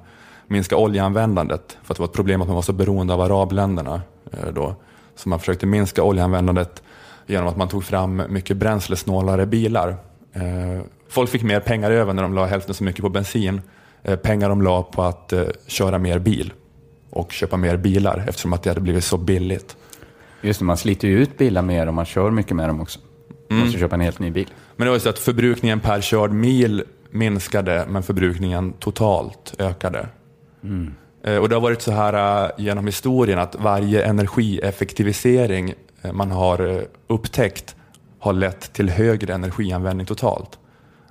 minska 0.47 0.77
oljeanvändandet 0.77 1.77
för 1.83 1.93
att 1.93 1.97
det 1.97 2.01
var 2.01 2.07
ett 2.07 2.13
problem 2.13 2.41
att 2.41 2.47
man 2.47 2.55
var 2.55 2.61
så 2.61 2.73
beroende 2.73 3.13
av 3.13 3.21
arabländerna 3.21 4.01
eh, 4.31 4.53
då. 4.53 4.75
Så 5.15 5.29
man 5.29 5.39
försökte 5.39 5.65
minska 5.65 6.03
oljeanvändandet 6.03 6.83
genom 7.27 7.47
att 7.47 7.57
man 7.57 7.67
tog 7.67 7.83
fram 7.83 8.23
mycket 8.29 8.57
bränslesnålare 8.57 9.45
bilar. 9.45 9.89
Eh, 10.33 10.81
Folk 11.13 11.29
fick 11.29 11.43
mer 11.43 11.59
pengar 11.59 11.91
över 11.91 12.13
när 12.13 12.23
de 12.23 12.33
la 12.33 12.45
hälften 12.45 12.73
så 12.75 12.83
mycket 12.83 13.01
på 13.01 13.09
bensin. 13.09 13.61
eh, 14.03 14.15
Pengar 14.15 14.49
de 14.49 14.61
la 14.61 14.83
på 14.83 15.03
att 15.03 15.33
eh, 15.33 15.43
köra 15.67 15.97
mer 15.97 16.19
bil 16.19 16.53
och 17.09 17.31
köpa 17.31 17.57
mer 17.57 17.77
bilar 17.77 18.25
eftersom 18.27 18.53
att 18.53 18.63
det 18.63 18.69
hade 18.69 18.81
blivit 18.81 19.03
så 19.03 19.17
billigt. 19.17 19.77
Just 20.41 20.59
det, 20.59 20.65
man 20.65 20.77
sliter 20.77 21.07
ju 21.07 21.19
ut 21.19 21.37
bilar 21.37 21.61
mer 21.61 21.87
om 21.87 21.95
man 21.95 22.05
kör 22.05 22.31
mycket 22.31 22.55
med 22.55 22.69
dem 22.69 22.81
också. 22.81 22.99
Man 23.49 23.57
Mm. 23.57 23.65
måste 23.65 23.79
köpa 23.79 23.95
en 23.95 24.01
helt 24.01 24.19
ny 24.19 24.31
bil. 24.31 24.47
Men 24.75 24.85
det 24.85 24.89
var 24.89 24.95
ju 24.95 24.99
så 24.99 25.09
att 25.09 25.19
förbrukningen 25.19 25.79
per 25.79 26.01
körd 26.01 26.31
mil 26.31 26.83
minskade 27.11 27.85
men 27.89 28.03
förbrukningen 28.03 28.73
totalt 28.79 29.53
ökade. 29.59 30.07
Eh, 31.23 31.37
Och 31.37 31.49
det 31.49 31.55
har 31.55 31.61
varit 31.61 31.81
så 31.81 31.91
här 31.91 32.51
genom 32.57 32.85
historien 32.85 33.39
att 33.39 33.55
varje 33.55 34.05
energieffektivisering 34.05 35.73
man 36.13 36.31
har 36.31 36.83
upptäckt 37.07 37.75
har 38.19 38.33
lett 38.33 38.73
till 38.73 38.89
högre 38.89 39.33
energianvändning 39.33 40.05
totalt. 40.07 40.59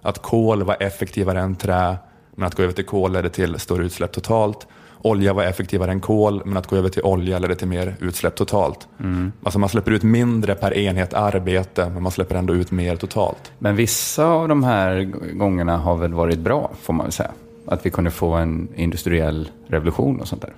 Att 0.03 0.23
kol 0.23 0.62
var 0.62 0.77
effektivare 0.81 1.41
än 1.41 1.57
trä, 1.57 1.97
men 2.37 2.47
att 2.47 2.55
gå 2.55 2.62
över 2.62 2.73
till 2.73 2.85
kol 2.85 3.12
ledde 3.12 3.31
till 3.31 3.59
större 3.59 3.85
utsläpp 3.85 4.12
totalt. 4.12 4.67
Olja 5.05 5.33
var 5.33 5.43
effektivare 5.43 5.91
än 5.91 6.01
kol, 6.01 6.43
men 6.45 6.57
att 6.57 6.67
gå 6.67 6.77
över 6.77 6.88
till 6.88 7.03
olja 7.03 7.38
ledde 7.38 7.55
till 7.55 7.69
mer 7.69 7.97
utsläpp 8.01 8.35
totalt. 8.35 8.88
Alltså 9.43 9.59
man 9.59 9.69
släpper 9.69 9.91
ut 9.91 10.03
mindre 10.03 10.55
per 10.55 10.75
enhet 10.75 11.15
arbete, 11.15 11.91
men 11.91 12.03
man 12.03 12.12
släpper 12.12 12.35
ändå 12.35 12.55
ut 12.55 12.71
mer 12.71 12.97
totalt. 12.97 13.53
Men 13.59 13.77
vissa 13.77 14.27
av 14.27 14.49
de 14.49 14.65
här 14.65 15.03
gångerna 15.35 15.77
har 15.77 15.97
väl 15.97 16.15
varit 16.15 16.38
bra, 16.38 16.71
får 16.83 16.93
man 16.93 17.07
väl 17.07 17.12
säga. 17.12 17.33
Att 17.67 17.87
vi 17.87 17.91
kunde 17.91 18.11
få 18.11 18.33
en 18.33 18.69
industriell 18.75 19.51
revolution 19.67 20.21
och 20.21 20.29
sånt 20.29 20.43
där. 20.43 20.55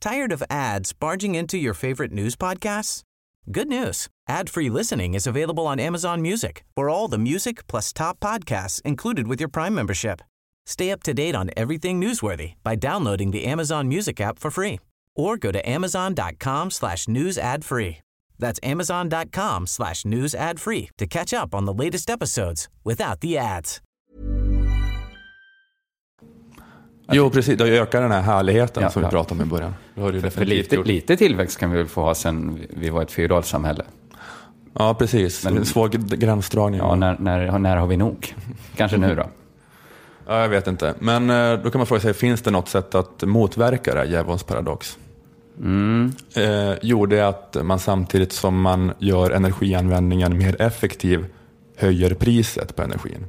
Tired 0.00 0.32
of 0.32 0.42
ads 0.48 0.98
barging 0.98 1.36
into 1.36 1.56
your 1.56 1.74
favorite 1.74 2.14
news 2.14 2.36
podcasts? 2.36 3.02
Good 3.46 3.68
news. 3.68 4.08
Ad-free 4.30 4.70
listening 4.70 5.14
is 5.14 5.26
available 5.26 5.66
on 5.66 5.80
Amazon 5.80 6.22
Music 6.22 6.62
for 6.76 6.88
all 6.88 7.08
the 7.08 7.18
music 7.18 7.66
plus 7.66 7.92
top 7.92 8.20
podcasts 8.20 8.80
included 8.84 9.26
with 9.26 9.40
your 9.40 9.48
Prime 9.50 9.74
membership. 9.74 10.20
Stay 10.66 10.92
up 10.92 11.02
to 11.02 11.12
date 11.12 11.34
on 11.34 11.50
everything 11.56 12.00
newsworthy 12.00 12.52
by 12.62 12.76
downloading 12.76 13.32
the 13.32 13.44
Amazon 13.52 13.88
Music 13.88 14.20
app 14.20 14.38
for 14.38 14.50
free 14.50 14.78
or 15.16 15.36
go 15.36 15.50
to 15.50 15.58
amazon.com 15.68 16.70
slash 16.70 17.08
news 17.08 17.38
ad 17.38 17.64
free. 17.64 17.96
That's 18.38 18.60
amazon.com 18.62 19.66
slash 19.66 20.04
news 20.04 20.34
ad 20.34 20.60
free 20.60 20.90
to 20.98 21.06
catch 21.06 21.32
up 21.34 21.52
on 21.54 21.66
the 21.66 21.74
latest 21.84 22.08
episodes 22.10 22.68
without 22.84 23.20
the 23.20 23.36
ads. 23.38 23.80
Jo, 27.12 27.30
precis. 27.30 27.58
Det 27.58 27.64
ökar 27.78 28.00
den 28.02 28.10
här 28.12 28.22
härligheten 28.22 28.82
Ja, 28.82 28.90
som 28.90 29.02
vi 29.02 29.08
pratade 29.08 29.40
om 29.42 29.46
i 29.46 29.50
början. 29.50 29.74
Det 29.94 30.00
har 30.00 30.12
det 30.12 30.16
ju 30.16 30.20
För 30.20 30.28
definitivt 30.28 30.56
lite, 30.62 30.76
gjort. 30.76 30.86
lite 30.86 31.16
tillväxt 31.16 31.58
kan 31.58 31.70
vi 31.70 31.76
väl 31.78 31.88
få 31.88 32.00
ha 32.02 32.14
sen 32.14 32.54
vi- 32.54 32.66
vi 32.70 32.88
var 32.90 33.02
ett 33.02 33.12
feodalsamhälle. 33.12 33.84
Ja, 34.78 34.94
precis. 34.94 35.44
Men- 35.44 35.52
Men, 35.54 35.62
en 35.62 35.66
svår 35.66 35.88
gränsdragning. 36.16 36.80
Ja, 36.80 36.94
när, 36.94 37.16
när, 37.18 37.58
när 37.58 37.76
har 37.76 37.86
vi 37.86 37.96
nog? 37.96 38.34
Kanske 38.76 38.96
nu 38.96 39.14
då? 39.14 39.22
Ja, 40.26 40.40
jag 40.40 40.48
vet 40.48 40.66
inte. 40.66 40.94
Men 40.98 41.30
eh, 41.30 41.52
då 41.64 41.70
kan 41.70 41.78
man 41.78 41.86
fråga 41.86 42.00
sig, 42.00 42.14
finns 42.14 42.42
det 42.42 42.50
något 42.50 42.68
sätt 42.68 42.94
att 42.94 43.22
motverka 43.22 43.92
det 43.94 43.98
här 43.98 44.06
Jevons 44.06 44.42
paradox? 44.42 44.98
Mm. 45.58 46.12
Eh, 46.36 46.72
jo, 46.82 47.06
det 47.06 47.18
är 47.18 47.24
att 47.24 47.56
man 47.62 47.78
samtidigt 47.78 48.32
som 48.32 48.60
man 48.60 48.92
gör 48.98 49.30
energianvändningen 49.30 50.38
mer 50.38 50.62
effektiv 50.62 51.24
höjer 51.76 52.14
priset 52.14 52.76
på 52.76 52.82
energin. 52.82 53.26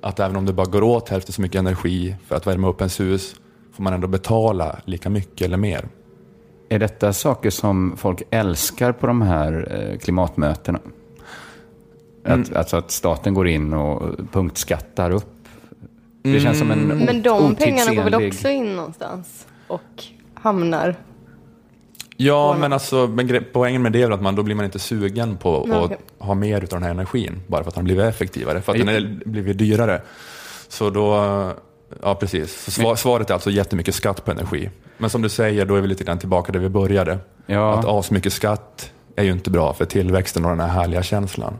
Att 0.00 0.20
även 0.20 0.36
om 0.36 0.46
det 0.46 0.52
bara 0.52 0.66
går 0.66 0.82
åt 0.82 1.08
hälften 1.08 1.32
så 1.32 1.42
mycket 1.42 1.58
energi 1.58 2.16
för 2.28 2.36
att 2.36 2.46
värma 2.46 2.68
upp 2.68 2.80
ens 2.80 3.00
hus 3.00 3.34
får 3.72 3.82
man 3.82 3.92
ändå 3.92 4.06
betala 4.08 4.78
lika 4.84 5.10
mycket 5.10 5.44
eller 5.46 5.56
mer. 5.56 5.88
Är 6.72 6.78
detta 6.78 7.12
saker 7.12 7.50
som 7.50 7.96
folk 7.96 8.22
älskar 8.30 8.92
på 8.92 9.06
de 9.06 9.22
här 9.22 9.68
eh, 9.70 9.98
klimatmötena? 9.98 10.78
Mm. 12.24 12.40
Att, 12.40 12.56
alltså 12.56 12.76
att 12.76 12.90
staten 12.90 13.34
går 13.34 13.48
in 13.48 13.72
och 13.72 14.18
punktskattar 14.32 15.10
upp? 15.10 15.48
Det 16.22 16.40
känns 16.40 16.58
som 16.58 16.70
en 16.70 16.86
Men 16.86 17.22
de 17.22 17.54
pengarna 17.54 17.94
går 17.94 18.02
väl 18.02 18.26
också 18.26 18.48
in 18.48 18.76
någonstans 18.76 19.46
och 19.66 20.04
hamnar... 20.34 20.94
Ja, 22.16 22.56
men 22.60 22.72
alltså 22.72 23.06
men 23.06 23.44
poängen 23.52 23.82
med 23.82 23.92
det 23.92 24.02
är 24.02 24.10
att 24.10 24.22
man, 24.22 24.34
då 24.34 24.42
blir 24.42 24.54
man 24.54 24.64
inte 24.64 24.78
sugen 24.78 25.36
på 25.36 25.64
Nej, 25.66 25.78
att 25.78 25.84
okej. 25.84 25.98
ha 26.18 26.34
mer 26.34 26.62
av 26.62 26.68
den 26.68 26.82
här 26.82 26.90
energin, 26.90 27.40
bara 27.46 27.62
för 27.62 27.68
att 27.68 27.74
den 27.74 27.84
blivit 27.84 28.04
effektivare, 28.04 28.60
för 28.60 28.72
att 28.72 28.78
den 28.78 28.88
har 28.88 29.24
blivit 29.24 29.58
dyrare. 29.58 30.02
Så 30.68 30.90
då, 30.90 31.14
ja 32.02 32.14
precis. 32.14 32.64
Så 32.64 32.70
svar, 32.70 32.96
svaret 32.96 33.30
är 33.30 33.34
alltså 33.34 33.50
jättemycket 33.50 33.94
skatt 33.94 34.24
på 34.24 34.30
energi. 34.30 34.70
Men 35.00 35.10
som 35.10 35.22
du 35.22 35.28
säger, 35.28 35.64
då 35.64 35.74
är 35.74 35.80
vi 35.80 35.88
lite 35.88 36.04
grann 36.04 36.18
tillbaka 36.18 36.52
där 36.52 36.60
vi 36.60 36.68
började. 36.68 37.18
Ja. 37.46 37.78
Att 37.78 37.84
asmycket 37.84 38.32
skatt 38.32 38.92
är 39.16 39.24
ju 39.24 39.32
inte 39.32 39.50
bra 39.50 39.74
för 39.74 39.84
tillväxten 39.84 40.44
och 40.44 40.50
den 40.50 40.60
här 40.60 40.68
härliga 40.68 41.02
känslan. 41.02 41.54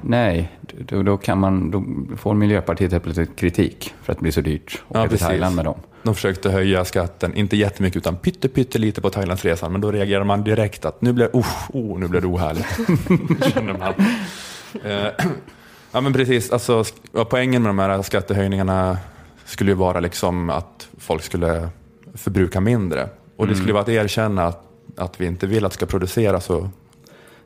Nej, 0.00 0.58
då, 0.78 1.02
då, 1.02 1.16
kan 1.16 1.38
man, 1.38 1.70
då 1.70 1.84
får 2.16 2.34
Miljöpartiet 2.34 2.92
helt 2.92 3.04
plötsligt 3.04 3.36
kritik 3.36 3.94
för 4.02 4.12
att 4.12 4.18
det 4.18 4.22
blir 4.22 4.32
så 4.32 4.40
dyrt 4.40 4.82
att 4.88 4.90
åka 4.90 5.00
Ja, 5.00 5.08
till. 5.08 5.18
Thailand 5.18 5.56
med 5.56 5.64
dem. 5.64 5.80
De 6.02 6.14
försökte 6.14 6.50
höja 6.50 6.84
skatten, 6.84 7.34
inte 7.34 7.56
jättemycket 7.56 7.96
utan 7.96 8.16
pytte, 8.16 8.48
pytte 8.48 8.78
lite 8.78 9.00
på 9.00 9.10
Thailandsresan, 9.10 9.72
men 9.72 9.80
då 9.80 9.92
reagerar 9.92 10.24
man 10.24 10.44
direkt 10.44 10.84
att 10.84 11.02
nu 11.02 11.12
blir, 11.12 11.28
oh, 11.32 11.46
oh, 11.72 11.98
nu 11.98 12.08
blir 12.08 12.20
det 12.20 12.26
ohärligt. 12.26 12.66
Känner 13.54 13.78
man. 13.78 13.94
Eh, 14.84 15.26
ja 15.92 16.00
men 16.00 16.12
precis, 16.12 16.50
alltså, 16.50 16.84
poängen 17.30 17.62
med 17.62 17.70
de 17.70 17.78
här 17.78 18.02
skattehöjningarna 18.02 18.98
skulle 19.44 19.70
ju 19.70 19.76
vara 19.76 20.00
liksom 20.00 20.50
att 20.50 20.88
folk 20.98 21.22
skulle 21.22 21.68
förbruka 22.14 22.60
mindre. 22.60 23.08
Och 23.36 23.46
det 23.46 23.54
skulle 23.54 23.72
vara 23.72 23.82
att 23.82 23.88
erkänna 23.88 24.44
att, 24.44 24.62
att 24.96 25.20
vi 25.20 25.26
inte 25.26 25.46
vill 25.46 25.64
att 25.64 25.70
det 25.70 25.74
ska 25.74 25.86
produceras 25.86 26.50
och 26.50 26.66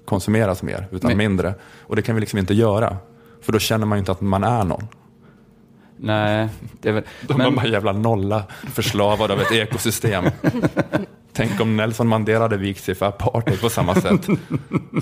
konsumeras 0.05 0.63
mer, 0.63 0.89
utan 0.91 1.09
Men- 1.09 1.19
mindre. 1.19 1.55
Och 1.81 1.97
det 1.97 2.03
kan 2.03 2.15
vi 2.15 2.21
liksom 2.21 2.39
inte 2.39 2.55
göra. 2.55 2.97
För 3.41 3.53
då 3.53 3.59
känner 3.59 3.87
man 3.87 3.99
ju 3.99 4.01
inte 4.01 4.13
att 4.13 4.21
man 4.21 4.45
är 4.45 4.65
någon. 4.65 4.87
Nej, 5.97 6.49
det 6.81 6.89
är 6.89 6.93
väl... 6.93 7.05
De 7.29 7.39
var 7.39 7.51
bara 7.51 7.67
jävla 7.67 7.93
nolla, 7.93 8.45
förslavad 8.73 9.31
av 9.31 9.41
ett 9.41 9.53
ekosystem. 9.53 10.25
Tänk 11.33 11.61
om 11.61 11.77
Nelson 11.77 12.09
Mandela 12.09 12.41
hade 12.41 12.57
vikt 12.57 12.85
sig 12.85 12.95
för 12.95 13.07
apartheid 13.07 13.61
på 13.61 13.69
samma 13.69 13.95
sätt 13.95 14.27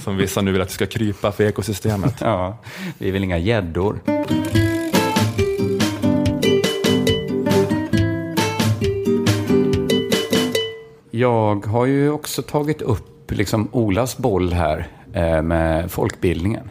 som 0.02 0.16
vissa 0.16 0.40
nu 0.42 0.52
vill 0.52 0.60
att 0.60 0.68
det 0.68 0.74
ska 0.74 0.86
krypa 0.86 1.32
för 1.32 1.44
ekosystemet. 1.44 2.14
Ja, 2.20 2.58
vi 2.98 3.08
är 3.08 3.12
väl 3.12 3.24
inga 3.24 3.38
gäddor. 3.38 4.00
Jag 11.20 11.66
har 11.66 11.86
ju 11.86 12.10
också 12.10 12.42
tagit 12.42 12.82
upp 12.82 13.30
liksom 13.30 13.68
Olas 13.72 14.18
boll 14.18 14.52
här 14.52 14.88
eh, 15.12 15.42
med 15.42 15.90
folkbildningen. 15.90 16.70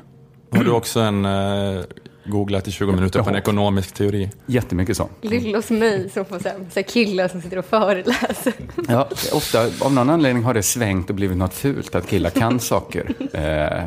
Har 0.51 0.63
du 0.63 0.71
också 0.71 0.99
en 0.99 1.25
eh, 1.25 1.81
googlat 2.25 2.67
i 2.67 2.71
20 2.71 2.91
minuter 2.91 3.23
på 3.23 3.29
en 3.29 3.35
ekonomisk 3.35 3.93
teori? 3.93 4.29
Jättemycket 4.45 4.97
så. 4.97 5.09
Lilla 5.21 5.57
hos 5.57 5.69
mig 5.69 6.09
som 6.09 6.25
får 6.25 6.39
så 6.39 6.49
här, 6.49 6.57
så 6.57 6.79
här 6.79 6.81
killar 6.81 7.27
som 7.27 7.41
sitter 7.41 7.57
och 7.57 7.65
föreläser. 7.65 8.53
Ja, 8.87 9.07
ofta, 9.33 9.85
av 9.85 9.93
någon 9.93 10.09
anledning 10.09 10.43
har 10.43 10.53
det 10.53 10.63
svängt 10.63 11.09
och 11.09 11.15
blivit 11.15 11.37
något 11.37 11.53
fult 11.53 11.95
att 11.95 12.07
killar 12.07 12.29
kan 12.29 12.59
saker. 12.73 13.13
Eh, 13.19 13.83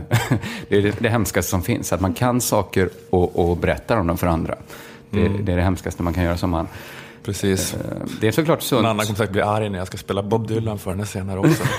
det 0.68 0.76
är 0.76 0.82
det, 0.82 0.94
det 0.98 1.08
hemskaste 1.08 1.50
som 1.50 1.62
finns, 1.62 1.92
att 1.92 2.00
man 2.00 2.14
kan 2.14 2.40
saker 2.40 2.88
och, 3.10 3.50
och 3.50 3.56
berättar 3.56 3.96
om 3.96 4.06
dem 4.06 4.18
för 4.18 4.26
andra. 4.26 4.54
Det, 5.10 5.28
det 5.28 5.52
är 5.52 5.56
det 5.56 5.62
hemskaste 5.62 6.02
man 6.02 6.14
kan 6.14 6.24
göra 6.24 6.36
som 6.36 6.50
man. 6.50 6.68
Precis. 7.22 7.74
Eh, 7.74 7.80
det 8.20 8.28
är 8.28 8.32
såklart 8.32 8.62
sunt. 8.62 8.80
En 8.80 8.86
annan 8.86 9.06
kommer 9.06 9.16
säkert 9.16 9.32
bli 9.32 9.42
arg 9.42 9.68
när 9.68 9.78
jag 9.78 9.86
ska 9.86 9.96
spela 9.98 10.22
Bob 10.22 10.48
Dylan 10.48 10.78
för 10.78 10.90
henne 10.90 11.06
senare 11.06 11.38
också. 11.38 11.62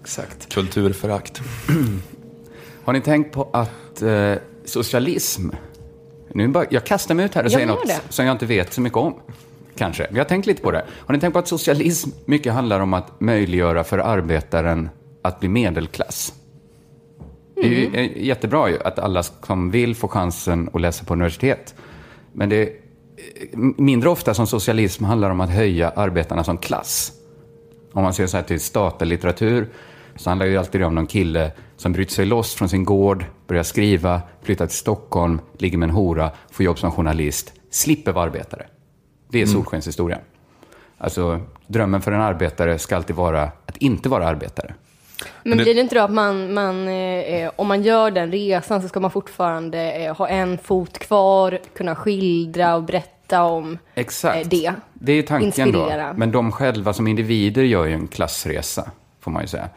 Exakt. 0.00 0.54
Kulturförakt. 0.54 1.40
Har 2.84 2.92
ni 2.92 3.00
tänkt 3.00 3.32
på 3.32 3.48
att 3.52 4.02
eh, 4.02 4.34
socialism... 4.64 5.48
Nu 6.34 6.48
bara, 6.48 6.64
jag 6.70 6.86
kastar 6.86 7.14
mig 7.14 7.24
ut 7.24 7.34
här 7.34 7.42
och 7.42 7.46
Jag 7.46 7.52
säger 7.52 7.66
något 7.66 7.86
det. 7.86 8.00
som 8.08 8.26
jag 8.26 8.34
inte 8.34 8.46
vet 8.46 8.72
så 8.72 8.80
mycket 8.80 8.98
om. 8.98 9.14
Kanske. 9.76 10.06
Vi 10.10 10.18
har 10.18 10.24
tänkt 10.24 10.46
lite 10.46 10.62
på 10.62 10.70
det. 10.70 10.84
Har 11.06 11.14
ni 11.14 11.20
tänkt 11.20 11.32
på 11.32 11.38
att 11.38 11.48
socialism 11.48 12.10
mycket 12.24 12.52
handlar 12.52 12.80
om 12.80 12.94
att 12.94 13.20
möjliggöra 13.20 13.84
för 13.84 13.98
arbetaren 13.98 14.88
att 15.22 15.40
bli 15.40 15.48
medelklass? 15.48 16.34
Det 17.54 17.60
är 17.60 17.68
ju 17.68 17.94
eh, 17.94 18.26
jättebra 18.26 18.70
ju 18.70 18.82
att 18.82 18.98
alla 18.98 19.22
som 19.22 19.70
vill 19.70 19.94
få 19.94 20.08
chansen 20.08 20.70
att 20.72 20.80
läsa 20.80 21.04
på 21.04 21.12
universitet. 21.12 21.74
Men 22.38 22.48
det 22.48 22.56
är 22.56 22.66
eh, 22.66 23.58
mindre 23.76 24.08
ofta 24.08 24.34
som 24.34 24.46
socialism 24.46 25.04
handlar 25.04 25.30
om 25.30 25.40
att 25.40 25.50
höja 25.50 25.90
arbetarna 25.90 26.44
som 26.44 26.58
klass. 26.58 27.12
Om 27.92 28.02
man 28.02 28.14
ser 28.14 28.26
så 28.26 28.36
här 28.36 28.44
till 28.44 28.60
statellitteratur 28.60 29.68
så 30.16 30.30
handlar 30.30 30.46
det 30.46 30.52
ju 30.52 30.58
alltid 30.58 30.84
om 30.84 30.94
någon 30.94 31.06
kille 31.06 31.52
som 31.76 31.92
bryter 31.92 32.12
sig 32.12 32.26
loss 32.26 32.54
från 32.54 32.68
sin 32.68 32.84
gård, 32.84 33.24
börjar 33.46 33.62
skriva, 33.62 34.22
flyttar 34.42 34.66
till 34.66 34.76
Stockholm, 34.76 35.40
ligger 35.58 35.78
med 35.78 35.88
en 35.88 35.94
hora, 35.94 36.30
får 36.50 36.64
jobb 36.64 36.78
som 36.78 36.90
journalist, 36.90 37.52
slipper 37.70 38.12
vara 38.12 38.24
arbetare. 38.24 38.66
Det 39.28 39.42
är 39.42 39.46
solskenshistorien. 39.46 40.20
Alltså, 40.98 41.40
drömmen 41.66 42.02
för 42.02 42.12
en 42.12 42.20
arbetare 42.20 42.78
ska 42.78 42.96
alltid 42.96 43.16
vara 43.16 43.42
att 43.42 43.76
inte 43.76 44.08
vara 44.08 44.26
arbetare. 44.26 44.74
Men 45.42 45.58
det- 45.58 45.64
blir 45.64 45.74
det 45.74 45.80
inte 45.80 45.94
då 45.94 46.00
att 46.00 46.10
man, 46.10 46.54
man 46.54 46.88
eh, 46.88 47.50
om 47.56 47.66
man 47.66 47.82
gör 47.82 48.10
den 48.10 48.32
resan 48.32 48.82
så 48.82 48.88
ska 48.88 49.00
man 49.00 49.10
fortfarande 49.10 49.92
eh, 49.92 50.16
ha 50.16 50.28
en 50.28 50.58
fot 50.58 50.98
kvar, 50.98 51.58
kunna 51.76 51.94
skildra 51.96 52.74
och 52.76 52.82
berätta 52.82 53.42
om 53.42 53.78
Exakt. 53.94 54.36
eh, 54.44 54.48
det? 54.48 54.72
Det 54.94 55.12
är 55.12 55.22
tanken 55.22 55.46
Inspirera. 55.68 56.08
då. 56.12 56.18
Men 56.18 56.32
de 56.32 56.52
själva 56.52 56.92
som 56.92 57.06
individer 57.06 57.62
gör 57.62 57.84
ju 57.84 57.94
en 57.94 58.08
klassresa, 58.08 58.90
får 59.20 59.30
man 59.30 59.42
ju 59.42 59.48
säga. 59.48 59.68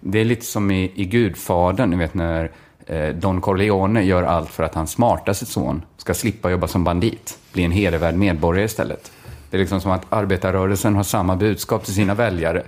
Det 0.00 0.18
är 0.18 0.24
lite 0.24 0.44
som 0.46 0.70
i, 0.70 0.92
i 0.94 1.04
Gudfadern, 1.04 1.90
ni 1.90 1.96
vet 1.96 2.14
när 2.14 2.50
eh, 2.86 3.08
Don 3.08 3.40
Corleone 3.40 4.02
gör 4.02 4.22
allt 4.22 4.50
för 4.50 4.62
att 4.62 4.74
hans 4.74 4.90
smartaste 4.90 5.46
son 5.46 5.82
ska 5.96 6.14
slippa 6.14 6.50
jobba 6.50 6.66
som 6.68 6.84
bandit, 6.84 7.38
bli 7.52 7.64
en 7.64 7.72
hedervärd 7.72 8.14
medborgare 8.14 8.64
istället. 8.64 9.12
Det 9.50 9.56
är 9.56 9.58
liksom 9.60 9.80
som 9.80 9.90
att 9.90 10.06
arbetarrörelsen 10.08 10.94
har 10.94 11.02
samma 11.02 11.36
budskap 11.36 11.84
till 11.84 11.94
sina 11.94 12.14
väljare. 12.14 12.62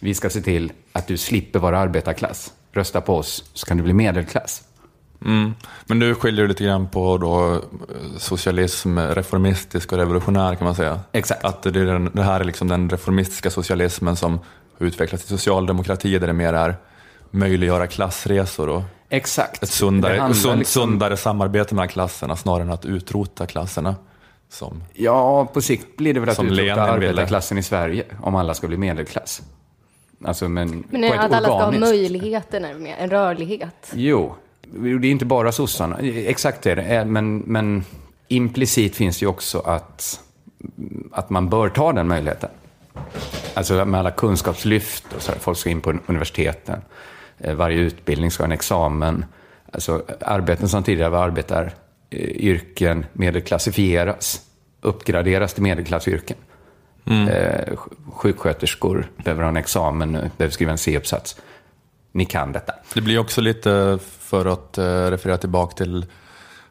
Vi 0.00 0.14
ska 0.14 0.30
se 0.30 0.40
till 0.40 0.72
att 0.96 1.06
du 1.06 1.16
slipper 1.16 1.58
vara 1.58 1.78
arbetarklass. 1.78 2.52
Rösta 2.72 3.00
på 3.00 3.16
oss 3.16 3.44
så 3.52 3.66
kan 3.66 3.76
du 3.76 3.82
bli 3.82 3.92
medelklass. 3.92 4.62
Mm. 5.24 5.54
Men 5.86 5.98
du 5.98 6.14
skiljer 6.14 6.48
lite 6.48 6.64
grann 6.64 6.88
på 6.88 7.18
då 7.18 7.54
eh, 7.54 7.60
socialism, 8.18 8.98
reformistisk 8.98 9.92
och 9.92 9.98
revolutionär 9.98 10.54
kan 10.54 10.64
man 10.64 10.74
säga. 10.74 11.00
Exakt. 11.12 11.44
Att 11.44 11.62
det, 11.62 11.68
är 11.80 11.84
den, 11.84 12.10
det 12.14 12.22
här 12.22 12.40
är 12.40 12.44
liksom 12.44 12.68
den 12.68 12.90
reformistiska 12.90 13.50
socialismen 13.50 14.16
som 14.16 14.40
har 14.78 14.86
utvecklats 14.86 15.24
till 15.24 15.38
socialdemokrati 15.38 16.18
där 16.18 16.26
det 16.26 16.32
mer 16.32 16.52
är 16.52 16.76
möjliggöra 17.30 17.86
klassresor 17.86 18.68
och 18.68 18.82
Exakt. 19.08 19.62
ett 19.62 19.68
sundare, 19.68 20.34
sund, 20.34 20.58
liksom- 20.58 20.82
sundare 20.82 21.16
samarbete 21.16 21.74
mellan 21.74 21.88
klasserna 21.88 22.36
snarare 22.36 22.62
än 22.62 22.70
att 22.70 22.84
utrota 22.84 23.46
klasserna. 23.46 23.94
Som, 24.48 24.82
Ja, 24.92 25.46
på 25.46 25.60
sikt 25.60 25.96
blir 25.96 26.14
det 26.14 26.20
väl 26.20 26.28
att 26.28 26.44
utrota 26.44 26.82
arbetarklassen 26.82 27.58
i 27.58 27.62
Sverige, 27.62 28.04
om 28.20 28.34
alla 28.34 28.54
ska 28.54 28.66
bli 28.66 28.76
medelklass. 28.76 29.42
Alltså, 30.24 30.48
men, 30.48 30.84
Men 30.90 31.00
på 31.10 31.14
ett 31.14 31.20
att 31.20 31.32
alla 31.32 31.48
ska 31.48 31.64
ha 31.64 31.70
möjligheten, 31.70 32.82
med, 32.82 32.96
en 32.98 33.10
rörlighet. 33.10 33.92
Jo, 33.94 34.34
det 35.00 35.06
är 35.06 35.10
inte 35.10 35.24
bara 35.24 35.52
sossarna. 35.52 35.98
Exakt 36.02 36.62
det 36.62 36.70
är 36.70 36.76
det. 36.76 37.04
Men, 37.04 37.38
men 37.38 37.84
implicit 38.28 38.96
finns 38.96 39.22
ju 39.22 39.26
också 39.26 39.58
att, 39.58 40.20
att 41.12 41.30
man 41.30 41.48
bör 41.48 41.68
ta 41.68 41.92
den 41.92 42.08
möjligheten. 42.08 42.50
Alltså 43.54 43.84
med 43.84 44.00
alla 44.00 44.10
kunskapslyft 44.10 45.04
och 45.16 45.22
så 45.22 45.32
här, 45.32 45.38
folk 45.38 45.58
ska 45.58 45.70
in 45.70 45.80
på 45.80 45.94
universiteten. 46.06 46.80
Eh, 47.38 47.54
Varje 47.54 47.78
utbildning 47.78 48.30
ska 48.30 48.42
ha 48.42 48.46
en 48.46 48.52
examen. 48.52 49.24
Alltså 49.72 50.02
arbeten 50.20 50.68
som 50.68 50.82
tidigare 50.82 51.10
var 51.10 51.24
arbetaryrken 51.24 53.06
medelklassifieras, 53.12 54.40
uppgraderas 54.80 55.54
till 55.54 55.62
medelklassyrken. 55.62 56.36
Mm. 57.06 57.28
Eh, 57.28 57.72
sj- 57.72 57.92
Sjuksköterskor 58.12 59.06
behöver 59.16 59.42
ha 59.42 59.48
en 59.48 59.56
examen 59.56 60.12
nu, 60.12 60.30
behöver 60.36 60.52
skriva 60.52 60.72
en 60.72 60.78
C-uppsats. 60.78 61.36
Ni 62.12 62.24
kan 62.24 62.52
detta. 62.52 62.72
det 62.94 63.00
blir 63.00 63.18
också 63.18 63.40
lite, 63.40 63.98
för 64.20 64.46
att 64.46 64.78
eh, 64.78 64.84
referera 64.84 65.36
tillbaka 65.38 65.74
till 65.76 66.06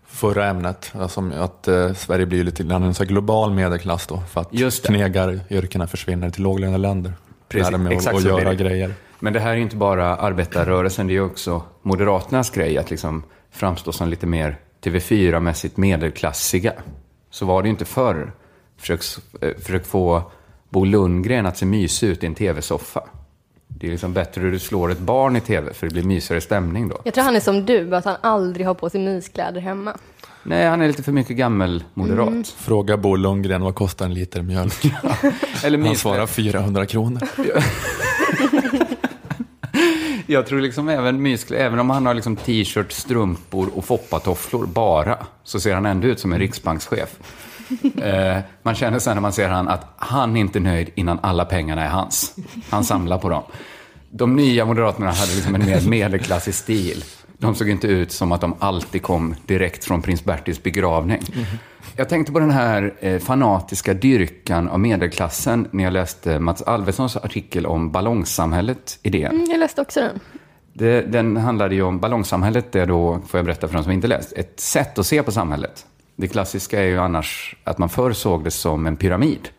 förra 0.08 0.46
ämnet, 0.48 0.92
alltså 1.00 1.32
att 1.40 1.68
eh, 1.68 1.94
Sverige 1.94 2.26
blir 2.26 2.44
lite 2.44 2.64
grann 2.64 2.84
en 2.84 2.94
så 2.94 3.06
global 3.06 3.54
medelklass 3.54 4.08
då, 4.08 4.24
för 4.32 4.42
att 4.42 4.48
Just 4.54 4.86
knegaryrkena 4.86 5.88
försvinner 5.88 6.30
till 6.30 6.44
låglöneländer. 6.44 7.14
Precis, 7.50 7.78
mig 7.78 7.94
exakt 7.96 8.16
att, 8.16 8.22
så 8.22 8.28
göra 8.28 8.50
det. 8.50 8.56
grejer. 8.56 8.94
Men 9.20 9.34
det 9.34 9.40
här 9.40 9.52
är 9.52 9.56
inte 9.56 9.76
bara 9.76 10.16
arbetarrörelsen, 10.16 11.08
det 11.08 11.16
är 11.16 11.22
också 11.26 11.62
Moderaternas 11.82 12.50
grej 12.50 12.78
att 12.78 12.90
liksom 12.90 13.24
framstå 13.52 13.92
som 13.92 14.10
lite 14.10 14.26
mer 14.26 14.58
TV4-mässigt 14.84 15.72
medelklassiga. 15.76 16.74
Så 17.30 17.46
var 17.46 17.62
det 17.62 17.68
ju 17.68 17.72
inte 17.72 17.86
förr. 17.86 18.32
Försök, 18.78 19.02
eh, 19.42 19.50
försök 19.60 19.86
få 19.86 20.32
Bo 20.70 20.86
Lundgren 20.86 21.46
att 21.46 21.58
se 21.58 21.66
mysig 21.66 22.08
ut 22.08 22.24
i 22.24 22.26
en 22.26 22.36
TV-soffa. 22.36 23.04
Det 23.68 23.88
är 23.88 23.92
liksom 23.92 24.14
bättre 24.14 24.42
hur 24.42 24.52
du 24.52 24.60
slår 24.60 24.92
ett 24.92 25.00
barn 25.00 25.36
i 25.36 25.42
TV, 25.42 25.74
för 25.74 25.88
det 25.88 25.94
blir 25.94 26.04
mysigare 26.04 26.42
stämning 26.42 26.90
då. 26.90 27.02
Jag 27.04 27.14
tror 27.14 27.24
han 27.24 27.36
är 27.36 27.40
som 27.40 27.66
du, 27.66 27.96
att 27.96 28.06
han 28.06 28.18
aldrig 28.22 28.68
har 28.68 28.74
på 28.74 28.90
sig 28.90 29.02
myskläder 29.02 29.62
hemma. 29.62 29.98
Nej, 30.44 30.68
han 30.68 30.82
är 30.82 30.88
lite 30.88 31.04
för 31.04 31.12
mycket 31.12 31.38
gammelmoderat. 31.38 32.28
Mm. 32.28 32.44
Fråga 32.44 32.98
Bo 32.98 33.16
Lundgren, 33.16 33.62
vad 33.62 33.76
kostar 33.76 34.06
en 34.06 34.14
liter 34.14 34.42
mjölk? 34.42 34.86
Eller 35.64 35.78
Han 35.78 35.96
svarar 35.96 36.28
400 36.28 36.86
kronor. 36.86 37.22
Jag 40.28 40.48
tror 40.48 40.62
liksom 40.62 40.90
även 40.90 41.22
myskläder, 41.22 41.66
även 41.66 41.80
om 41.80 41.90
han 41.90 42.06
har 42.06 42.14
liksom 42.14 42.36
t-shirt, 42.36 42.92
strumpor 42.92 43.70
och 43.74 43.86
foppatofflor 43.86 44.66
bara, 44.66 45.18
så 45.44 45.60
ser 45.60 45.74
han 45.74 45.86
ändå 45.86 46.08
ut 46.08 46.20
som 46.20 46.34
en 46.34 46.40
riksbankschef. 46.40 47.20
Eh, 48.02 48.38
man 48.64 48.76
känner 48.76 49.00
sen 49.00 49.16
när 49.16 49.22
man 49.22 49.34
ser 49.34 49.50
han 49.50 49.68
att 49.68 49.86
han 49.98 50.38
är 50.38 50.42
inte 50.42 50.60
nöjd 50.60 50.90
innan 50.96 51.20
alla 51.24 51.46
pengarna 51.46 51.84
är 51.84 51.90
hans. 51.90 52.36
Han 52.70 52.84
samlar 52.84 53.18
på 53.18 53.30
dem. 53.30 53.44
De 54.10 54.36
nya 54.36 54.66
moderaterna 54.66 55.12
hade 55.12 55.36
liksom 55.36 55.56
en 55.56 55.66
mer 55.66 55.90
medelklassig 55.90 56.54
stil. 56.54 57.04
De 57.38 57.56
såg 57.56 57.70
inte 57.70 57.88
ut 57.88 58.12
som 58.12 58.32
att 58.32 58.42
de 58.42 58.56
alltid 58.60 59.02
kom 59.02 59.36
direkt 59.46 59.84
från 59.84 60.02
prins 60.02 60.24
Bertils 60.24 60.64
begravning. 60.64 61.22
Jag 61.96 62.10
tänkte 62.10 62.32
på 62.32 62.40
den 62.40 62.52
här 62.52 62.94
eh, 63.00 63.20
fanatiska 63.20 63.94
dyrkan 63.94 64.70
av 64.70 64.80
medelklassen 64.80 65.68
när 65.72 65.84
jag 65.84 65.94
läste 65.94 66.40
Mats 66.40 66.62
Alvessons 66.62 67.18
artikel 67.18 67.66
om 67.66 67.92
ballongsamhället 67.92 69.00
i 69.04 69.10
DN. 69.10 69.32
Mm, 69.32 69.48
jag 69.50 69.60
läste 69.60 69.82
också 69.82 70.00
den. 70.00 70.20
Det, 70.74 71.02
den 71.02 71.38
handlade 71.38 71.76
ju 71.76 71.82
om 71.82 72.00
ballongsamhället, 72.00 72.72
det 72.72 72.82
är 72.82 72.86
då, 72.86 73.20
får 73.28 73.38
jag 73.38 73.46
berätta 73.46 73.68
för 73.68 73.76
de 73.76 73.84
som 73.84 73.92
inte 73.92 74.08
läst, 74.08 74.34
ett 74.34 74.60
sätt 74.60 75.00
att 75.00 75.06
se 75.06 75.24
på 75.24 75.32
samhället. 75.32 75.86
Det 76.16 76.28
klassiska 76.28 76.82
är 76.82 76.88
ju 76.88 77.00
annars 77.00 77.56
att 77.64 77.78
man 77.78 77.90
förr 77.90 78.14
såg 78.14 78.44
det 78.44 78.52
som 78.52 78.86
en 78.86 78.96
pyramid 78.96 79.50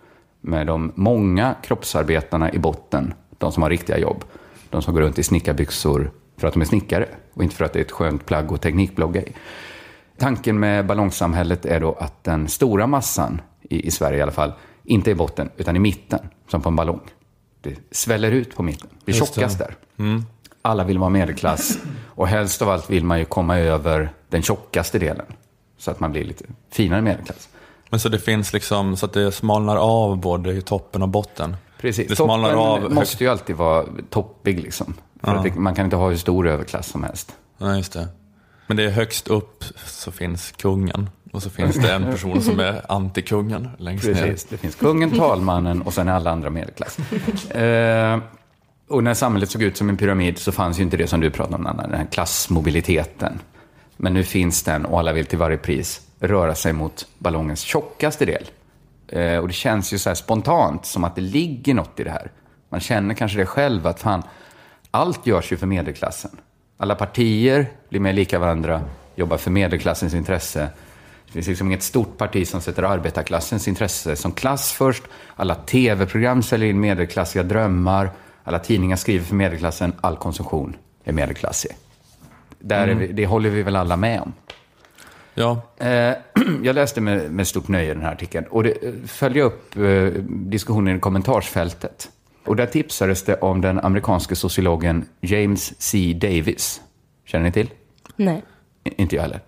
med 0.40 0.66
de 0.66 0.92
många 0.94 1.54
kroppsarbetarna 1.62 2.52
i 2.52 2.58
botten, 2.58 3.14
de 3.38 3.52
som 3.52 3.62
har 3.62 3.70
riktiga 3.70 3.98
jobb. 3.98 4.24
De 4.70 4.82
som 4.82 4.94
går 4.94 5.00
runt 5.00 5.18
i 5.18 5.22
snickarbyxor 5.22 6.10
för 6.36 6.48
att 6.48 6.54
de 6.54 6.62
är 6.62 6.66
snickare 6.66 7.08
och 7.34 7.42
inte 7.42 7.56
för 7.56 7.64
att 7.64 7.72
det 7.72 7.78
är 7.78 7.84
ett 7.84 7.92
skönt 7.92 8.26
plagg 8.26 8.52
och 8.52 8.60
teknikblogga 8.60 9.22
i. 9.22 9.32
Tanken 10.18 10.60
med 10.60 10.86
ballongsamhället 10.86 11.66
är 11.66 11.80
då 11.80 11.92
att 11.92 12.24
den 12.24 12.48
stora 12.48 12.86
massan, 12.86 13.40
i, 13.62 13.86
i 13.86 13.90
Sverige 13.90 14.18
i 14.18 14.22
alla 14.22 14.32
fall, 14.32 14.52
inte 14.84 15.10
är 15.10 15.12
i 15.12 15.14
botten 15.14 15.50
utan 15.56 15.76
i 15.76 15.78
mitten, 15.78 16.20
som 16.48 16.62
på 16.62 16.68
en 16.68 16.76
ballong. 16.76 17.00
Det 17.60 17.76
sväller 17.90 18.30
ut 18.30 18.56
på 18.56 18.62
mitten, 18.62 18.88
det 19.04 19.12
Just 19.12 19.34
det. 19.34 19.40
tjockas 19.40 19.58
där. 19.58 19.74
Alla 20.62 20.84
vill 20.84 20.98
vara 20.98 21.10
medelklass 21.10 21.78
och 22.06 22.28
helst 22.28 22.62
av 22.62 22.68
allt 22.68 22.90
vill 22.90 23.04
man 23.04 23.18
ju 23.18 23.24
komma 23.24 23.58
över 23.58 24.12
den 24.28 24.42
tjockaste 24.42 24.98
delen. 24.98 25.26
Så 25.78 25.90
att 25.90 26.00
man 26.00 26.12
blir 26.12 26.24
lite 26.24 26.44
finare 26.70 27.02
medelklass. 27.02 27.48
Men 27.90 28.00
så 28.00 28.08
det 28.08 28.18
finns 28.18 28.52
liksom, 28.52 28.96
så 28.96 29.06
att 29.06 29.12
det 29.12 29.32
smalnar 29.32 29.76
av 29.76 30.18
både 30.18 30.52
i 30.52 30.62
toppen 30.62 31.02
och 31.02 31.08
botten? 31.08 31.56
Precis. 31.80 32.08
Det 32.08 32.14
Toppen 32.14 32.44
av 32.44 32.92
måste 32.92 33.24
ju 33.24 33.30
alltid 33.30 33.56
vara 33.56 33.84
toppig 34.10 34.60
liksom. 34.62 34.94
Ja. 35.22 35.42
det, 35.44 35.54
man 35.54 35.74
kan 35.74 35.84
inte 35.84 35.96
ha 35.96 36.08
hur 36.08 36.16
stor 36.16 36.48
överklass 36.48 36.88
som 36.88 37.04
helst. 37.04 37.36
Ja, 37.58 37.76
just 37.76 37.92
det. 37.92 38.08
Men 38.66 38.76
det 38.76 38.84
är 38.84 38.90
högst 38.90 39.28
upp 39.28 39.64
så 39.86 40.12
finns 40.12 40.52
kungen 40.52 41.10
och 41.32 41.42
så 41.42 41.50
finns 41.50 41.76
det 41.76 41.92
en 41.92 42.04
person 42.04 42.42
som 42.42 42.60
är 42.60 42.82
antikungen 42.92 43.68
längst 43.78 44.04
ner. 44.04 44.14
Precis. 44.14 44.44
Det 44.44 44.56
finns 44.56 44.74
kungen, 44.74 45.10
talmannen 45.10 45.82
och 45.82 45.94
sen 45.94 46.08
alla 46.08 46.30
andra 46.30 46.50
medelklass. 46.50 46.98
eh, 47.50 48.18
och 48.88 49.04
när 49.04 49.14
samhället 49.14 49.50
såg 49.50 49.62
ut 49.62 49.76
som 49.76 49.88
en 49.88 49.96
pyramid 49.96 50.38
så 50.38 50.52
fanns 50.52 50.78
ju 50.78 50.82
inte 50.82 50.96
det 50.96 51.06
som 51.06 51.20
du 51.20 51.30
pratade 51.30 51.56
om, 51.56 51.66
Anna, 51.66 51.82
den 51.82 51.94
här 51.98 52.06
klassmobiliteten. 52.06 53.38
Men 53.96 54.14
nu 54.14 54.24
finns 54.24 54.62
den 54.62 54.84
och 54.84 54.98
alla 54.98 55.12
vill 55.12 55.26
till 55.26 55.38
varje 55.38 55.58
pris 55.58 56.00
röra 56.20 56.54
sig 56.54 56.72
mot 56.72 57.06
ballongens 57.18 57.60
tjockaste 57.60 58.24
del. 58.24 58.44
Eh, 59.08 59.38
och 59.38 59.48
det 59.48 59.54
känns 59.54 59.92
ju 59.92 59.98
så 59.98 60.10
här 60.10 60.14
spontant 60.14 60.86
som 60.86 61.04
att 61.04 61.14
det 61.14 61.20
ligger 61.20 61.74
något 61.74 62.00
i 62.00 62.04
det 62.04 62.10
här. 62.10 62.30
Man 62.68 62.80
känner 62.80 63.14
kanske 63.14 63.38
det 63.38 63.46
själv, 63.46 63.86
att 63.86 64.00
fan, 64.00 64.22
allt 64.90 65.26
görs 65.26 65.52
ju 65.52 65.56
för 65.56 65.66
medelklassen. 65.66 66.30
Alla 66.76 66.94
partier 66.94 67.70
blir 67.88 68.00
mer 68.00 68.12
lika 68.12 68.38
varandra, 68.38 68.82
jobbar 69.14 69.36
för 69.36 69.50
medelklassens 69.50 70.14
intresse. 70.14 70.68
Det 71.26 71.32
finns 71.32 71.46
liksom 71.46 71.66
inget 71.66 71.82
stort 71.82 72.18
parti 72.18 72.48
som 72.48 72.60
sätter 72.60 72.82
arbetarklassens 72.82 73.68
intresse 73.68 74.16
som 74.16 74.32
klass 74.32 74.72
först. 74.72 75.02
Alla 75.36 75.54
tv-program 75.54 76.42
säljer 76.42 76.70
in 76.70 76.80
medelklassiga 76.80 77.42
drömmar. 77.42 78.10
Alla 78.44 78.58
tidningar 78.58 78.96
skriver 78.96 79.24
för 79.24 79.34
medelklassen. 79.34 79.92
All 80.00 80.16
konsumtion 80.16 80.76
är 81.04 81.12
medelklassig. 81.12 81.70
Där 82.66 82.88
mm. 82.88 82.98
vi, 82.98 83.06
det 83.06 83.26
håller 83.26 83.50
vi 83.50 83.62
väl 83.62 83.76
alla 83.76 83.96
med 83.96 84.20
om. 84.20 84.32
Ja. 85.34 85.60
Eh, 85.76 86.14
jag 86.62 86.74
läste 86.74 87.00
med, 87.00 87.32
med 87.32 87.46
stort 87.46 87.68
nöje 87.68 87.94
den 87.94 88.02
här 88.02 88.12
artikeln 88.12 88.46
och 88.50 88.62
det 88.62 88.70
eh, 88.70 88.92
följde 89.06 89.42
upp 89.42 89.76
eh, 89.76 90.22
diskussionen 90.28 90.96
i 90.96 91.00
kommentarsfältet. 91.00 92.10
Och 92.44 92.56
där 92.56 92.66
tipsades 92.66 93.22
det 93.22 93.34
om 93.34 93.60
den 93.60 93.78
amerikanske 93.78 94.36
sociologen 94.36 95.04
James 95.20 95.74
C. 95.78 96.18
Davis. 96.20 96.80
Känner 97.24 97.44
ni 97.44 97.52
till? 97.52 97.70
Nej. 98.16 98.42
Inte 98.84 99.16
jag 99.16 99.22
heller. 99.22 99.40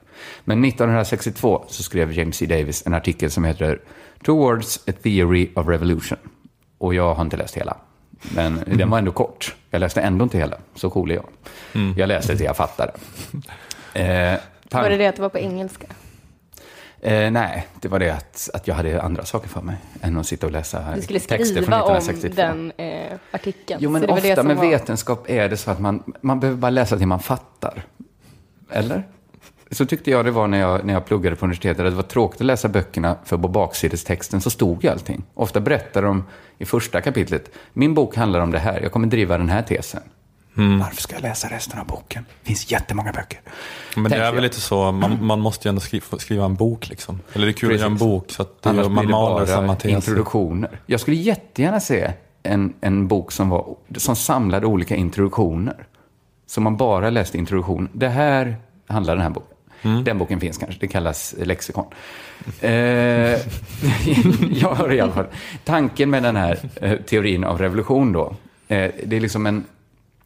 Men 0.44 0.64
1962 0.64 1.64
så 1.68 1.82
skrev 1.82 2.12
James 2.12 2.36
C. 2.36 2.46
Davis 2.46 2.86
en 2.86 2.94
artikel 2.94 3.30
som 3.30 3.44
heter 3.44 3.80
Towards 4.24 4.88
a 4.88 4.92
Theory 5.02 5.50
of 5.54 5.68
Revolution. 5.68 6.18
Och 6.78 6.94
jag 6.94 7.14
har 7.14 7.24
inte 7.24 7.36
läst 7.36 7.56
hela. 7.56 7.76
Men 8.34 8.58
mm. 8.58 8.78
den 8.78 8.90
var 8.90 8.98
ändå 8.98 9.12
kort. 9.12 9.54
Jag 9.70 9.80
läste 9.80 10.00
ändå 10.00 10.22
inte 10.22 10.38
hela. 10.38 10.56
Så 10.74 10.90
cool 10.90 11.10
är 11.10 11.14
jag. 11.14 11.26
Mm. 11.74 11.94
Jag 11.98 12.08
läste 12.08 12.34
det 12.34 12.44
jag 12.44 12.56
fattade. 12.56 12.92
Eh, 13.94 14.38
var 14.70 14.90
det 14.90 14.96
det 14.96 15.06
att 15.06 15.16
det 15.16 15.22
var 15.22 15.28
på 15.28 15.38
engelska? 15.38 15.86
Eh, 17.00 17.30
nej, 17.30 17.66
det 17.80 17.88
var 17.88 17.98
det 17.98 18.10
att, 18.10 18.50
att 18.54 18.68
jag 18.68 18.74
hade 18.74 19.02
andra 19.02 19.24
saker 19.24 19.48
för 19.48 19.60
mig 19.60 19.76
än 20.00 20.16
att 20.16 20.26
sitta 20.26 20.46
och 20.46 20.52
läsa 20.52 20.94
texter 20.94 21.28
från 21.28 21.74
1962. 21.74 22.10
Du 22.10 22.18
skulle 22.18 22.34
skriva 22.34 22.52
om 22.52 22.72
den 22.76 22.86
eh, 22.86 23.18
artikeln. 23.30 23.80
Jo, 23.82 23.90
men 23.90 24.10
ofta 24.10 24.42
med 24.42 24.56
var... 24.56 24.64
vetenskap 24.64 25.30
är 25.30 25.48
det 25.48 25.56
så 25.56 25.70
att 25.70 25.80
man, 25.80 26.12
man 26.20 26.40
behöver 26.40 26.58
bara 26.58 26.70
läsa 26.70 26.98
till 26.98 27.06
man 27.06 27.20
fattar. 27.20 27.82
Eller? 28.70 29.02
Så 29.70 29.86
tyckte 29.86 30.10
jag 30.10 30.24
det 30.24 30.30
var 30.30 30.46
när 30.46 30.58
jag, 30.58 30.84
när 30.84 30.94
jag 30.94 31.06
pluggade 31.06 31.36
på 31.36 31.44
universitetet. 31.44 31.84
Det 31.84 31.90
var 31.90 32.02
tråkigt 32.02 32.40
att 32.40 32.46
läsa 32.46 32.68
böckerna, 32.68 33.16
för 33.24 33.38
på 33.38 33.48
baksidestexten 33.48 34.40
så 34.40 34.50
stod 34.50 34.84
ju 34.84 34.90
allting. 34.90 35.22
Ofta 35.34 35.60
berättar 35.60 36.02
de 36.02 36.24
i 36.58 36.64
första 36.64 37.00
kapitlet, 37.00 37.50
min 37.72 37.94
bok 37.94 38.16
handlar 38.16 38.40
om 38.40 38.50
det 38.50 38.58
här, 38.58 38.80
jag 38.80 38.92
kommer 38.92 39.06
driva 39.06 39.38
den 39.38 39.48
här 39.48 39.62
tesen. 39.62 40.02
Mm. 40.56 40.78
Varför 40.78 41.02
ska 41.02 41.14
jag 41.14 41.22
läsa 41.22 41.48
resten 41.48 41.80
av 41.80 41.86
boken? 41.86 42.24
Det 42.42 42.46
finns 42.46 42.70
jättemånga 42.72 43.12
böcker. 43.12 43.40
Men 43.96 44.10
det 44.10 44.16
är 44.16 44.32
väl 44.32 44.42
lite 44.42 44.60
så, 44.60 44.92
man, 44.92 45.26
man 45.26 45.40
måste 45.40 45.68
ju 45.68 45.70
ändå 45.70 45.80
skriva, 45.80 46.18
skriva, 46.18 46.44
en 46.44 46.54
bok 46.54 46.88
liksom. 46.88 47.20
Eller 47.32 47.46
det 47.46 47.50
är 47.50 47.52
kul 47.52 47.68
Precis. 47.68 47.84
att 47.84 47.90
göra 47.90 47.92
en 47.92 47.98
bok 47.98 48.30
så 48.30 48.42
att 48.42 48.66
Annars 48.66 48.88
man 48.88 49.06
det 49.06 49.10
maler 49.10 49.46
samma 49.46 49.74
teser. 49.74 49.88
introduktioner. 49.96 50.80
Jag 50.86 51.00
skulle 51.00 51.16
jättegärna 51.16 51.80
se 51.80 52.12
en, 52.42 52.74
en 52.80 53.08
bok 53.08 53.32
som, 53.32 53.48
var, 53.48 53.76
som 53.96 54.16
samlade 54.16 54.66
olika 54.66 54.96
introduktioner. 54.96 55.86
Så 56.46 56.60
man 56.60 56.76
bara 56.76 57.10
läste 57.10 57.38
introduktion. 57.38 57.88
Det 57.92 58.08
här 58.08 58.56
handlar 58.86 59.14
den 59.14 59.22
här 59.22 59.30
boken. 59.30 59.57
Mm. 59.82 60.04
Den 60.04 60.18
boken 60.18 60.40
finns 60.40 60.58
kanske, 60.58 60.80
det 60.80 60.88
kallas 60.88 61.34
lexikon. 61.38 61.86
eh, 62.60 62.70
jag 64.60 64.74
har 64.74 64.92
i 64.92 65.00
alla 65.00 65.12
fall, 65.12 65.26
tanken 65.64 66.10
med 66.10 66.22
den 66.22 66.36
här 66.36 66.58
eh, 66.74 66.96
teorin 66.96 67.44
av 67.44 67.58
revolution 67.58 68.12
då, 68.12 68.36
eh, 68.68 68.90
det 69.04 69.16
är 69.16 69.20
liksom 69.20 69.46
en 69.46 69.64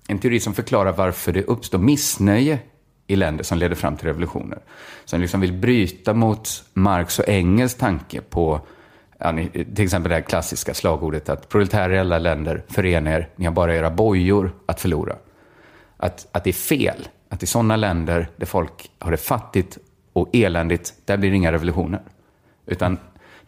en 0.06 0.18
teori 0.18 0.40
som 0.40 0.54
förklarar 0.54 0.92
varför 0.92 1.32
det 1.32 1.42
uppstår 1.42 1.78
missnöje 1.78 2.58
i 3.06 3.16
länder 3.16 3.44
som 3.44 3.58
leder 3.58 3.74
fram 3.74 3.96
till 3.96 4.06
revolutioner. 4.06 4.58
Som 5.04 5.20
liksom 5.20 5.40
vill 5.40 5.52
bryta 5.52 6.14
mot 6.14 6.64
Marx 6.74 7.18
och 7.18 7.28
Engels 7.28 7.74
tanke 7.74 8.20
på 8.20 8.60
ja, 9.18 9.32
till 9.74 9.84
exempel 9.84 10.08
det 10.08 10.14
här 10.14 10.22
klassiska 10.22 10.74
slagordet 10.74 11.28
att 11.28 11.48
proletärer 11.48 11.94
i 11.94 11.98
alla 11.98 12.18
länder, 12.18 12.62
förena 12.68 13.10
er, 13.10 13.28
ni 13.36 13.44
har 13.44 13.52
bara 13.52 13.76
era 13.76 13.90
bojor 13.90 14.52
att 14.66 14.80
förlora. 14.80 15.16
Att, 15.96 16.26
att 16.32 16.44
det 16.44 16.50
är 16.50 16.54
fel, 16.54 17.08
att 17.32 17.42
i 17.42 17.46
sådana 17.46 17.76
länder 17.76 18.28
där 18.36 18.46
folk 18.46 18.90
har 18.98 19.10
det 19.10 19.16
fattigt 19.16 19.78
och 20.12 20.28
eländigt, 20.32 20.94
där 21.04 21.16
blir 21.16 21.30
det 21.30 21.36
inga 21.36 21.52
revolutioner. 21.52 22.00
Utan 22.66 22.98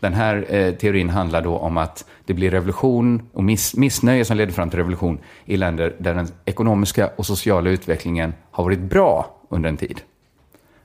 den 0.01 0.13
här 0.13 0.47
eh, 0.49 0.75
teorin 0.75 1.11
handlar 1.11 1.43
då 1.43 1.59
om 1.59 1.77
att 1.77 2.05
det 2.25 2.35
blir 2.35 2.51
revolution 2.51 3.29
och 3.33 3.45
miss, 3.45 3.77
missnöje 3.77 4.25
som 4.25 4.37
leder 4.37 4.53
fram 4.53 4.71
till 4.71 4.79
revolution 4.79 5.19
i 5.45 5.57
länder 5.57 5.97
där 5.99 6.15
den 6.15 6.29
ekonomiska 6.45 7.11
och 7.17 7.27
sociala 7.27 7.71
utvecklingen 7.71 8.35
har 8.51 8.65
varit 8.65 8.81
bra 8.81 9.37
under 9.49 9.69
en 9.69 9.77
tid. 9.77 10.01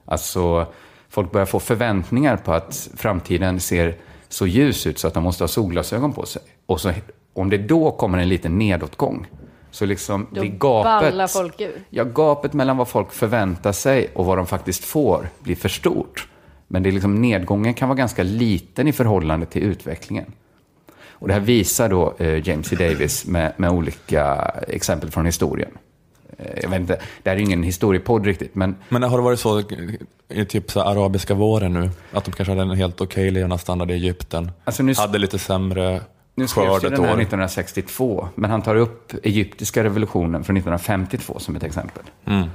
Alltså, 0.06 0.68
folk 1.10 1.32
börjar 1.32 1.46
få 1.46 1.60
förväntningar 1.60 2.38
på 2.38 2.54
att 2.54 2.90
framtiden 2.96 3.60
ser 3.60 3.96
så 4.30 4.48
ljus 4.48 4.88
ut 4.88 5.00
så 5.00 5.08
att 5.08 5.14
de 5.14 5.24
måste 5.24 5.44
ha 5.44 5.48
solglasögon 5.48 6.14
på 6.14 6.26
sig. 6.26 6.42
Och 6.66 6.82
så, 6.82 6.92
om 7.34 7.50
det 7.50 7.58
då 7.58 7.92
kommer 7.92 8.18
en 8.18 8.30
liten 8.30 8.58
nedåtgång, 8.58 9.28
så 9.72 9.86
liksom 9.86 10.28
då 10.32 10.42
det 10.42 10.48
gapet, 10.48 11.32
folk 11.32 11.62
ur. 11.62 11.82
Ja, 11.90 12.04
gapet 12.04 12.54
mellan 12.54 12.78
vad 12.78 12.88
folk 12.88 13.12
förväntar 13.12 13.72
sig 13.72 14.10
och 14.14 14.26
vad 14.26 14.38
de 14.38 14.48
faktiskt 14.48 14.84
får 14.84 15.30
blir 15.40 15.56
för 15.56 15.70
stort. 15.70 16.28
Men 16.68 16.84
det 16.84 16.90
är 16.90 16.92
liksom, 16.92 17.22
nedgången 17.22 17.74
kan 17.74 17.90
vara 17.90 17.98
ganska 17.98 18.24
liten 18.24 18.88
i 18.88 18.94
förhållande 18.94 19.46
till 19.46 19.64
utvecklingen. 19.64 20.32
Och 21.20 21.28
det 21.28 21.34
här 21.34 21.42
visar 21.42 21.90
då 21.90 22.14
eh, 22.18 22.48
James 22.48 22.68
C. 22.68 22.76
Davis 22.76 23.26
med, 23.26 23.54
med 23.58 23.72
olika 23.72 24.36
exempel 24.68 25.12
från 25.12 25.26
historien. 25.26 25.72
Eh, 26.38 26.60
jag 26.62 26.70
vet 26.70 26.80
inte, 26.80 27.00
det 27.24 27.30
här 27.30 27.38
är 27.38 27.42
ingen 27.42 27.64
historiepodd 27.64 28.26
riktigt, 28.26 28.56
men... 28.56 28.76
Men 28.90 29.04
har 29.04 29.18
det 29.18 29.24
varit 29.24 29.40
så 29.40 29.64
i 30.30 30.46
typ 30.46 30.72
så 30.72 30.82
arabiska 30.82 31.34
våren 31.34 31.74
nu, 31.74 31.90
att 32.12 32.26
de 32.26 32.32
kanske 32.32 32.52
hade 32.52 32.62
en 32.62 32.78
helt 32.78 33.02
okej 33.02 33.24
okay 33.24 33.32
levnadsstandard 33.32 33.92
i 33.92 33.94
Egypten, 33.94 34.52
alltså 34.64 34.84
nu, 34.84 34.94
hade 34.98 35.18
lite 35.18 35.40
sämre 35.40 36.02
nu 36.36 36.48
skrevs 36.48 36.82
den 36.82 36.92
här 36.92 37.00
1962, 37.00 38.28
men 38.36 38.52
han 38.52 38.62
tar 38.62 38.76
upp 38.76 39.14
egyptiska 39.24 39.84
revolutionen 39.84 40.44
från 40.44 40.58
1952 40.58 41.40
som 41.40 41.56
ett 41.56 41.64
exempel. 41.64 42.04
Mm. 42.26 42.50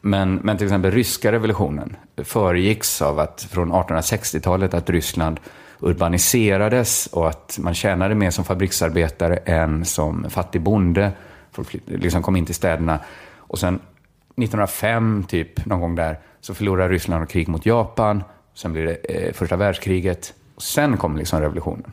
Men, 0.00 0.34
men 0.34 0.56
till 0.56 0.66
exempel 0.66 0.90
ryska 0.90 1.32
revolutionen 1.32 1.96
föregicks 2.16 3.02
av 3.02 3.18
att 3.18 3.46
från 3.50 3.72
1860-talet 3.72 4.74
att 4.74 4.90
Ryssland 4.90 5.40
urbaniserades 5.80 7.06
och 7.06 7.28
att 7.28 7.58
man 7.60 7.74
tjänade 7.74 8.14
mer 8.14 8.30
som 8.30 8.44
fabriksarbetare 8.44 9.36
än 9.36 9.84
som 9.84 10.30
fattig 10.30 10.60
bonde. 10.60 11.12
Folk 11.52 11.76
liksom 11.84 12.22
kom 12.22 12.36
in 12.36 12.46
till 12.46 12.54
städerna. 12.54 13.00
Och 13.36 13.58
sen 13.58 13.74
1905, 13.74 15.24
typ, 15.28 15.66
någon 15.66 15.80
gång 15.80 15.94
där, 15.94 16.18
så 16.40 16.54
förlorar 16.54 16.88
Ryssland 16.88 17.28
krig 17.28 17.48
mot 17.48 17.66
Japan. 17.66 18.24
Sen 18.54 18.72
blir 18.72 18.84
det 18.84 18.94
eh, 18.94 19.32
första 19.32 19.56
världskriget. 19.56 20.34
Och 20.54 20.62
sen 20.62 20.96
kommer 20.96 21.18
liksom 21.18 21.40
revolutionen. 21.40 21.92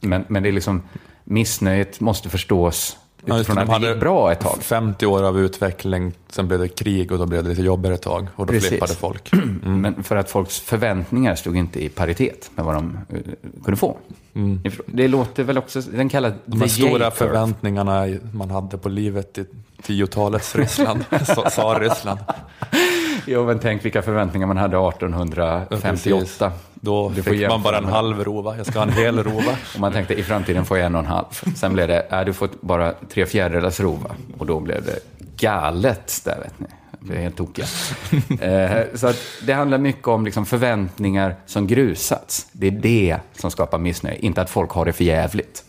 Men, 0.00 0.24
men 0.28 0.42
det 0.42 0.48
är 0.48 0.52
liksom, 0.52 0.82
missnöjet 1.24 2.00
måste 2.00 2.28
förstås 2.28 2.96
Utifrån 3.26 3.56
ja, 3.56 3.74
att 3.74 3.82
det 3.82 3.88
gick 3.88 4.00
bra 4.00 4.32
ett 4.32 4.40
tag. 4.40 4.58
50 4.62 5.06
år 5.06 5.22
av 5.22 5.38
utveckling, 5.38 6.12
sen 6.28 6.48
blev 6.48 6.60
det 6.60 6.68
krig 6.68 7.12
och 7.12 7.18
då 7.18 7.26
blev 7.26 7.42
det 7.44 7.50
lite 7.50 7.62
jobbigare 7.62 7.94
ett 7.94 8.02
tag. 8.02 8.28
Och 8.36 8.46
då 8.46 8.52
Precis. 8.52 8.68
flippade 8.68 8.94
folk. 8.94 9.32
Mm. 9.64 9.80
Men 9.80 10.04
för 10.04 10.16
att 10.16 10.30
folks 10.30 10.60
förväntningar 10.60 11.34
stod 11.34 11.56
inte 11.56 11.84
i 11.84 11.88
paritet 11.88 12.50
med 12.54 12.64
vad 12.64 12.74
de 12.74 12.98
uh, 13.14 13.20
kunde 13.64 13.76
få. 13.76 13.96
Mm. 14.34 14.60
Det 14.86 15.08
låter 15.08 15.42
väl 15.42 15.58
också, 15.58 15.80
den 15.80 16.08
kallas 16.08 16.34
De 16.44 16.60
här 16.60 16.68
stora 16.68 17.10
förväntningarna 17.10 18.06
man 18.32 18.50
hade 18.50 18.78
på 18.78 18.88
livet 18.88 19.38
i 19.38 19.44
tiotalets 19.82 20.56
Ryssland, 20.56 21.04
sa 21.50 21.78
Ryssland. 21.80 22.20
Jo, 23.26 23.46
men 23.46 23.58
tänk 23.58 23.84
vilka 23.84 24.02
förväntningar 24.02 24.46
man 24.46 24.56
hade 24.56 24.76
1858. 24.76 26.52
Då 26.80 27.08
du 27.08 27.22
fick 27.22 27.48
man 27.48 27.62
bara 27.62 27.78
en 27.78 27.84
halv 27.84 28.24
rova, 28.24 28.56
jag 28.56 28.66
ska 28.66 28.78
ha 28.78 28.86
en 28.86 28.92
hel 28.92 29.18
rova. 29.24 29.56
och 29.74 29.80
man 29.80 29.92
tänkte 29.92 30.14
i 30.14 30.22
framtiden 30.22 30.64
får 30.64 30.78
jag 30.78 30.86
en 30.86 30.94
och 30.94 31.00
en 31.00 31.06
halv. 31.06 31.24
Sen 31.56 31.72
blev 31.72 31.88
det, 31.88 32.06
äh, 32.10 32.24
du 32.24 32.32
får 32.32 32.48
bara 32.60 32.94
tre 33.08 33.26
fjärdedelars 33.26 33.80
rova. 33.80 34.10
Och 34.38 34.46
då 34.46 34.60
blev 34.60 34.84
det 34.84 34.98
galet 35.36 36.20
där, 36.24 36.38
vet 36.40 36.60
ni. 36.60 36.66
Det 37.00 37.06
blev 37.06 37.18
helt 37.20 37.36
tokiga. 37.36 37.66
eh, 38.40 38.86
så 38.94 39.06
att 39.06 39.16
det 39.46 39.52
handlar 39.52 39.78
mycket 39.78 40.08
om 40.08 40.24
liksom 40.24 40.46
förväntningar 40.46 41.36
som 41.46 41.66
grusats. 41.66 42.46
Det 42.52 42.66
är 42.66 42.70
det 42.70 43.16
som 43.32 43.50
skapar 43.50 43.78
missnöje, 43.78 44.18
inte 44.18 44.42
att 44.42 44.50
folk 44.50 44.70
har 44.70 44.84
det 44.84 44.92
för 44.92 45.04
jävligt. 45.04 45.64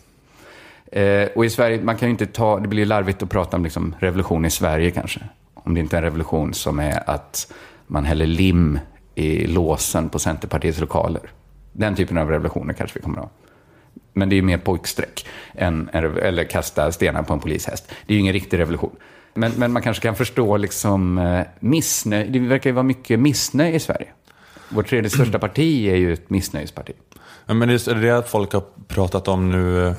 Eh, 0.92 1.28
och 1.34 1.44
i 1.44 1.50
Sverige, 1.50 1.82
man 1.82 1.96
kan 1.96 2.08
ju 2.08 2.10
inte 2.10 2.26
ta, 2.26 2.60
det 2.60 2.68
blir 2.68 2.86
larvigt 2.86 3.22
att 3.22 3.30
prata 3.30 3.56
om 3.56 3.64
liksom 3.64 3.94
revolution 3.98 4.44
i 4.44 4.50
Sverige 4.50 4.90
kanske. 4.90 5.20
Om 5.54 5.74
det 5.74 5.80
inte 5.80 5.96
är 5.96 5.98
en 5.98 6.04
revolution 6.04 6.54
som 6.54 6.78
är 6.78 7.10
att 7.10 7.52
man 7.86 8.04
häller 8.04 8.26
lim 8.26 8.78
i 9.14 9.46
låsen 9.46 10.08
på 10.08 10.18
Centerpartiets 10.18 10.80
lokaler. 10.80 11.22
Den 11.72 11.94
typen 11.94 12.18
av 12.18 12.30
revolutioner 12.30 12.74
kanske 12.74 12.98
vi 12.98 13.02
kommer 13.02 13.18
att 13.18 13.24
ha. 13.24 13.30
Men 14.12 14.28
det 14.28 14.34
är 14.34 14.36
ju 14.36 14.42
mer 14.42 14.58
pojksträck, 14.58 15.26
än, 15.54 15.88
eller 15.92 16.44
kasta 16.44 16.92
stenar 16.92 17.22
på 17.22 17.32
en 17.32 17.40
polishäst. 17.40 17.92
Det 18.06 18.12
är 18.12 18.14
ju 18.14 18.20
ingen 18.20 18.32
riktig 18.32 18.58
revolution. 18.58 18.96
Men, 19.34 19.52
men 19.56 19.72
man 19.72 19.82
kanske 19.82 20.02
kan 20.02 20.16
förstå 20.16 20.56
liksom 20.56 21.18
eh, 21.18 21.46
missnöje. 21.60 22.24
Det 22.24 22.38
verkar 22.38 22.70
ju 22.70 22.74
vara 22.74 22.82
mycket 22.82 23.20
missnöje 23.20 23.74
i 23.74 23.80
Sverige. 23.80 24.08
Vårt 24.68 24.88
tredje 24.88 25.10
största 25.10 25.38
parti 25.38 25.88
är 25.88 25.96
ju 25.96 26.12
ett 26.12 26.30
missnöjesparti. 26.30 26.92
Ja, 27.46 27.54
men 27.54 27.68
det 27.68 27.88
är 27.88 27.94
det 27.94 28.28
folk 28.28 28.52
har 28.52 28.64
pratat 28.88 29.28
om 29.28 29.50
nu. 29.50 29.94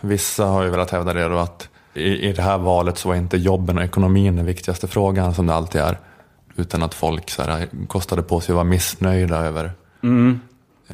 Vissa 0.00 0.44
har 0.44 0.64
ju 0.64 0.70
velat 0.70 0.90
hävda 0.90 1.14
det 1.14 1.28
då 1.28 1.38
att 1.38 1.68
i, 1.94 2.28
i 2.28 2.32
det 2.32 2.42
här 2.42 2.58
valet 2.58 2.98
så 2.98 3.08
var 3.08 3.16
inte 3.16 3.36
jobben 3.36 3.78
och 3.78 3.84
ekonomin 3.84 4.36
den 4.36 4.46
viktigaste 4.46 4.88
frågan 4.88 5.34
som 5.34 5.46
det 5.46 5.54
alltid 5.54 5.80
är. 5.80 5.98
Utan 6.56 6.82
att 6.82 6.94
folk 6.94 7.30
så 7.30 7.42
här, 7.42 7.68
kostade 7.86 8.22
på 8.22 8.40
sig 8.40 8.52
att 8.52 8.54
vara 8.54 8.64
missnöjda 8.64 9.36
över 9.36 9.72
mm. 10.02 10.40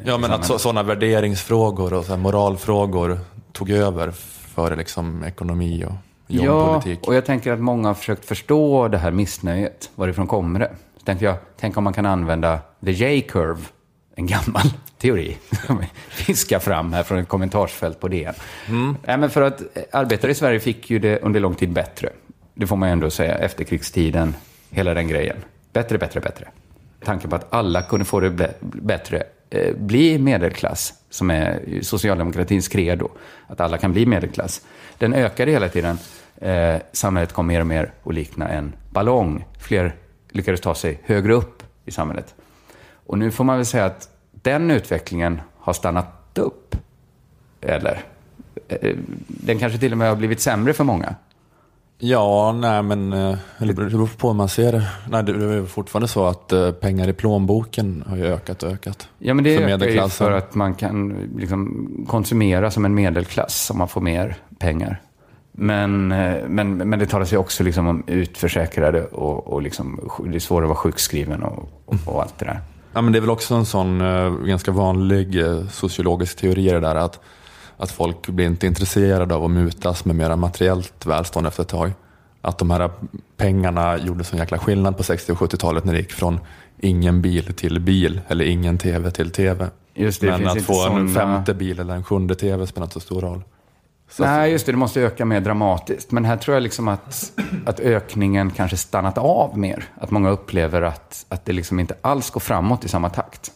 Ja, 0.03 0.17
men 0.17 0.31
att 0.31 0.61
sådana 0.61 0.83
värderingsfrågor 0.83 1.93
och 1.93 2.05
så 2.05 2.11
här, 2.11 2.17
moralfrågor 2.17 3.19
tog 3.51 3.69
över 3.69 4.11
före 4.55 4.75
liksom 4.75 5.23
ekonomi 5.23 5.85
och 5.85 5.93
jobbpolitik. 6.27 6.99
Ja, 7.01 7.07
och 7.07 7.15
jag 7.15 7.25
tänker 7.25 7.51
att 7.51 7.59
många 7.59 7.87
har 7.87 7.93
försökt 7.93 8.25
förstå 8.25 8.87
det 8.87 8.97
här 8.97 9.11
missnöjet. 9.11 9.89
Varifrån 9.95 10.27
kommer 10.27 10.59
det? 10.59 10.71
Så 10.97 11.03
tänkte 11.03 11.25
jag, 11.25 11.35
tänk 11.59 11.77
om 11.77 11.83
man 11.83 11.93
kan 11.93 12.05
använda 12.05 12.59
the 12.85 12.91
J-curve 12.91 13.61
en 14.15 14.27
gammal 14.27 14.63
teori 14.97 15.37
fiskar 16.09 16.59
fram 16.59 16.93
här 16.93 17.03
från 17.03 17.17
ett 17.17 17.27
kommentarsfält 17.27 17.99
på 17.99 18.07
DN. 18.07 18.33
Mm. 18.67 18.95
Ja, 19.05 19.17
men 19.17 19.29
för 19.29 19.41
att 19.41 19.61
arbetare 19.91 20.31
i 20.31 20.35
Sverige 20.35 20.59
fick 20.59 20.89
ju 20.89 20.99
det 20.99 21.19
under 21.19 21.39
lång 21.39 21.55
tid 21.55 21.73
bättre. 21.73 22.09
Det 22.53 22.67
får 22.67 22.75
man 22.75 22.89
ju 22.89 22.93
ändå 22.93 23.09
säga, 23.09 23.37
efterkrigstiden, 23.37 24.35
hela 24.69 24.93
den 24.93 25.07
grejen. 25.07 25.37
Bättre, 25.73 25.97
bättre, 25.97 26.19
bättre. 26.19 26.47
Tanken 27.03 27.29
på 27.29 27.35
att 27.35 27.53
alla 27.53 27.81
kunde 27.81 28.05
få 28.05 28.19
det 28.19 28.53
bättre, 28.61 29.23
eh, 29.49 29.75
bli 29.75 30.17
medelklass, 30.19 30.93
som 31.09 31.29
är 31.29 31.79
socialdemokratins 31.81 32.67
credo, 32.67 33.09
att 33.47 33.61
alla 33.61 33.77
kan 33.77 33.91
bli 33.91 34.05
medelklass, 34.05 34.61
den 34.97 35.13
ökade 35.13 35.51
hela 35.51 35.69
tiden. 35.69 35.97
Eh, 36.41 36.75
samhället 36.91 37.33
kom 37.33 37.47
mer 37.47 37.59
och 37.59 37.67
mer 37.67 37.93
att 38.03 38.13
likna 38.13 38.49
en 38.49 38.73
ballong. 38.89 39.45
Fler 39.59 39.95
lyckades 40.29 40.61
ta 40.61 40.75
sig 40.75 40.99
högre 41.03 41.33
upp 41.33 41.63
i 41.85 41.91
samhället. 41.91 42.35
Och 42.89 43.17
nu 43.17 43.31
får 43.31 43.43
man 43.43 43.55
väl 43.57 43.65
säga 43.65 43.85
att 43.85 44.09
den 44.31 44.71
utvecklingen 44.71 45.41
har 45.57 45.73
stannat 45.73 46.37
upp. 46.37 46.75
Eller? 47.61 48.03
Eh, 48.67 48.77
eh, 48.81 48.95
den 49.27 49.59
kanske 49.59 49.79
till 49.79 49.91
och 49.91 49.97
med 49.97 50.09
har 50.09 50.15
blivit 50.15 50.39
sämre 50.39 50.73
för 50.73 50.83
många. 50.83 51.15
Ja, 51.99 52.51
nej 52.51 52.83
men 52.83 53.13
eh, 53.13 53.37
det 53.59 53.73
beror 53.73 54.07
på 54.17 54.27
hur 54.27 54.35
man 54.35 54.49
ser 54.49 54.71
det. 54.71 54.87
Nej, 55.09 55.23
det 55.23 55.31
är 55.31 55.65
fortfarande 55.65 56.07
så 56.07 56.25
att 56.25 56.51
eh, 56.51 56.71
pengar 56.71 57.07
i 57.07 57.13
plånboken 57.13 58.03
har 58.07 58.17
ju 58.17 58.25
ökat 58.25 58.63
och 58.63 58.71
ökat. 58.71 59.09
Ja, 59.19 59.33
men 59.33 59.43
det 59.43 59.57
för 59.57 59.63
ökar 59.63 59.87
ju 59.87 60.09
för 60.09 60.31
att 60.31 60.55
man 60.55 60.75
kan 60.75 61.29
liksom 61.37 61.87
konsumera 62.07 62.71
som 62.71 62.85
en 62.85 62.93
medelklass 62.93 63.69
om 63.69 63.77
man 63.77 63.87
får 63.87 64.01
mer 64.01 64.35
pengar. 64.59 65.01
Men, 65.51 66.07
men, 66.47 66.77
men 66.77 66.99
det 66.99 67.05
talar 67.05 67.25
sig 67.25 67.37
också 67.37 67.63
liksom 67.63 67.87
om 67.87 68.03
utförsäkrade 68.07 69.05
och, 69.05 69.47
och 69.47 69.61
liksom, 69.61 70.09
det 70.25 70.35
är 70.35 70.39
svårare 70.39 70.65
att 70.65 70.69
vara 70.69 70.77
sjukskriven 70.77 71.43
och, 71.43 71.69
och, 72.05 72.21
allt 72.21 72.39
det 72.39 72.45
där. 72.45 72.59
Ja, 72.93 73.01
men 73.01 73.13
det 73.13 73.19
är 73.19 73.21
väl 73.21 73.29
också 73.29 73.55
en 73.55 73.65
sån 73.65 73.99
ganska 74.45 74.71
vanlig 74.71 75.43
sociologisk 75.71 76.37
teori 76.37 76.69
det 76.69 76.79
där 76.79 76.95
att, 76.95 77.19
att 77.77 77.91
folk 77.91 78.27
blir 78.27 78.45
inte 78.45 78.67
intresserade 78.67 79.35
av 79.35 79.43
att 79.43 79.51
mutas 79.51 80.05
med 80.05 80.15
mera 80.15 80.35
materiellt 80.35 81.05
välstånd 81.05 81.47
efter 81.47 81.63
ett 81.63 81.69
tag. 81.69 81.91
Att 82.41 82.57
de 82.57 82.71
här 82.71 82.91
pengarna 83.37 83.97
gjorde 83.97 84.23
sån 84.23 84.39
jäkla 84.39 84.57
skillnad 84.57 84.97
på 84.97 85.03
60 85.03 85.31
och 85.31 85.37
70-talet 85.37 85.83
när 85.83 85.93
det 85.93 85.99
gick 85.99 86.11
från 86.11 86.39
ingen 86.79 87.21
bil 87.21 87.53
till 87.53 87.79
bil 87.79 88.21
eller 88.27 88.45
ingen 88.45 88.77
tv 88.77 89.11
till 89.11 89.31
tv. 89.31 89.69
Det, 89.93 90.21
Men 90.21 90.47
att 90.47 90.61
få 90.61 90.73
såna... 90.73 90.99
en 90.99 91.13
femte 91.13 91.53
bil 91.53 91.79
eller 91.79 91.95
en 91.95 92.03
sjunde 92.03 92.35
tv 92.35 92.67
spelar 92.67 92.85
inte 92.85 92.93
så 92.93 92.99
stor 92.99 93.21
roll. 93.21 93.43
Så 94.09 94.23
Nej, 94.23 94.51
just 94.51 94.65
det. 94.65 94.71
Det 94.71 94.77
måste 94.77 95.01
öka 95.01 95.25
mer 95.25 95.41
dramatiskt. 95.41 96.11
Men 96.11 96.25
här 96.25 96.37
tror 96.37 96.55
jag 96.55 96.63
liksom 96.63 96.87
att, 96.87 97.31
att 97.65 97.79
ökningen 97.79 98.51
kanske 98.51 98.77
stannat 98.77 99.17
av 99.17 99.57
mer. 99.57 99.83
Att 99.95 100.11
många 100.11 100.29
upplever 100.29 100.81
att, 100.81 101.25
att 101.29 101.45
det 101.45 101.53
liksom 101.53 101.79
inte 101.79 101.95
alls 102.01 102.29
går 102.29 102.39
framåt 102.39 102.85
i 102.85 102.87
samma 102.87 103.09
takt. 103.09 103.51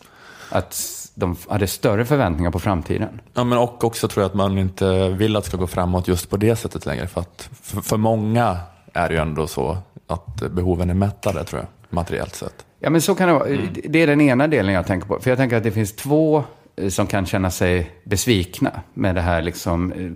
Att 0.49 1.00
de 1.13 1.35
hade 1.49 1.67
större 1.67 2.05
förväntningar 2.05 2.51
på 2.51 2.59
framtiden. 2.59 3.21
Ja, 3.33 3.43
men 3.43 3.57
och 3.57 3.83
också 3.83 4.07
tror 4.07 4.23
jag 4.23 4.29
att 4.29 4.35
man 4.35 4.57
inte 4.57 5.09
vill 5.09 5.35
att 5.35 5.43
det 5.43 5.47
ska 5.49 5.57
gå 5.57 5.67
framåt 5.67 6.07
just 6.07 6.29
på 6.29 6.37
det 6.37 6.55
sättet 6.55 6.85
längre. 6.85 7.07
För 7.07 7.21
att 7.21 7.49
för, 7.61 7.81
för 7.81 7.97
många 7.97 8.57
är 8.93 9.09
det 9.09 9.15
ju 9.15 9.21
ändå 9.21 9.47
så 9.47 9.77
att 10.07 10.51
behoven 10.51 10.89
är 10.89 10.93
mättade, 10.93 11.43
tror 11.43 11.61
jag, 11.61 11.67
materiellt 11.89 12.35
sett. 12.35 12.65
Ja, 12.79 12.89
men 12.89 13.01
så 13.01 13.15
kan 13.15 13.27
det 13.27 13.33
vara. 13.33 13.47
Mm. 13.47 13.67
Det 13.83 14.01
är 14.01 14.07
den 14.07 14.21
ena 14.21 14.47
delen 14.47 14.73
jag 14.73 14.87
tänker 14.87 15.07
på. 15.07 15.19
För 15.19 15.31
jag 15.31 15.37
tänker 15.37 15.57
att 15.57 15.63
det 15.63 15.71
finns 15.71 15.95
två 15.95 16.43
eh, 16.75 16.89
som 16.89 17.07
kan 17.07 17.25
känna 17.25 17.51
sig 17.51 17.91
besvikna 18.03 18.81
med 18.93 19.15
det 19.15 19.21
här 19.21 19.41
liksom 19.41 19.91
eh, 19.91 20.11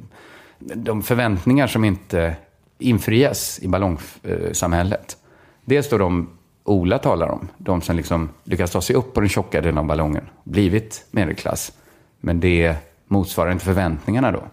de 0.76 1.04
förväntningar 1.04 1.68
som 1.68 1.86
inte 1.86 2.36
infrias 2.80 3.60
i 3.60 3.68
ballongsamhället. 3.68 5.18
Dels 5.66 5.90
då 5.90 5.98
de 5.98 6.30
Ola 6.68 7.00
talar 7.00 7.28
om, 7.28 7.48
de 7.58 7.82
som 7.82 7.96
liksom 7.96 8.30
lyckas 8.44 8.72
ta 8.72 8.82
sig 8.82 8.96
upp 8.96 9.14
på 9.14 9.20
den 9.20 9.30
tjocka 9.30 9.62
delen 9.62 9.78
av 9.78 9.86
ballongen, 9.86 10.30
blivit 10.44 11.06
medelklass. 11.12 11.72
Men 12.20 12.40
det 12.40 12.76
motsvarar 13.08 13.52
inte 13.52 13.66
förväntningarna 13.66 14.32
då. 14.32 14.44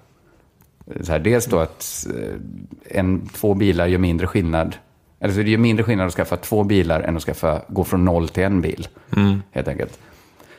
Så 1.00 1.12
här, 1.12 1.18
dels 1.18 1.46
då 1.46 1.58
att 1.58 2.06
eh, 2.16 2.98
en, 2.98 3.28
två 3.28 3.54
bilar 3.54 3.86
gör 3.86 3.98
mindre 3.98 4.26
skillnad. 4.26 4.76
Eller 5.20 5.34
så 5.34 5.42
det 5.42 5.50
gör 5.50 5.58
mindre 5.58 5.84
skillnad 5.84 6.06
att 6.06 6.14
skaffa 6.14 6.36
två 6.36 6.64
bilar 6.64 7.00
än 7.00 7.16
att 7.16 7.22
skaffa, 7.22 7.62
gå 7.68 7.84
från 7.84 8.04
noll 8.04 8.28
till 8.28 8.42
en 8.42 8.60
bil. 8.60 8.88
Mm. 9.16 9.42
Helt 9.50 9.68
enkelt. 9.68 9.98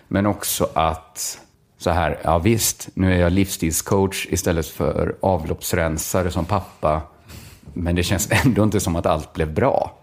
Men 0.07 0.25
också 0.25 0.69
att 0.73 1.39
så 1.77 1.89
här, 1.89 2.19
ja 2.23 2.39
visst, 2.39 2.89
nu 2.93 3.13
är 3.13 3.17
jag 3.17 3.31
livsstilscoach 3.31 4.27
istället 4.29 4.67
för 4.67 5.15
avloppsrensare 5.21 6.31
som 6.31 6.45
pappa. 6.45 7.01
Men 7.73 7.95
det 7.95 8.03
känns 8.03 8.29
ändå 8.45 8.63
inte 8.63 8.79
som 8.79 8.95
att 8.95 9.05
allt 9.05 9.33
blev 9.33 9.53
bra. 9.53 9.99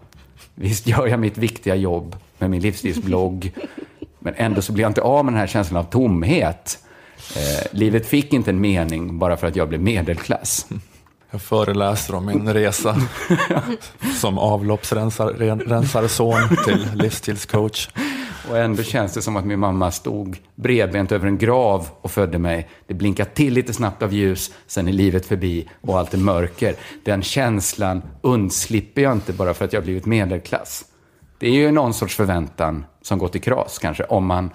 Visst 0.55 0.87
gör 0.87 1.07
jag 1.07 1.19
mitt 1.19 1.37
viktiga 1.37 1.75
jobb 1.75 2.15
med 2.37 2.49
min 2.49 2.61
livsstilsblogg. 2.61 3.51
Men 4.19 4.33
ändå 4.37 4.61
så 4.61 4.73
blir 4.73 4.83
jag 4.83 4.89
inte 4.89 5.01
av 5.01 5.25
med 5.25 5.33
den 5.33 5.39
här 5.39 5.47
känslan 5.47 5.79
av 5.79 5.89
tomhet. 5.89 6.79
Eh, 7.35 7.67
livet 7.71 8.07
fick 8.07 8.33
inte 8.33 8.49
en 8.49 8.61
mening 8.61 9.19
bara 9.19 9.37
för 9.37 9.47
att 9.47 9.55
jag 9.55 9.69
blev 9.69 9.81
medelklass. 9.81 10.67
Jag 11.31 11.41
föreläser 11.41 12.15
om 12.15 12.25
min 12.25 12.53
resa 12.53 13.01
som 14.19 14.37
avloppsrensare 14.37 16.09
son 16.09 16.57
till 16.65 16.87
livsstilscoach. 16.93 17.89
Och 18.49 18.57
ändå 18.57 18.83
känns 18.83 19.13
det 19.13 19.21
som 19.21 19.35
att 19.35 19.45
min 19.45 19.59
mamma 19.59 19.91
stod 19.91 20.37
bredbent 20.55 21.11
över 21.11 21.27
en 21.27 21.37
grav 21.37 21.87
och 22.01 22.11
födde 22.11 22.39
mig. 22.39 22.69
Det 22.87 22.93
blinkar 22.93 23.25
till 23.25 23.53
lite 23.53 23.73
snabbt 23.73 24.01
av 24.01 24.13
ljus, 24.13 24.51
sen 24.67 24.87
är 24.87 24.91
livet 24.91 25.25
förbi 25.25 25.69
och 25.81 25.99
allt 25.99 26.13
är 26.13 26.17
mörker. 26.17 26.75
Den 27.03 27.21
känslan 27.21 28.01
undslipper 28.21 29.01
jag 29.01 29.11
inte 29.11 29.33
bara 29.33 29.53
för 29.53 29.65
att 29.65 29.73
jag 29.73 29.83
blivit 29.83 30.05
medelklass. 30.05 30.85
Det 31.39 31.47
är 31.47 31.53
ju 31.53 31.71
någon 31.71 31.93
sorts 31.93 32.15
förväntan 32.15 32.85
som 33.01 33.17
går 33.17 33.27
till 33.27 33.41
kras 33.41 33.79
kanske, 33.79 34.03
om 34.03 34.25
man 34.25 34.49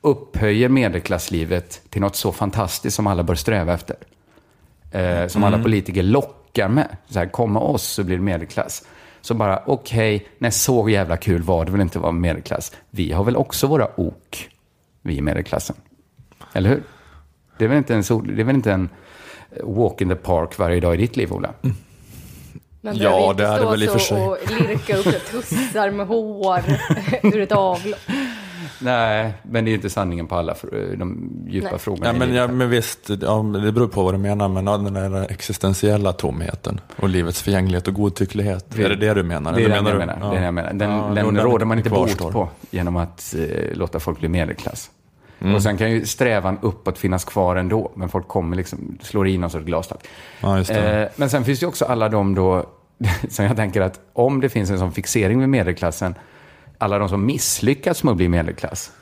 upphöjer 0.00 0.68
medelklasslivet 0.68 1.80
till 1.90 2.00
något 2.00 2.16
så 2.16 2.32
fantastiskt 2.32 2.96
som 2.96 3.06
alla 3.06 3.22
bör 3.22 3.34
sträva 3.34 3.74
efter. 3.74 3.96
Eh, 4.90 5.26
som 5.26 5.44
alla 5.44 5.56
mm. 5.56 5.62
politiker 5.62 6.02
lockar 6.02 6.68
med. 6.68 6.96
Så 7.08 7.18
här, 7.18 7.26
kom 7.26 7.52
med 7.52 7.62
oss 7.62 7.82
så 7.82 8.04
blir 8.04 8.16
det 8.16 8.22
medelklass. 8.22 8.84
Så 9.24 9.34
bara, 9.34 9.62
okej, 9.66 10.16
okay, 10.16 10.28
nej 10.38 10.52
så 10.52 10.88
jävla 10.88 11.16
kul 11.16 11.42
var 11.42 11.64
det 11.64 11.72
väl 11.72 11.80
inte 11.80 11.98
att 11.98 12.02
vara 12.02 12.12
medelklass. 12.12 12.72
Vi 12.90 13.12
har 13.12 13.24
väl 13.24 13.36
också 13.36 13.66
våra 13.66 14.00
ok, 14.00 14.48
vi 15.02 15.16
i 15.16 15.20
medelklassen. 15.20 15.76
Eller 16.52 16.70
hur? 16.70 16.82
Det 17.58 17.64
är 17.64 17.68
väl 17.68 17.78
inte 17.78 17.94
en, 17.94 18.04
sol, 18.04 18.36
det 18.36 18.42
är 18.42 18.44
väl 18.44 18.56
inte 18.56 18.72
en 18.72 18.88
walk 19.62 20.00
in 20.00 20.08
the 20.08 20.14
park 20.14 20.58
varje 20.58 20.80
dag 20.80 20.94
i 20.94 20.96
ditt 20.96 21.16
liv, 21.16 21.32
Ola? 21.32 21.54
Mm. 21.62 21.76
Man 22.80 22.96
ja, 22.96 23.34
det 23.36 23.46
är 23.46 23.60
det 23.60 23.66
väl 23.66 23.82
i 23.82 23.88
och 23.88 23.92
för 23.92 23.98
sig. 23.98 24.22
och 24.22 24.38
lirka 24.50 24.96
upp 24.96 25.30
tussar 25.30 25.90
med 25.90 26.06
hår 26.06 26.62
ur 27.22 27.40
ett 27.40 27.52
avlopp. 27.52 28.00
Nej, 28.78 29.32
men 29.42 29.64
det 29.64 29.70
är 29.70 29.74
inte 29.74 29.90
sanningen 29.90 30.26
på 30.26 30.34
alla 30.34 30.54
de 30.96 31.30
djupa 31.48 31.68
Nej. 31.70 31.78
frågorna. 31.78 32.06
Ja, 32.06 32.12
men, 32.12 32.34
ja, 32.34 32.48
men 32.48 32.70
visst, 32.70 33.10
ja, 33.20 33.42
det 33.64 33.72
beror 33.72 33.88
på 33.88 34.04
vad 34.04 34.14
du 34.14 34.18
menar, 34.18 34.48
men 34.48 34.64
den 34.64 34.94
där 34.94 35.30
existentiella 35.30 36.12
tomheten 36.12 36.80
och 36.96 37.08
livets 37.08 37.42
förgänglighet 37.42 37.88
och 37.88 37.94
godtycklighet, 37.94 38.66
det, 38.68 38.82
är 38.82 38.88
det 38.88 38.96
det 38.96 39.14
du 39.14 39.22
menar? 39.22 39.52
Det 39.52 39.64
är 39.64 39.68
det 39.68 39.74
jag 39.76 39.84
menar. 39.84 40.18
Ja. 40.20 40.26
Det 40.26 40.44
jag 40.44 40.54
menar. 40.54 40.72
Den, 40.72 40.90
ja, 40.90 41.12
den 41.14 41.36
råder 41.36 41.66
man 41.66 41.78
inte 41.78 41.90
bort 41.90 42.18
på 42.18 42.48
genom 42.70 42.96
att 42.96 43.34
eh, 43.38 43.76
låta 43.76 44.00
folk 44.00 44.18
bli 44.18 44.28
medelklass. 44.28 44.90
Mm. 45.40 45.54
Och 45.54 45.62
sen 45.62 45.76
kan 45.76 45.90
ju 45.90 46.06
strävan 46.06 46.58
uppåt 46.62 46.98
finnas 46.98 47.24
kvar 47.24 47.56
ändå, 47.56 47.92
men 47.94 48.08
folk 48.08 48.28
kommer 48.28 48.56
liksom, 48.56 48.98
slår 49.02 49.28
i 49.28 49.38
någon 49.38 49.50
sorts 49.50 49.64
glastak. 49.64 50.06
Ja, 50.40 50.60
eh, 50.60 51.08
men 51.16 51.30
sen 51.30 51.44
finns 51.44 51.60
det 51.60 51.66
också 51.66 51.84
alla 51.84 52.08
de 52.08 52.34
då, 52.34 52.66
som 53.28 53.44
jag 53.44 53.56
tänker 53.56 53.80
att 53.80 54.00
om 54.12 54.40
det 54.40 54.48
finns 54.48 54.70
en 54.70 54.78
sån 54.78 54.92
fixering 54.92 55.38
med 55.38 55.48
medelklassen, 55.48 56.14
alla 56.78 56.98
de 56.98 57.08
som 57.08 57.26
misslyckats 57.26 58.04
med 58.04 58.10
att 58.10 58.16
bli 58.16 58.28
medelklass. 58.28 58.92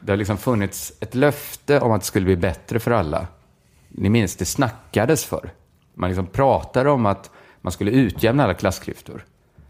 Det 0.00 0.12
har 0.12 0.16
liksom 0.16 0.36
funnits 0.36 0.92
ett 1.00 1.14
löfte 1.14 1.80
om 1.80 1.92
att 1.92 2.00
det 2.00 2.06
skulle 2.06 2.24
bli 2.24 2.36
bättre 2.36 2.78
för 2.78 2.90
alla. 2.90 3.26
Ni 3.88 4.08
minns, 4.08 4.36
det 4.36 4.44
snackades 4.44 5.24
för. 5.24 5.50
Man 5.94 6.10
liksom 6.10 6.26
pratade 6.26 6.90
om 6.90 7.06
att 7.06 7.30
man 7.60 7.72
skulle 7.72 7.90
utjämna 7.90 8.44
alla 8.44 8.54
klassklyftor. 8.54 9.24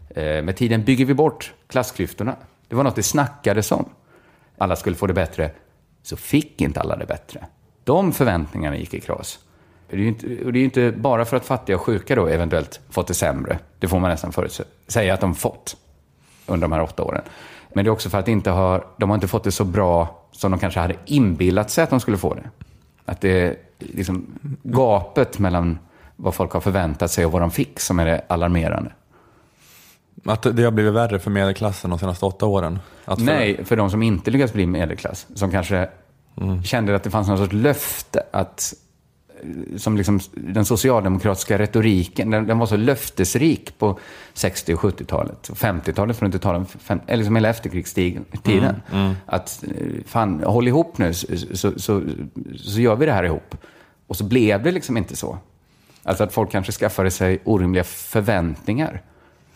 Eh, 0.09 0.43
med 0.43 0.55
tiden 0.55 0.83
bygger 0.83 1.05
vi 1.05 1.13
bort 1.13 1.53
klassklyftorna. 1.67 2.35
Det 2.67 2.75
var 2.75 2.83
något 2.83 2.95
det 2.95 3.03
snackades 3.03 3.71
om. 3.71 3.89
Alla 4.57 4.75
skulle 4.75 4.95
få 4.95 5.07
det 5.07 5.13
bättre. 5.13 5.51
Så 6.03 6.17
fick 6.17 6.61
inte 6.61 6.79
alla 6.79 6.95
det 6.95 7.05
bättre. 7.05 7.45
De 7.83 8.11
förväntningarna 8.11 8.77
gick 8.77 8.93
i 8.93 8.99
kras. 8.99 9.39
Det 9.89 9.95
är 9.95 9.99
ju 9.99 10.07
inte, 10.07 10.45
och 10.45 10.53
det 10.53 10.59
är 10.59 10.63
inte 10.63 10.91
bara 10.91 11.25
för 11.25 11.37
att 11.37 11.45
fattiga 11.45 11.75
och 11.75 11.81
sjuka 11.81 12.15
då 12.15 12.27
eventuellt 12.27 12.79
fått 12.89 13.07
det 13.07 13.13
sämre. 13.13 13.59
Det 13.79 13.87
får 13.87 13.99
man 13.99 14.09
nästan 14.09 14.49
säga 14.87 15.13
att 15.13 15.21
de 15.21 15.35
fått 15.35 15.77
under 16.45 16.67
de 16.67 16.71
här 16.71 16.81
åtta 16.81 17.03
åren. 17.03 17.21
Men 17.73 17.85
det 17.85 17.89
är 17.89 17.91
också 17.91 18.09
för 18.09 18.19
att 18.19 18.27
inte 18.27 18.49
har, 18.49 18.85
de 18.97 19.09
har 19.09 19.15
inte 19.15 19.27
fått 19.27 19.43
det 19.43 19.51
så 19.51 19.63
bra 19.63 20.21
som 20.31 20.51
de 20.51 20.59
kanske 20.59 20.79
hade 20.79 20.95
inbillat 21.05 21.69
sig 21.69 21.83
att 21.83 21.89
de 21.89 21.99
skulle 21.99 22.17
få 22.17 22.33
det. 22.33 22.49
Att 23.05 23.21
det 23.21 23.29
är 23.29 23.55
liksom 23.77 24.25
gapet 24.63 25.39
mellan 25.39 25.79
vad 26.15 26.35
folk 26.35 26.51
har 26.51 26.61
förväntat 26.61 27.11
sig 27.11 27.25
och 27.25 27.31
vad 27.31 27.41
de 27.41 27.51
fick 27.51 27.79
som 27.79 27.99
är 27.99 28.05
det 28.05 28.21
alarmerande. 28.27 28.91
Att 30.25 30.57
det 30.57 30.63
har 30.63 30.71
blivit 30.71 30.93
värre 30.93 31.19
för 31.19 31.31
medelklassen 31.31 31.89
de 31.89 31.99
senaste 31.99 32.25
åtta 32.25 32.45
åren? 32.45 32.79
För... 33.05 33.17
Nej, 33.21 33.65
för 33.65 33.75
de 33.75 33.89
som 33.89 34.03
inte 34.03 34.31
lyckats 34.31 34.53
bli 34.53 34.65
medelklass. 34.65 35.27
Som 35.35 35.51
kanske 35.51 35.89
mm. 36.37 36.63
kände 36.63 36.95
att 36.95 37.03
det 37.03 37.09
fanns 37.09 37.27
någon 37.27 37.37
sorts 37.37 37.53
löfte 37.53 38.23
att 38.31 38.73
som 39.77 39.97
liksom, 39.97 40.19
den 40.33 40.65
socialdemokratiska 40.65 41.59
retoriken, 41.59 42.29
den, 42.29 42.47
den 42.47 42.59
var 42.59 42.65
så 42.65 42.77
löftesrik 42.77 43.77
på 43.77 43.99
60 44.33 44.73
och 44.73 44.79
70-talet. 44.79 45.49
50-talet 45.53 46.17
för 46.17 46.25
att 46.25 46.27
inte 46.27 46.39
tala 46.39 46.57
om, 46.57 46.65
eller 46.87 47.17
liksom 47.17 47.35
hela 47.35 47.49
efterkrigstiden. 47.49 48.25
Mm, 48.45 48.75
mm. 48.91 49.13
Att, 49.25 49.63
eh, 49.63 50.03
fan, 50.05 50.43
håll 50.43 50.67
ihop 50.67 50.97
nu 50.97 51.13
så, 51.13 51.27
så, 51.53 51.79
så, 51.79 52.01
så 52.55 52.79
gör 52.79 52.95
vi 52.95 53.05
det 53.05 53.13
här 53.13 53.23
ihop. 53.23 53.55
Och 54.07 54.17
så 54.17 54.23
blev 54.23 54.63
det 54.63 54.71
liksom 54.71 54.97
inte 54.97 55.15
så. 55.15 55.37
Alltså 56.03 56.23
att 56.23 56.33
folk 56.33 56.51
kanske 56.51 56.71
skaffade 56.71 57.11
sig 57.11 57.39
orimliga 57.43 57.83
förväntningar. 57.83 59.01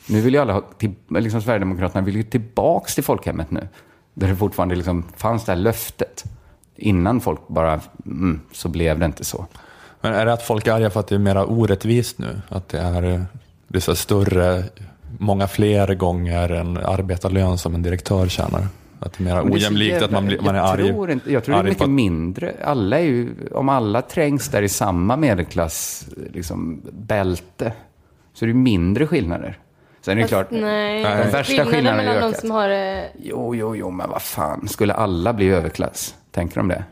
Nu 0.07 0.21
vill 0.21 0.33
ju 0.33 0.39
alla 0.39 0.53
ha, 0.53 0.61
till, 0.61 0.93
liksom 1.09 1.41
Sverigedemokraterna 1.41 2.05
vill 2.05 2.15
ju 2.15 2.23
tillbaka 2.23 2.87
till 2.87 3.03
folkhemmet 3.03 3.51
nu. 3.51 3.67
Där 4.13 4.27
det 4.27 4.35
fortfarande 4.35 4.75
liksom 4.75 5.03
fanns 5.17 5.45
det 5.45 5.51
här 5.51 5.59
löftet. 5.59 6.23
Innan 6.75 7.21
folk 7.21 7.47
bara, 7.47 7.81
mm, 8.05 8.41
så 8.51 8.69
blev 8.69 8.99
det 8.99 9.05
inte 9.05 9.23
så. 9.23 9.45
Men 10.05 10.13
är 10.13 10.25
det 10.25 10.33
att 10.33 10.43
folk 10.43 10.67
är 10.67 10.73
arga 10.73 10.89
för 10.89 10.99
att 10.99 11.07
det 11.07 11.15
är 11.15 11.19
mer 11.19 11.51
orättvist 11.51 12.19
nu? 12.19 12.41
Att 12.49 12.69
det 12.69 12.79
är, 12.79 13.01
det 13.67 13.77
är 13.77 13.79
så 13.79 13.95
större, 13.95 14.63
många 15.17 15.47
fler 15.47 15.93
gånger 15.95 16.49
än 16.49 16.77
arbetarlön 16.77 17.57
som 17.57 17.75
en 17.75 17.83
direktör 17.83 18.27
tjänar? 18.27 18.67
Att 18.99 19.13
det 19.17 19.23
är 19.23 19.35
mer 19.35 19.53
ojämlikt, 19.53 20.01
att 20.01 20.11
man, 20.11 20.25
blir, 20.25 20.39
man 20.39 20.55
är 20.55 20.59
arg. 20.59 20.87
Tror 20.87 21.11
inte, 21.11 21.33
jag 21.33 21.43
tror 21.43 21.55
det 21.55 21.61
är 21.61 21.63
mycket 21.63 21.89
mindre. 21.89 22.53
Alla 22.63 22.99
är 22.99 23.03
ju, 23.03 23.29
om 23.51 23.69
alla 23.69 24.01
trängs 24.01 24.49
där 24.49 24.61
i 24.61 24.69
samma 24.69 25.17
medelklassbälte 25.17 26.31
liksom, 26.33 26.81
så 28.33 28.45
är 28.45 28.47
det 28.47 28.53
mindre 28.53 29.07
skillnader. 29.07 29.57
Sen 30.01 30.17
är 30.17 30.21
det 30.21 30.27
klart, 30.27 30.51
nej, 30.51 31.03
de 31.03 31.31
värsta 31.31 31.65
skillnaderna 31.65 32.03
mellan 32.03 32.31
de 32.31 32.37
som 32.37 32.51
har 32.51 32.69
det... 32.69 33.09
Jo, 33.23 33.55
jo, 33.55 33.75
jo, 33.75 33.91
men 33.91 34.09
vad 34.09 34.21
fan. 34.21 34.67
Skulle 34.67 34.93
alla 34.93 35.33
bli 35.33 35.49
överklass? 35.49 36.15
Tänker 36.31 36.55
de 36.55 36.67
det? 36.67 36.83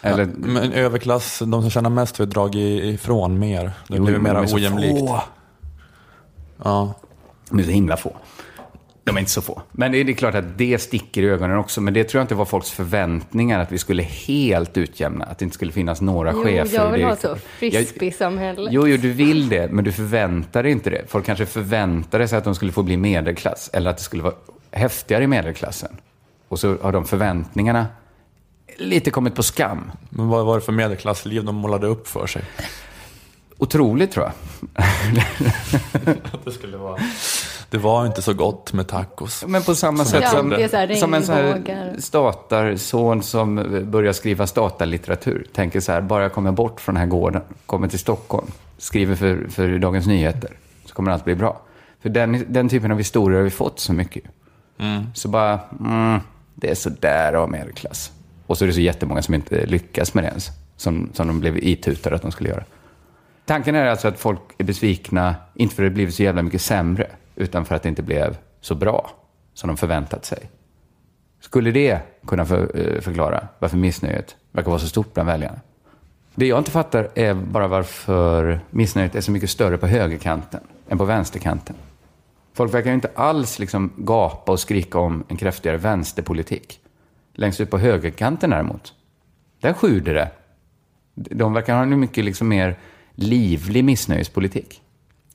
Eller... 0.00 0.22
Ja, 0.22 0.30
men 0.34 0.72
överklass, 0.72 1.38
de 1.38 1.62
som 1.62 1.70
tjänar 1.70 1.90
mest 1.90 2.18
har 2.18 2.26
dragit 2.26 2.84
ifrån 2.84 3.38
mer. 3.38 3.64
Det 3.88 3.96
jo, 3.96 4.04
blir 4.04 4.18
mer 4.18 4.54
ojämlikt. 4.54 4.98
Få. 4.98 5.20
Ja. 6.64 6.94
De 7.50 7.58
är 7.58 7.62
så 7.62 7.70
himla 7.70 7.96
få. 7.96 8.16
De 9.04 9.16
är 9.16 9.20
inte 9.20 9.32
så 9.32 9.42
få. 9.42 9.62
Men 9.72 9.92
det 9.92 10.00
är, 10.00 10.12
klart 10.12 10.34
att 10.34 10.58
det 10.58 10.78
sticker 10.78 11.22
i 11.22 11.28
ögonen 11.28 11.58
också. 11.58 11.80
Men 11.80 11.94
det 11.94 12.04
tror 12.04 12.18
jag 12.18 12.24
inte 12.24 12.34
var 12.34 12.44
folks 12.44 12.70
förväntningar, 12.70 13.60
att 13.60 13.72
vi 13.72 13.78
skulle 13.78 14.02
helt 14.02 14.76
utjämna. 14.76 15.24
Att 15.24 15.38
det 15.38 15.44
inte 15.44 15.54
skulle 15.54 15.72
finnas 15.72 16.00
några 16.00 16.32
jo, 16.32 16.42
chefer. 16.42 16.76
jag 16.76 16.92
vill 16.92 17.04
ha 17.04 17.16
så 17.16 17.36
frisbee-samhälle. 17.36 18.68
Jo, 18.72 18.88
jo, 18.88 18.96
du 18.96 19.12
vill 19.12 19.48
det, 19.48 19.72
men 19.72 19.84
du 19.84 19.92
förväntar 19.92 20.62
dig 20.62 20.72
inte 20.72 20.90
det. 20.90 21.04
Folk 21.08 21.26
kanske 21.26 21.46
förväntade 21.46 22.28
sig 22.28 22.38
att 22.38 22.44
de 22.44 22.54
skulle 22.54 22.72
få 22.72 22.82
bli 22.82 22.96
medelklass. 22.96 23.70
Eller 23.72 23.90
att 23.90 23.96
det 23.96 24.02
skulle 24.02 24.22
vara 24.22 24.34
häftigare 24.70 25.24
i 25.24 25.26
medelklassen. 25.26 25.96
Och 26.48 26.58
så 26.58 26.76
har 26.82 26.92
de 26.92 27.04
förväntningarna 27.04 27.86
lite 28.78 29.10
kommit 29.10 29.34
på 29.34 29.42
skam. 29.42 29.90
Men 30.10 30.28
vad 30.28 30.46
var 30.46 30.54
det 30.54 30.60
för 30.60 30.72
medelklassliv 30.72 31.44
de 31.44 31.54
målade 31.54 31.86
upp 31.86 32.08
för 32.08 32.26
sig? 32.26 32.44
Otroligt, 33.58 34.12
tror 34.12 34.26
jag. 34.26 34.34
det 36.44 36.52
skulle 36.52 36.76
vara 36.76 37.00
det 37.70 37.78
var 37.78 38.06
inte 38.06 38.22
så 38.22 38.34
gott 38.34 38.72
med 38.72 38.88
tacos. 38.88 39.44
Men 39.46 39.62
på 39.62 39.74
samma 39.74 40.04
som 40.04 40.20
sätt 40.20 40.30
som, 40.30 40.52
ja, 40.52 40.96
som 40.96 41.14
en 41.14 41.22
sån 41.22 41.34
här 41.34 41.96
statarson 41.98 43.22
som 43.22 43.80
börjar 43.90 44.12
skriva 44.12 44.46
statarlitteratur. 44.46 45.46
Tänker 45.52 45.80
så 45.80 45.92
här, 45.92 46.00
bara 46.00 46.22
jag 46.22 46.32
kommer 46.32 46.52
bort 46.52 46.80
från 46.80 46.94
den 46.94 47.00
här 47.00 47.08
gården, 47.08 47.42
kommer 47.66 47.88
till 47.88 47.98
Stockholm, 47.98 48.46
skriver 48.78 49.14
för, 49.14 49.46
för 49.48 49.78
Dagens 49.78 50.06
Nyheter, 50.06 50.50
så 50.84 50.94
kommer 50.94 51.12
allt 51.12 51.24
bli 51.24 51.34
bra. 51.34 51.60
För 52.02 52.08
den, 52.08 52.44
den 52.48 52.68
typen 52.68 52.92
av 52.92 52.98
historier 52.98 53.38
har 53.38 53.44
vi 53.44 53.50
fått 53.50 53.80
så 53.80 53.92
mycket. 53.92 54.24
Mm. 54.78 55.06
Så 55.14 55.28
bara, 55.28 55.60
mm, 55.80 56.20
det 56.54 56.70
är 56.70 56.74
så 56.74 56.90
där 56.90 57.32
av 57.32 57.50
medelklass. 57.50 58.12
Och 58.48 58.58
så 58.58 58.64
är 58.64 58.66
det 58.66 58.72
så 58.72 58.80
jättemånga 58.80 59.22
som 59.22 59.34
inte 59.34 59.66
lyckas 59.66 60.14
med 60.14 60.24
det 60.24 60.28
ens. 60.28 60.50
Som, 60.76 61.10
som 61.14 61.26
de 61.26 61.40
blev 61.40 61.56
itutade 61.56 62.16
att 62.16 62.22
de 62.22 62.32
skulle 62.32 62.48
göra. 62.48 62.64
Tanken 63.44 63.74
är 63.74 63.86
alltså 63.86 64.08
att 64.08 64.18
folk 64.18 64.40
är 64.58 64.64
besvikna, 64.64 65.34
inte 65.54 65.74
för 65.74 65.82
att 65.82 65.90
det 65.90 65.94
blivit 65.94 66.14
så 66.14 66.22
jävla 66.22 66.42
mycket 66.42 66.62
sämre, 66.62 67.06
utan 67.36 67.64
för 67.64 67.74
att 67.74 67.82
det 67.82 67.88
inte 67.88 68.02
blev 68.02 68.36
så 68.60 68.74
bra 68.74 69.10
som 69.54 69.68
de 69.68 69.76
förväntat 69.76 70.24
sig. 70.24 70.50
Skulle 71.40 71.70
det 71.70 72.00
kunna 72.26 72.46
för, 72.46 72.78
eh, 72.78 73.00
förklara 73.00 73.48
varför 73.58 73.76
missnöjet 73.76 74.36
verkar 74.52 74.70
vara 74.70 74.80
så 74.80 74.86
stort 74.86 75.14
bland 75.14 75.26
väljarna? 75.26 75.60
Det 76.34 76.46
jag 76.46 76.58
inte 76.58 76.70
fattar 76.70 77.08
är 77.14 77.34
bara 77.34 77.68
varför 77.68 78.60
missnöjet 78.70 79.14
är 79.14 79.20
så 79.20 79.30
mycket 79.30 79.50
större 79.50 79.78
på 79.78 79.86
högerkanten 79.86 80.60
än 80.88 80.98
på 80.98 81.04
vänsterkanten. 81.04 81.76
Folk 82.54 82.74
verkar 82.74 82.92
inte 82.92 83.10
alls 83.14 83.58
liksom 83.58 83.92
gapa 83.96 84.52
och 84.52 84.60
skrika 84.60 84.98
om 84.98 85.24
en 85.28 85.36
kraftigare 85.36 85.76
vänsterpolitik. 85.76 86.80
Längst 87.38 87.60
ut 87.60 87.70
på 87.70 87.78
högerkanten 87.78 88.50
däremot, 88.50 88.92
där 89.60 89.72
sjuder 89.72 90.14
det. 90.14 90.30
De 91.14 91.52
verkar 91.52 91.74
ha 91.74 91.82
en 91.82 92.00
mycket 92.00 92.24
liksom 92.24 92.48
mer 92.48 92.78
livlig 93.14 93.84
missnöjespolitik. 93.84 94.82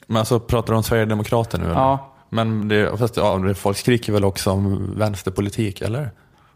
Men 0.08 0.18
alltså, 0.18 0.40
pratar 0.40 0.74
du 0.74 0.78
om 0.78 0.84
Sverigedemokrater 0.84 1.58
nu? 1.58 1.66
Eller? 1.66 1.76
Ja. 1.76 2.14
Men 2.30 2.68
det, 2.68 2.98
fast, 2.98 3.18
ja, 3.18 3.54
folk 3.54 3.78
skriker 3.78 4.14
väl 4.14 4.26
också 4.26 4.52
om 4.52 4.94
vänsterpolitik, 4.98 5.82
eller? 5.82 6.12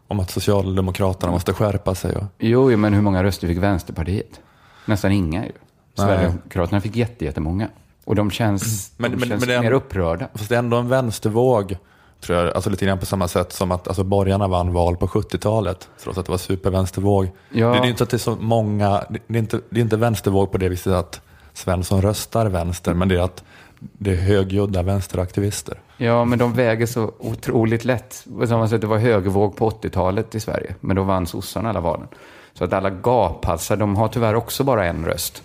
Om 0.08 0.20
att 0.20 0.30
Socialdemokraterna 0.30 1.32
måste 1.32 1.52
skärpa 1.52 1.94
sig? 1.94 2.16
Och... 2.16 2.24
Jo, 2.38 2.76
men 2.76 2.94
hur 2.94 3.02
många 3.02 3.24
röster 3.24 3.48
fick 3.48 3.58
Vänsterpartiet? 3.58 4.40
Nästan 4.86 5.12
inga 5.12 5.44
ju. 5.46 5.52
Sverigedemokraterna 5.94 6.80
fick 6.80 6.96
jättemånga. 6.96 7.68
Och 8.04 8.14
de 8.14 8.30
känns, 8.30 8.92
men, 8.96 9.10
de 9.10 9.16
men, 9.16 9.28
känns 9.28 9.46
men 9.46 9.60
mer 9.60 9.72
upprörda. 9.72 10.28
Fast 10.34 10.48
det 10.48 10.54
är 10.54 10.58
ändå 10.58 10.76
en 10.76 10.88
vänstervåg, 10.88 11.76
tror 12.20 12.38
jag. 12.38 12.54
Alltså 12.54 12.70
lite 12.70 12.86
grann 12.86 12.98
på 12.98 13.06
samma 13.06 13.28
sätt 13.28 13.52
som 13.52 13.72
att 13.72 13.88
alltså, 13.88 14.04
borgarna 14.04 14.48
vann 14.48 14.72
val 14.72 14.96
på 14.96 15.06
70-talet, 15.06 15.88
trots 16.02 16.18
att 16.18 16.26
det 16.26 16.32
var 16.32 16.38
supervänstervåg. 16.38 17.30
Ja. 17.50 17.68
Det 17.68 17.78
är 17.78 17.84
inte 17.86 18.02
att 18.02 18.10
det 18.10 18.16
är 18.16 18.18
så 18.18 18.36
många, 18.40 19.04
det 19.08 19.38
är 19.38 19.38
inte, 19.38 19.60
det 19.70 19.80
är 19.80 19.82
inte 19.82 19.96
vänstervåg 19.96 20.52
på 20.52 20.58
det 20.58 20.68
viset 20.68 20.92
att 20.92 21.20
Svensson 21.52 22.02
röstar 22.02 22.46
vänster, 22.46 22.94
men 22.94 23.08
det 23.08 23.14
är 23.14 23.20
att 23.20 23.44
det 23.78 24.10
är 24.10 24.16
högljudda 24.16 24.82
vänsteraktivister. 24.82 25.80
Ja, 25.96 26.24
men 26.24 26.38
de 26.38 26.52
väger 26.52 26.86
så 26.86 27.12
otroligt 27.18 27.84
lätt. 27.84 28.24
På 28.38 28.46
samma 28.46 28.68
sätt, 28.68 28.80
det 28.80 28.86
var 28.86 28.98
högervåg 28.98 29.56
på 29.56 29.70
80-talet 29.70 30.34
i 30.34 30.40
Sverige, 30.40 30.74
men 30.80 30.96
då 30.96 31.02
vann 31.02 31.26
sossarna 31.26 31.68
alla 31.68 31.80
valen. 31.80 32.08
Så 32.54 32.64
att 32.64 32.72
alla 32.72 32.90
gaphalsar, 32.90 33.76
de 33.76 33.96
har 33.96 34.08
tyvärr 34.08 34.34
också 34.34 34.64
bara 34.64 34.86
en 34.86 35.04
röst. 35.04 35.42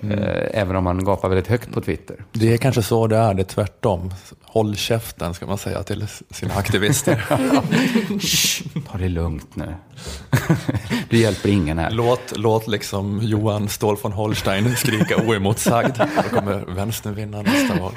Mm. 0.00 0.18
Eh, 0.18 0.60
även 0.60 0.76
om 0.76 0.84
man 0.84 1.04
gapar 1.04 1.28
väldigt 1.28 1.46
högt 1.46 1.72
på 1.72 1.80
Twitter. 1.80 2.24
Det 2.32 2.52
är 2.52 2.56
kanske 2.56 2.82
så 2.82 3.06
det 3.06 3.16
är, 3.16 3.34
det 3.34 3.42
är 3.42 3.44
tvärtom. 3.44 4.10
Håll 4.42 4.76
käften 4.76 5.34
ska 5.34 5.46
man 5.46 5.58
säga 5.58 5.82
till 5.82 6.06
sina 6.30 6.54
aktivister. 6.54 7.24
ta 8.92 8.98
det 8.98 9.08
lugnt 9.08 9.56
nu. 9.56 9.74
du 11.10 11.18
hjälper 11.18 11.48
ingen 11.48 11.78
här. 11.78 11.90
Låt, 11.90 12.32
låt 12.36 12.68
liksom 12.68 13.20
Johan 13.22 13.68
Ståhl 13.68 13.96
von 14.02 14.12
Holstein 14.12 14.76
skrika 14.76 15.16
oemotsagd. 15.16 15.98
Då 16.30 16.36
kommer 16.40 16.74
vänstern 16.74 17.14
vinna 17.14 17.42
nästa 17.42 17.80
val. 17.80 17.92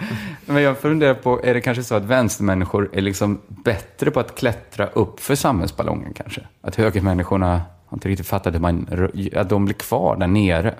Men 0.46 0.64
jag 0.64 0.78
funderar 0.78 1.14
på, 1.14 1.42
är 1.44 1.54
det 1.54 1.62
kanske 1.62 1.84
så 1.84 1.96
att 1.96 2.04
vänstermänniskor 2.04 2.90
är 2.94 3.02
liksom 3.02 3.42
bättre 3.48 4.12
på 4.12 4.20
att 4.20 4.36
klättra 4.36 4.88
upp 4.88 5.20
för 5.20 5.36
samhällsballongen 5.36 6.14
kanske? 6.14 6.42
Att 6.62 6.76
högermänniskorna 6.76 7.62
har 7.86 7.98
inte 7.98 8.10
riktigt 8.10 8.28
fattat 8.28 8.54
hur 8.54 8.60
man, 8.60 8.88
att 9.36 9.50
de 9.50 9.66
blir 9.66 9.76
kvar 9.76 10.16
där 10.16 10.28
nere 10.28 10.76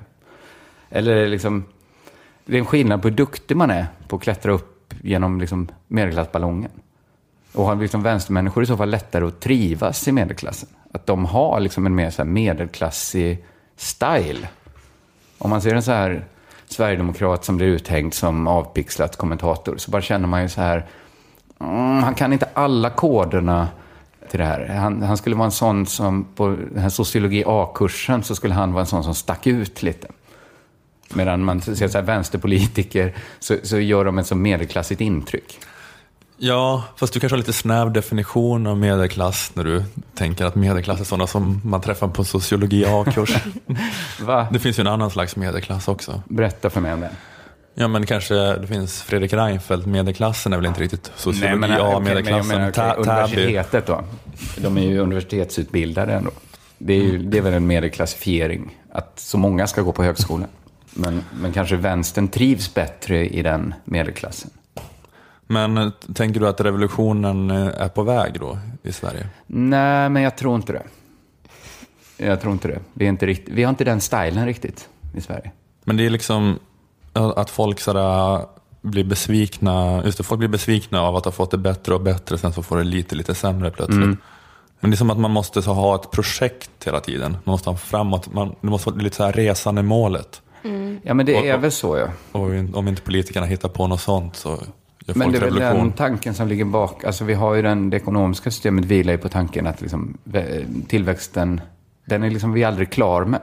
eller 0.90 1.12
är 1.12 1.22
det 1.22 1.28
liksom, 1.28 1.64
det 2.46 2.56
är 2.56 2.60
en 2.60 2.66
skillnad 2.66 3.02
på 3.02 3.08
hur 3.08 3.16
duktig 3.16 3.58
man 3.58 3.72
är 3.72 3.88
på 4.08 4.16
att 4.16 4.22
klättra 4.22 4.52
upp 4.52 4.94
genom 5.02 5.40
liksom 5.40 5.68
medelklassballongen. 5.88 6.72
Och 7.54 7.66
har 7.66 7.76
liksom 7.76 8.04
vänstermänniskor 8.04 8.64
i 8.64 8.66
så 8.66 8.78
fall 8.78 8.90
lättare 8.90 9.26
att 9.26 9.40
trivas 9.40 10.08
i 10.08 10.12
medelklassen? 10.12 10.70
Att 10.92 11.06
de 11.06 11.26
har 11.26 11.60
liksom 11.60 11.86
en 11.86 11.96
mer 11.96 12.10
så 12.10 12.26
medelklassig 12.26 13.46
style. 13.76 14.48
Om 15.38 15.50
man 15.50 15.62
ser 15.62 15.76
en 15.76 15.84
så 15.84 15.92
här 15.92 16.26
sverigedemokrat 16.68 17.46
som 17.46 17.58
blir 17.58 17.68
uthängd 17.68 18.14
som 18.14 18.48
avpixlat 18.48 19.16
kommentator 19.16 19.78
så 19.78 19.92
bara 19.92 20.02
känner 20.02 20.28
man 20.28 20.42
ju 20.42 20.50
så 20.50 20.62
här, 20.62 20.86
mm, 21.60 22.04
han 22.04 22.16
kan 22.16 22.34
inte 22.34 22.50
alla 22.54 22.90
koderna 22.90 23.68
till 24.30 24.40
det 24.40 24.46
här. 24.46 24.68
Han, 24.68 25.04
han, 25.04 25.18
skulle 25.18 25.36
vara 25.36 25.46
en 25.46 25.52
sån 25.52 25.86
som, 25.86 26.26
på 26.36 26.48
den 26.48 26.82
här 26.82 26.90
sociologi 26.90 27.44
A-kursen 27.48 28.24
så 28.24 28.36
skulle 28.36 28.54
han 28.54 28.74
vara 28.74 28.82
en 28.82 28.88
sån 28.88 29.04
som 29.04 29.16
stack 29.16 29.48
ut 29.48 29.84
lite. 29.84 30.08
Medan 31.14 31.44
man 31.44 31.62
ser 31.62 31.88
så 31.88 31.98
här, 31.98 32.06
vänsterpolitiker 32.06 33.16
så, 33.40 33.56
så 33.64 33.80
gör 33.80 34.06
de 34.06 34.20
ett 34.20 34.28
så 34.28 34.36
medelklassigt 34.36 35.02
intryck. 35.02 35.60
Ja, 36.42 36.84
fast 36.96 37.14
du 37.14 37.20
kanske 37.20 37.34
har 37.34 37.38
lite 37.38 37.54
snäv 37.54 37.94
definition 37.94 38.68
av 38.68 38.78
medelklass 38.78 39.52
när 39.54 39.64
du 39.64 39.84
tänker 40.16 40.46
att 40.46 40.56
medelklass 40.56 41.00
är 41.00 41.04
sådana 41.04 41.28
som 41.28 41.62
man 41.64 41.82
träffar 41.82 42.08
på 42.08 42.24
sociologi 42.24 42.86
A-kurs. 42.86 43.36
Det 44.52 44.60
finns 44.60 44.80
ju 44.80 44.82
en 44.82 44.88
annan 44.88 45.12
slags 45.12 45.36
medelklass 45.36 45.88
också. 45.88 46.22
Berätta 46.26 46.70
för 46.70 46.82
mig 46.82 46.94
om 46.94 47.00
det. 47.00 47.10
Ja, 47.74 47.88
men 47.88 48.06
kanske 48.06 48.36
det 48.36 48.68
finns 48.68 49.02
Fredrik 49.02 49.34
Reinfeldt, 49.34 49.86
medelklassen 49.86 50.54
är 50.54 50.58
väl 50.58 50.66
inte 50.66 50.82
riktigt 50.82 51.12
sociologi 51.16 51.74
A-medelklassen. 51.82 52.68
Okay, 52.68 52.92
okay, 52.92 53.14
universitetet 53.14 53.86
då? 53.86 54.04
De 54.58 54.78
är 54.78 54.82
ju 54.82 55.00
universitetsutbildade 55.00 56.14
ändå. 56.14 56.32
Det 56.78 56.94
är, 56.94 57.04
ju, 57.04 57.18
det 57.18 57.38
är 57.38 57.42
väl 57.42 57.54
en 57.54 57.68
medelklassifiering, 57.68 58.78
att 58.92 59.20
så 59.20 59.38
många 59.38 59.68
ska 59.68 59.82
gå 59.82 59.92
på 59.92 60.04
högskolan. 60.04 60.48
Men, 60.94 61.24
men 61.42 61.54
kanske 61.54 61.76
vänstern 61.76 62.28
trivs 62.28 62.74
bättre 62.74 63.30
i 63.30 63.42
den 63.42 63.74
medelklassen. 63.86 64.52
Men 65.48 65.78
eh, 65.78 65.90
tänker 66.14 66.40
du 66.40 66.48
att 66.48 66.62
revolutionen 66.62 67.52
eh, 67.52 67.68
är 67.78 67.90
på 67.90 68.04
väg 68.04 68.40
då 68.40 68.58
i 68.84 68.92
Sverige? 68.92 69.28
Nej, 69.48 70.10
men 70.10 70.24
jag 70.24 70.38
tror 70.38 70.56
inte 70.56 70.74
det. 70.74 70.84
Jag 72.18 72.42
tror 72.42 72.54
inte 72.54 72.68
det. 72.68 72.80
Vi, 72.94 73.06
är 73.06 73.10
inte 73.10 73.26
rikt- 73.26 73.50
vi 73.52 73.64
har 73.64 73.70
inte 73.70 73.84
den 73.84 74.02
stilen 74.02 74.46
riktigt. 74.46 74.90
i 75.16 75.22
Sverige. 75.22 75.52
Men 75.84 75.98
det 75.98 76.06
är 76.06 76.10
liksom 76.10 76.60
att 77.14 77.50
folk 77.50 77.80
sådär 77.80 78.46
blir 78.82 79.04
besvikna, 79.04 80.02
just 80.06 80.18
det, 80.18 80.24
folk 80.24 80.40
blir 80.40 80.50
besvikna 80.50 81.02
av 81.02 81.16
att 81.16 81.26
ha 81.26 81.32
fått 81.32 81.52
det 81.52 81.58
bättre 81.58 81.94
och 81.94 82.02
bättre, 82.02 82.38
sen 82.38 82.54
så 82.54 82.64
får 82.64 82.78
det 82.78 82.84
lite, 82.84 83.16
lite 83.16 83.36
sämre 83.36 83.72
plötsligt. 83.72 83.98
Mm. 84.04 84.18
Men 84.80 84.92
det 84.92 84.96
är 84.96 84.98
som 84.98 85.10
att 85.10 85.20
man 85.20 85.32
måste 85.32 85.62
så 85.62 85.74
ha 85.74 85.96
ett 85.96 86.12
projekt 86.12 86.72
hela 86.86 87.00
tiden. 87.00 87.32
Man 87.32 87.52
måste 87.54 87.70
ha 87.70 87.78
framåt, 87.78 88.34
man, 88.34 88.56
det 88.62 88.68
måste 88.68 88.90
vara 88.90 89.02
lite 89.02 89.16
så 89.16 89.24
här 89.24 89.34
resande 89.34 89.82
målet. 89.84 90.42
Mm. 90.64 91.00
Ja, 91.04 91.14
men 91.14 91.26
det 91.26 91.38
Och- 91.40 91.46
är 91.46 91.58
väl 91.58 91.72
så 91.72 91.98
ja. 91.98 92.08
Och 92.32 92.78
om 92.78 92.88
inte 92.88 93.02
politikerna 93.02 93.46
hittar 93.46 93.70
på 93.70 93.88
något 93.88 94.02
sånt 94.02 94.36
så 94.36 94.50
gör 94.50 94.58
Men 95.06 95.22
folk 95.22 95.32
det 95.32 95.38
är 95.38 95.50
väl 95.52 95.54
revolution. 95.60 95.88
den 95.88 95.92
tanken 95.98 96.34
som 96.34 96.48
ligger 96.48 96.66
bak. 96.66 97.04
Alltså 97.04 97.24
vi 97.26 97.34
har 97.34 97.54
ju 97.56 97.62
den, 97.62 97.90
det 97.90 97.98
ekonomiska 97.98 98.52
systemet 98.52 98.86
vilar 98.86 99.14
ju 99.14 99.18
på 99.20 99.30
tanken 99.30 99.68
att 99.68 99.82
liksom, 99.82 100.18
vä- 100.24 100.86
tillväxten, 100.88 101.62
den 102.06 102.24
är 102.24 102.30
liksom 102.30 102.54
vi 102.54 102.64
aldrig 102.64 102.92
klar 102.92 103.26
med. 103.26 103.40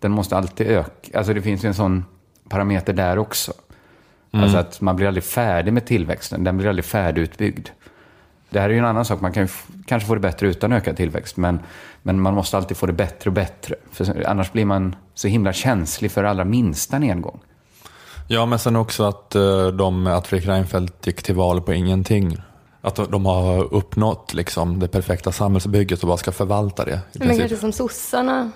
Den 0.00 0.12
måste 0.12 0.36
alltid 0.36 0.66
öka. 0.66 1.18
Alltså 1.18 1.34
det 1.34 1.42
finns 1.42 1.64
ju 1.64 1.66
en 1.66 1.74
sån 1.74 2.04
parameter 2.48 2.92
där 2.92 3.18
också. 3.18 3.52
Mm. 4.32 4.42
Alltså 4.44 4.58
att 4.58 4.80
man 4.80 4.96
blir 4.96 5.06
aldrig 5.06 5.24
färdig 5.24 5.72
med 5.72 5.86
tillväxten, 5.86 6.44
den 6.44 6.56
blir 6.56 6.68
aldrig 6.68 6.84
färdigutbyggd. 6.84 7.68
Det 8.52 8.60
här 8.60 8.68
är 8.68 8.72
ju 8.72 8.78
en 8.78 8.84
annan 8.84 9.04
sak, 9.04 9.20
man 9.20 9.32
kan 9.32 9.42
ju 9.42 9.44
f- 9.44 9.66
kanske 9.86 10.06
få 10.06 10.14
det 10.14 10.20
bättre 10.20 10.46
utan 10.48 10.72
ökad 10.72 10.96
tillväxt, 10.96 11.36
men, 11.36 11.60
men 12.02 12.20
man 12.20 12.34
måste 12.34 12.56
alltid 12.56 12.76
få 12.76 12.86
det 12.86 12.92
bättre 12.92 13.30
och 13.30 13.34
bättre. 13.34 13.74
För 13.92 14.26
annars 14.26 14.52
blir 14.52 14.64
man 14.64 14.96
så 15.14 15.28
himla 15.28 15.52
känslig 15.52 16.12
för 16.12 16.24
allra 16.24 16.44
minsta 16.44 16.98
nedgång. 16.98 17.40
Ja, 18.28 18.46
men 18.46 18.58
sen 18.58 18.76
också 18.76 19.04
att, 19.04 19.34
eh, 19.34 19.66
de, 19.66 20.06
att 20.06 20.26
Fredrik 20.26 20.48
Reinfeldt 20.48 21.06
gick 21.06 21.22
till 21.22 21.34
val 21.34 21.60
på 21.60 21.72
ingenting. 21.72 22.36
Att 22.80 22.96
de- 23.10 23.26
har 23.26 23.74
uppnått 23.74 24.34
liksom, 24.34 24.78
det 24.78 24.88
perfekta 24.88 25.32
samhällsbygget 25.32 26.02
och 26.02 26.06
bara 26.08 26.16
ska 26.16 26.32
förvalta 26.32 26.84
det. 26.84 27.00
I 27.12 27.18
Men 27.18 27.38
kanske 27.38 27.56
som 27.56 27.72
sossarna 27.72 28.50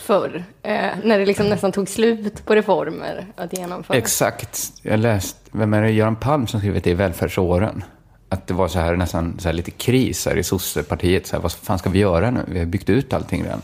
förr, 0.00 0.44
eh, 0.62 0.72
när 1.04 1.18
det 1.18 1.26
liksom 1.26 1.46
nästan 1.48 1.72
tog 1.72 1.88
slut 1.88 2.46
på 2.46 2.54
reformer 2.54 3.26
att 3.36 3.58
genomföra. 3.58 3.96
Exakt. 3.98 4.72
Jag 4.82 5.00
läst, 5.00 5.36
vem 5.52 5.74
är 5.74 5.82
det, 5.82 5.90
Göran 5.90 6.16
Palm 6.16 6.46
som 6.46 6.60
skrivit 6.60 6.84
det 6.84 6.90
i 6.90 6.94
Välfärdsåren? 6.94 7.84
Att 8.32 8.46
det 8.46 8.54
var 8.54 8.68
så 8.68 8.78
här 8.78 8.96
nästan 8.96 9.36
så 9.38 9.48
här 9.48 9.52
lite 9.52 9.70
kris 9.70 10.26
här 10.26 10.36
i 10.36 10.42
sossepartiet. 10.42 11.26
Så 11.26 11.36
här, 11.36 11.42
vad 11.42 11.52
fan 11.52 11.78
ska 11.78 11.90
vi 11.90 11.98
göra 11.98 12.30
nu? 12.30 12.44
Vi 12.46 12.58
har 12.58 12.66
byggt 12.66 12.90
ut 12.90 13.12
allting 13.12 13.44
redan. 13.44 13.62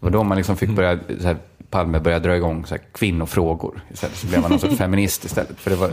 Det 0.00 0.06
var 0.06 0.10
då 0.10 0.22
man 0.22 0.36
liksom 0.36 0.56
fick 0.56 0.70
börja, 0.70 0.98
så 1.20 1.26
här, 1.26 1.36
Palme 1.70 2.00
började 2.00 2.28
dra 2.28 2.36
igång 2.36 2.66
så 2.66 2.74
här, 2.74 2.82
kvinnofrågor. 2.92 3.80
Istället 3.92 4.16
så 4.16 4.26
blev 4.26 4.40
man 4.40 4.50
någon 4.50 4.60
sorts 4.60 4.76
feminist 4.76 5.24
istället. 5.24 5.60
För 5.60 5.70
det 5.70 5.76
var, 5.76 5.90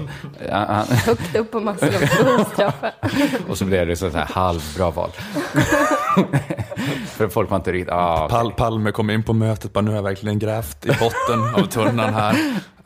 han, 0.52 0.88
Högt 0.88 1.36
upp 1.36 1.52
på 1.52 1.60
Maslows 1.60 2.18
behovstrappa. 2.18 2.92
och 3.50 3.58
så 3.58 3.66
blev 3.66 3.88
det 3.88 3.96
så 3.96 4.10
här 4.10 4.26
halvbra 4.26 4.92
val. 4.92 5.10
För 7.06 7.28
folk 7.28 7.50
var 7.50 7.58
inte 7.58 7.72
riktigt... 7.72 7.94
Ah, 7.94 8.28
Pal 8.30 8.52
Palme 8.52 8.92
kom 8.92 9.10
in 9.10 9.24
på 9.24 9.34
mötet 9.34 9.74
bara 9.74 9.82
nu 9.82 9.90
har 9.92 9.96
jag 9.96 10.04
verkligen 10.04 10.40
grävt 10.40 10.86
i 10.86 10.88
botten 10.88 11.56
av 11.56 11.68
tunnan 11.68 12.14
här. 12.14 12.36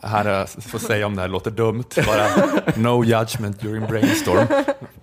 Här 0.01 0.25
är, 0.25 0.61
får 0.61 0.79
säga 0.79 1.05
om 1.05 1.15
det 1.15 1.21
här 1.21 1.29
låter 1.29 1.51
dumt, 1.51 1.83
bara 2.05 2.27
no 2.75 3.03
judgment 3.03 3.61
during 3.61 3.87
brainstorm. 3.87 4.47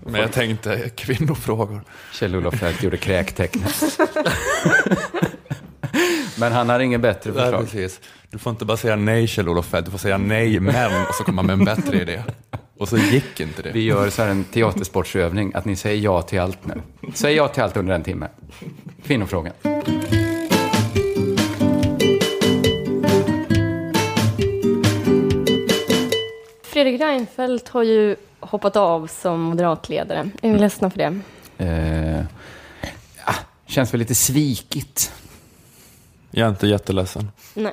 Men 0.00 0.20
jag 0.20 0.32
tänkte 0.32 0.90
kvinnofrågor. 0.96 1.80
Kjell-Olof 2.12 2.82
gjorde 2.82 2.96
kräktecknet. 2.96 3.98
Men 6.38 6.52
han 6.52 6.68
har 6.68 6.80
inget 6.80 7.00
bättre 7.00 7.30
Nej, 7.32 7.42
förslag. 7.42 7.60
precis. 7.64 8.00
Du 8.30 8.38
får 8.38 8.50
inte 8.50 8.64
bara 8.64 8.76
säga 8.76 8.96
nej 8.96 9.26
Kjell-Olof 9.26 9.66
Feldt, 9.66 9.84
du 9.86 9.90
får 9.90 9.98
säga 9.98 10.18
nej 10.18 10.60
men 10.60 11.06
och 11.08 11.14
så 11.14 11.24
kommer 11.24 11.42
man 11.42 11.46
med 11.58 11.68
en 11.70 11.76
bättre 11.76 12.00
idé. 12.00 12.22
Och 12.78 12.88
så 12.88 12.96
gick 12.98 13.40
inte 13.40 13.62
det. 13.62 13.70
Vi 13.72 13.80
gör 13.84 14.10
så 14.10 14.22
här 14.22 14.28
en 14.30 14.44
teatersportsövning, 14.44 15.52
att 15.54 15.64
ni 15.64 15.76
säger 15.76 16.02
ja 16.02 16.22
till 16.22 16.40
allt 16.40 16.66
nu. 16.66 16.82
Säg 17.14 17.34
ja 17.34 17.48
till 17.48 17.62
allt 17.62 17.76
under 17.76 17.94
en 17.94 18.02
timme. 18.02 18.28
Kvinnofrågan. 19.06 19.52
Fredrik 26.62 27.00
Reinfeldt 27.00 27.68
har 27.68 27.82
ju 27.82 28.16
hoppat 28.40 28.76
av 28.76 29.06
som 29.06 29.40
moderatledare. 29.40 30.30
Är 30.42 30.50
ni 30.52 30.58
ledsna 30.58 30.90
för 30.90 30.98
det? 30.98 31.20
Eh, 31.58 32.24
ja, 33.26 33.34
känns 33.66 33.92
väl 33.94 33.98
lite 33.98 34.14
svikigt. 34.14 35.12
Jag 36.38 36.46
är 36.46 36.50
inte 36.50 36.66
jätteledsen. 36.66 37.30
Nej. 37.54 37.72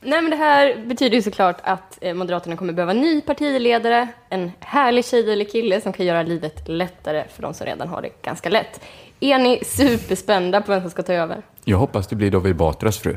Nej, 0.00 0.22
men 0.22 0.30
det 0.30 0.36
här 0.36 0.76
betyder 0.86 1.16
ju 1.16 1.22
såklart 1.22 1.56
att 1.62 1.98
eh, 2.00 2.14
Moderaterna 2.14 2.56
kommer 2.56 2.72
behöva 2.72 2.92
en 2.92 3.00
ny 3.00 3.20
partiledare, 3.20 4.08
en 4.28 4.52
härlig 4.60 5.04
tjej 5.04 5.32
eller 5.32 5.44
kille 5.44 5.80
som 5.80 5.92
kan 5.92 6.06
göra 6.06 6.22
livet 6.22 6.68
lättare 6.68 7.24
för 7.34 7.42
de 7.42 7.54
som 7.54 7.66
redan 7.66 7.88
har 7.88 8.02
det 8.02 8.22
ganska 8.22 8.48
lätt. 8.48 8.80
Är 9.20 9.38
ni 9.38 9.64
superspända 9.64 10.60
på 10.60 10.72
vem 10.72 10.80
som 10.80 10.90
ska 10.90 11.02
ta 11.02 11.12
över? 11.12 11.42
Jag 11.64 11.78
hoppas 11.78 12.06
det 12.06 12.16
blir 12.16 12.30
David 12.30 12.56
Batras 12.56 12.98
fru. 12.98 13.16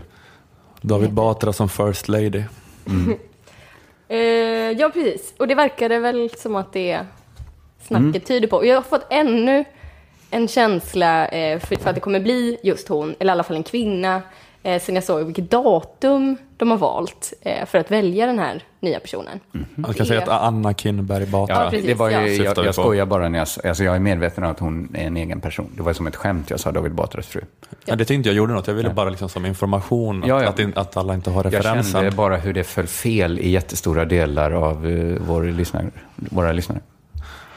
David 0.82 1.12
Batra 1.12 1.54
som 1.54 1.70
first 1.70 2.08
lady. 2.08 2.44
Eh, 4.08 4.18
ja, 4.72 4.90
precis. 4.94 5.34
Och 5.38 5.48
det 5.48 5.56
verkade 5.56 6.00
väl 6.00 6.30
som 6.38 6.56
att 6.56 6.74
det 6.74 7.00
snacket 7.82 8.06
Mm. 8.06 8.22
tyder 8.22 8.48
på. 8.48 8.56
Och 8.58 8.66
jag 8.66 8.76
har 8.76 8.82
fått 8.82 9.06
ännu 9.10 9.66
en 10.32 10.48
känsla 10.48 11.28
eh, 11.28 11.60
för, 11.60 11.76
för 11.76 11.90
att 11.90 11.96
det 11.96 12.02
kommer 12.02 12.20
bli 12.20 12.58
just 12.64 12.88
hon, 12.88 13.16
eller 13.20 13.32
i 13.32 13.34
alla 13.34 13.44
fall 13.44 13.56
en 13.56 13.64
kvinna, 13.64 14.22
eh, 14.64 14.82
sen 14.82 14.96
jag 14.96 15.04
såg 15.04 15.26
vilket 15.26 15.52
datum 15.52 16.38
de 16.58 16.72
har 16.72 16.78
valt 16.78 17.34
eh, 17.42 17.66
för 17.66 17.78
att 17.78 17.92
välja 17.92 18.26
den 18.26 18.40
här 18.40 18.64
nya 18.80 19.00
personen. 19.00 19.40
Man 19.76 19.94
kan 19.94 20.06
säga 20.06 20.22
att 20.22 20.30
Anna 20.30 20.74
Kinberg 20.74 21.26
Batra. 21.26 21.64
Ja, 21.64 21.70
precis, 21.70 21.88
det 21.88 21.94
var 21.94 22.10
ju, 22.10 22.16
ja. 22.16 22.54
jag, 22.56 22.66
jag 22.66 22.76
skojar 22.76 23.06
bara 23.06 23.30
när 23.30 23.40
jag, 23.40 23.48
alltså 23.68 23.84
jag 23.84 23.96
är 23.96 24.00
medveten 24.00 24.44
om 24.44 24.52
att 24.52 24.60
hon 24.60 24.96
är 24.96 25.08
en 25.08 25.18
egen 25.18 25.42
person. 25.42 25.72
Det 25.78 25.84
var 25.84 25.94
som 25.94 26.08
ett 26.08 26.16
skämt 26.16 26.50
jag 26.50 26.60
sa 26.60 26.72
David 26.72 26.94
Batras 26.94 27.28
fru. 27.28 27.42
Ja, 27.86 27.96
det 27.96 27.98
tyckte 27.98 28.14
inte 28.14 28.30
jag 28.30 28.36
gjorde 28.36 28.54
något, 28.54 28.68
jag 28.68 28.74
ville 28.74 28.90
bara 28.90 29.10
liksom 29.10 29.30
som 29.30 29.46
information, 29.46 30.24
att, 30.24 30.30
Ja, 30.30 30.44
ja. 30.44 30.50
Att, 30.50 30.60
in- 30.60 30.74
att 30.76 30.98
alla 30.98 31.14
inte 31.14 31.30
har 31.30 31.44
Jag 31.44 31.54
referensen. 31.54 31.92
kände 32.02 32.12
bara 32.12 32.38
hur 32.38 32.54
det 32.54 32.64
föll 32.64 32.88
fel 32.88 33.40
i 33.40 33.50
jättestora 33.50 34.06
delar 34.06 34.52
av 34.52 34.86
uh, 34.86 35.22
vår 35.28 35.44
lyssnare, 35.44 35.86
våra 36.16 36.52
lyssnare. 36.52 36.80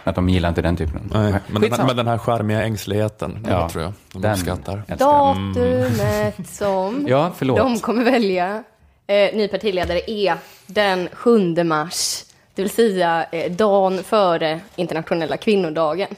Att 0.07 0.15
de 0.15 0.29
gillar 0.29 0.49
inte 0.49 0.63
den 0.63 0.77
typen. 0.77 1.11
Nej, 1.15 1.35
men, 1.47 1.63
den 1.63 1.87
men 1.87 1.97
den 1.97 2.07
här 2.09 2.19
charmiga 2.19 2.63
ängsligheten, 2.63 3.47
Ja, 3.51 3.63
det 3.63 3.69
tror 3.69 3.85
jag 3.85 3.93
de 4.13 4.23
den 4.23 4.33
uppskattar. 4.33 4.83
jag. 4.89 4.99
Datumet 4.99 6.49
som 6.49 7.05
Ja, 7.09 7.33
förlåt. 7.37 7.59
de 7.59 7.79
kommer 7.79 8.05
välja 8.05 8.65
eh, 9.07 9.37
ny 9.37 9.49
partiledare 9.49 10.01
är 10.11 10.37
den 10.67 11.09
7 11.13 11.65
mars, 11.65 12.25
det 12.55 12.63
vill 12.63 12.71
säga 12.71 13.27
eh, 13.33 13.53
dagen 13.53 14.03
före 14.05 14.61
internationella 14.77 15.37
kvinnodagen. 15.37 16.09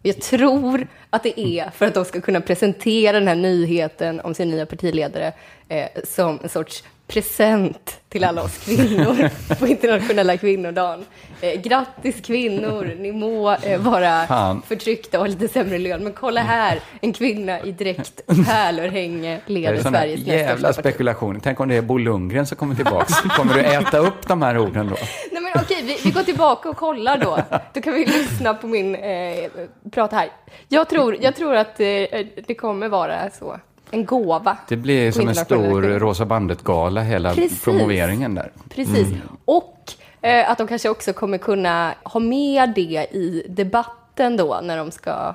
Och 0.00 0.06
jag 0.06 0.20
tror 0.20 0.86
att 1.10 1.22
det 1.22 1.40
är 1.40 1.70
för 1.70 1.86
att 1.86 1.94
de 1.94 2.04
ska 2.04 2.20
kunna 2.20 2.40
presentera 2.40 3.18
den 3.18 3.28
här 3.28 3.34
nyheten 3.34 4.20
om 4.20 4.34
sin 4.34 4.50
nya 4.50 4.66
partiledare 4.66 5.32
eh, 5.68 5.86
som 6.04 6.38
en 6.42 6.48
sorts 6.48 6.84
present 7.06 8.00
till 8.08 8.24
alla 8.24 8.42
oss 8.42 8.58
kvinnor 8.64 9.30
på 9.58 9.66
internationella 9.66 10.36
kvinnodagen. 10.36 11.04
Eh, 11.40 11.60
grattis 11.60 12.20
kvinnor, 12.20 12.92
ni 12.98 13.12
må 13.12 13.52
eh, 13.52 13.80
vara 13.80 14.26
Fan. 14.26 14.62
förtryckta 14.68 15.18
och 15.18 15.24
ha 15.24 15.28
lite 15.28 15.48
sämre 15.48 15.78
lön, 15.78 16.04
men 16.04 16.12
kolla 16.12 16.40
här, 16.40 16.80
en 17.00 17.12
kvinna 17.12 17.60
i 17.60 17.72
dräkt 17.72 18.26
pärlörhänge 18.46 19.40
Det 19.46 19.52
leder 19.52 19.82
Sveriges 19.82 20.18
näst 20.20 20.28
jävla 20.28 20.56
största 20.56 20.82
parti. 20.82 20.92
spekulationer. 20.94 21.40
Tänk 21.42 21.60
om 21.60 21.68
det 21.68 21.74
är 21.76 21.82
Bo 21.82 21.98
Lundgren 21.98 22.46
som 22.46 22.56
kommer 22.56 22.74
tillbaka. 22.74 23.14
Kommer 23.28 23.54
du 23.54 23.60
äta 23.60 23.98
upp 23.98 24.28
de 24.28 24.42
här 24.42 24.58
orden 24.58 24.86
då? 24.88 24.96
Nej 25.32 25.42
men 25.42 25.52
okej, 25.62 25.82
vi, 25.82 25.98
vi 26.04 26.10
går 26.10 26.22
tillbaka 26.22 26.68
och 26.68 26.76
kollar 26.76 27.18
då. 27.18 27.38
Då 27.74 27.80
kan 27.80 27.92
vi 27.94 28.06
lyssna 28.06 28.54
på 28.54 28.66
min 28.66 28.94
eh, 28.94 29.50
prata 29.90 30.16
här. 30.16 30.28
Jag 30.68 30.88
tror, 30.88 31.16
jag 31.20 31.36
tror 31.36 31.54
att 31.56 31.80
eh, 31.80 31.86
det 32.46 32.54
kommer 32.58 32.88
vara 32.88 33.30
så. 33.30 33.58
En 33.90 34.04
gåva. 34.04 34.56
Det 34.68 34.76
blir 34.76 35.10
som 35.12 35.28
en 35.28 35.34
stor. 35.34 35.82
Rosa 35.82 36.24
bandet-gala, 36.24 37.00
hela 37.02 37.34
Precis. 37.34 37.64
promoveringen 37.64 38.34
där. 38.34 38.50
Precis. 38.74 39.08
Och 39.44 39.92
eh, 40.22 40.50
att 40.50 40.58
de 40.58 40.66
kanske 40.66 40.88
också 40.88 41.12
kommer 41.12 41.38
kunna 41.38 41.94
ha 42.02 42.20
med 42.20 42.72
det 42.74 43.06
i 43.10 43.46
debatten 43.48 44.36
då 44.36 44.60
när 44.62 44.76
de 44.76 44.90
ska, 44.90 45.34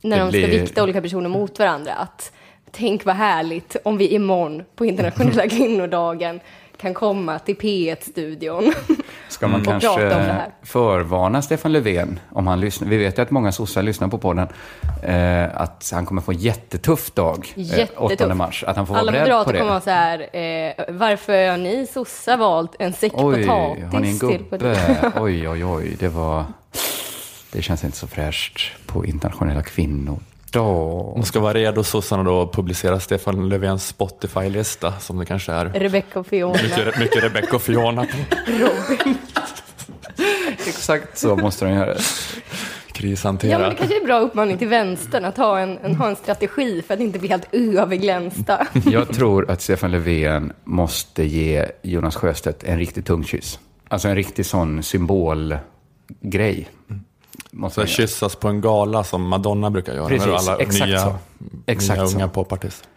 när 0.00 0.16
Det 0.16 0.22
de 0.24 0.30
ska 0.30 0.38
blir- 0.48 0.60
vikta 0.60 0.82
olika 0.82 1.00
personer 1.02 1.28
mot 1.28 1.58
varandra. 1.58 1.92
Att 1.92 2.32
tänk 2.70 3.04
vad 3.04 3.16
härligt 3.16 3.76
om 3.84 3.96
vi 3.98 4.08
imorgon 4.08 4.62
på 4.76 4.86
internationella 4.86 5.48
kvinnodagen 5.48 6.40
kan 6.82 6.94
komma 6.94 7.38
till 7.38 7.56
P1-studion. 7.56 8.72
Ska 9.28 9.48
man 9.48 9.62
det 9.62 9.66
kanske 9.66 10.42
förvarna 10.62 11.42
Stefan 11.42 11.72
Löfven 11.72 12.20
om 12.30 12.46
han 12.46 12.60
lyssnar? 12.60 12.88
Vi 12.88 12.96
vet 12.96 13.18
ju 13.18 13.22
att 13.22 13.30
många 13.30 13.52
sossar 13.52 13.82
lyssnar 13.82 14.08
på 14.08 14.18
podden. 14.18 14.48
Eh, 15.02 15.60
att 15.60 15.90
han 15.92 16.06
kommer 16.06 16.22
få 16.22 16.32
en 16.32 16.38
jättetuff 16.38 17.10
dag, 17.10 17.52
eh, 17.56 17.62
Jättetuff. 17.62 18.20
8 18.20 18.34
mars. 18.34 18.64
Att 18.66 18.76
han 18.76 18.86
får 18.86 18.94
vara 18.94 19.00
Alla 19.00 19.12
beredd 19.12 19.24
på 19.24 19.30
moderater 19.30 19.52
det. 19.52 19.58
kommer 19.58 19.70
vara 19.70 19.80
så 19.80 19.90
här, 19.90 20.20
eh, 20.20 20.84
varför 20.88 21.50
har 21.50 21.56
ni 21.56 21.86
sossar 21.86 22.36
valt 22.36 22.76
en 22.78 22.92
säck 22.92 23.12
Oj, 23.14 23.46
potatis 23.46 23.92
har 23.92 24.00
ni 24.00 24.08
en 24.08 24.18
gubbe? 24.18 24.76
Oj, 25.20 25.48
oj, 25.48 25.64
oj. 25.64 25.96
Det 26.00 26.08
var... 26.08 26.44
Det 27.52 27.62
känns 27.62 27.84
inte 27.84 27.96
så 27.96 28.06
fräscht 28.06 28.86
på 28.86 29.06
internationella 29.06 29.62
kvinnodag. 30.52 31.12
De 31.16 31.22
ska 31.24 31.40
vara 31.40 31.54
redo, 31.54 31.82
sossarna, 31.82 32.22
då 32.22 32.42
att 32.42 32.52
publicera 32.52 33.00
Stefan 33.00 33.48
Löfvens 33.48 33.86
Spotify-lista, 33.86 34.92
som 35.00 35.18
det 35.18 35.24
kanske 35.26 35.52
är. 35.52 35.64
Rebecca 35.64 36.20
och 36.20 36.26
Fiona. 36.26 36.62
Mycket, 36.62 36.98
mycket 36.98 37.24
Rebecca 37.24 37.56
och 37.56 37.62
Fiona. 37.62 38.06
Robin. 38.46 39.18
Exakt 40.66 41.18
så 41.18 41.36
måste 41.36 41.64
de 41.64 41.74
göra. 41.74 41.96
krishantera. 42.92 43.50
Ja, 43.50 43.58
men 43.58 43.70
det 43.70 43.76
kanske 43.76 43.96
är 43.96 44.00
en 44.00 44.06
bra 44.06 44.20
uppmaning 44.20 44.58
till 44.58 44.68
vänstern 44.68 45.24
att 45.24 45.36
ha 45.36 45.58
en, 45.58 45.78
en, 45.78 45.94
ha 45.94 46.08
en 46.08 46.16
strategi 46.16 46.82
för 46.82 46.94
att 46.94 47.00
inte 47.00 47.18
bli 47.18 47.28
helt 47.28 47.54
överglänsta. 47.54 48.66
Jag 48.90 49.08
tror 49.08 49.50
att 49.50 49.60
Stefan 49.62 49.90
Löfven 49.90 50.52
måste 50.64 51.24
ge 51.24 51.66
Jonas 51.82 52.16
Sjöstedt 52.16 52.64
en 52.64 52.78
riktig 52.78 53.04
tungkyss. 53.04 53.58
Alltså 53.88 54.08
en 54.08 54.14
riktig 54.16 54.46
sån 54.46 54.82
symbolgrej. 54.82 56.68
Måste 57.54 57.80
så 57.80 57.86
kyssas 57.86 58.36
på 58.36 58.48
en 58.48 58.60
gala 58.60 59.04
som 59.04 59.28
Madonna 59.28 59.70
brukar 59.70 59.94
göra 59.94 60.08
Precis, 60.08 60.48
alla 60.48 60.56
exakt 60.56 60.86
nya, 60.86 61.00
så. 61.00 61.14
Exakt 61.66 61.98
nya 61.98 62.08
så. 62.08 62.16
unga 62.16 62.28
popartister. 62.28 62.88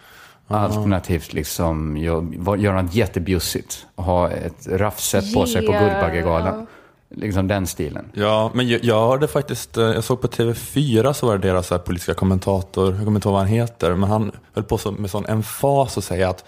Alternativt 0.47 1.33
liksom 1.33 1.97
göra 1.97 2.59
gör 2.59 2.81
något 2.81 2.95
jättebjussigt. 2.95 3.85
Ha 3.95 4.29
ett 4.29 4.67
raffset 4.67 5.33
på 5.33 5.45
sig 5.45 5.65
på. 5.65 5.71
Guldbaggegalan. 5.71 6.67
Liksom 7.09 7.47
den 7.47 7.67
stilen. 7.67 8.05
Ja, 8.13 8.51
men 8.53 8.67
jag, 8.67 8.83
jag 8.83 9.07
hörde 9.07 9.27
faktiskt, 9.27 9.77
eh, 9.77 9.83
jag 9.83 10.03
såg 10.03 10.21
på 10.21 10.27
TV4 10.27 11.13
så 11.13 11.27
var 11.27 11.37
det 11.37 11.47
deras 11.47 11.69
politiska 11.69 12.13
kommentator, 12.13 12.95
jag 12.95 13.05
kommer 13.05 13.17
inte 13.17 13.27
ihåg 13.27 13.33
vad 13.33 13.41
han 13.41 13.51
heter, 13.51 13.95
men 13.95 14.09
han 14.09 14.31
höll 14.53 14.63
på 14.63 14.77
så, 14.77 14.91
med 14.91 15.09
sån 15.09 15.25
emfas 15.25 15.97
och 15.97 16.03
säga 16.03 16.29
att 16.29 16.45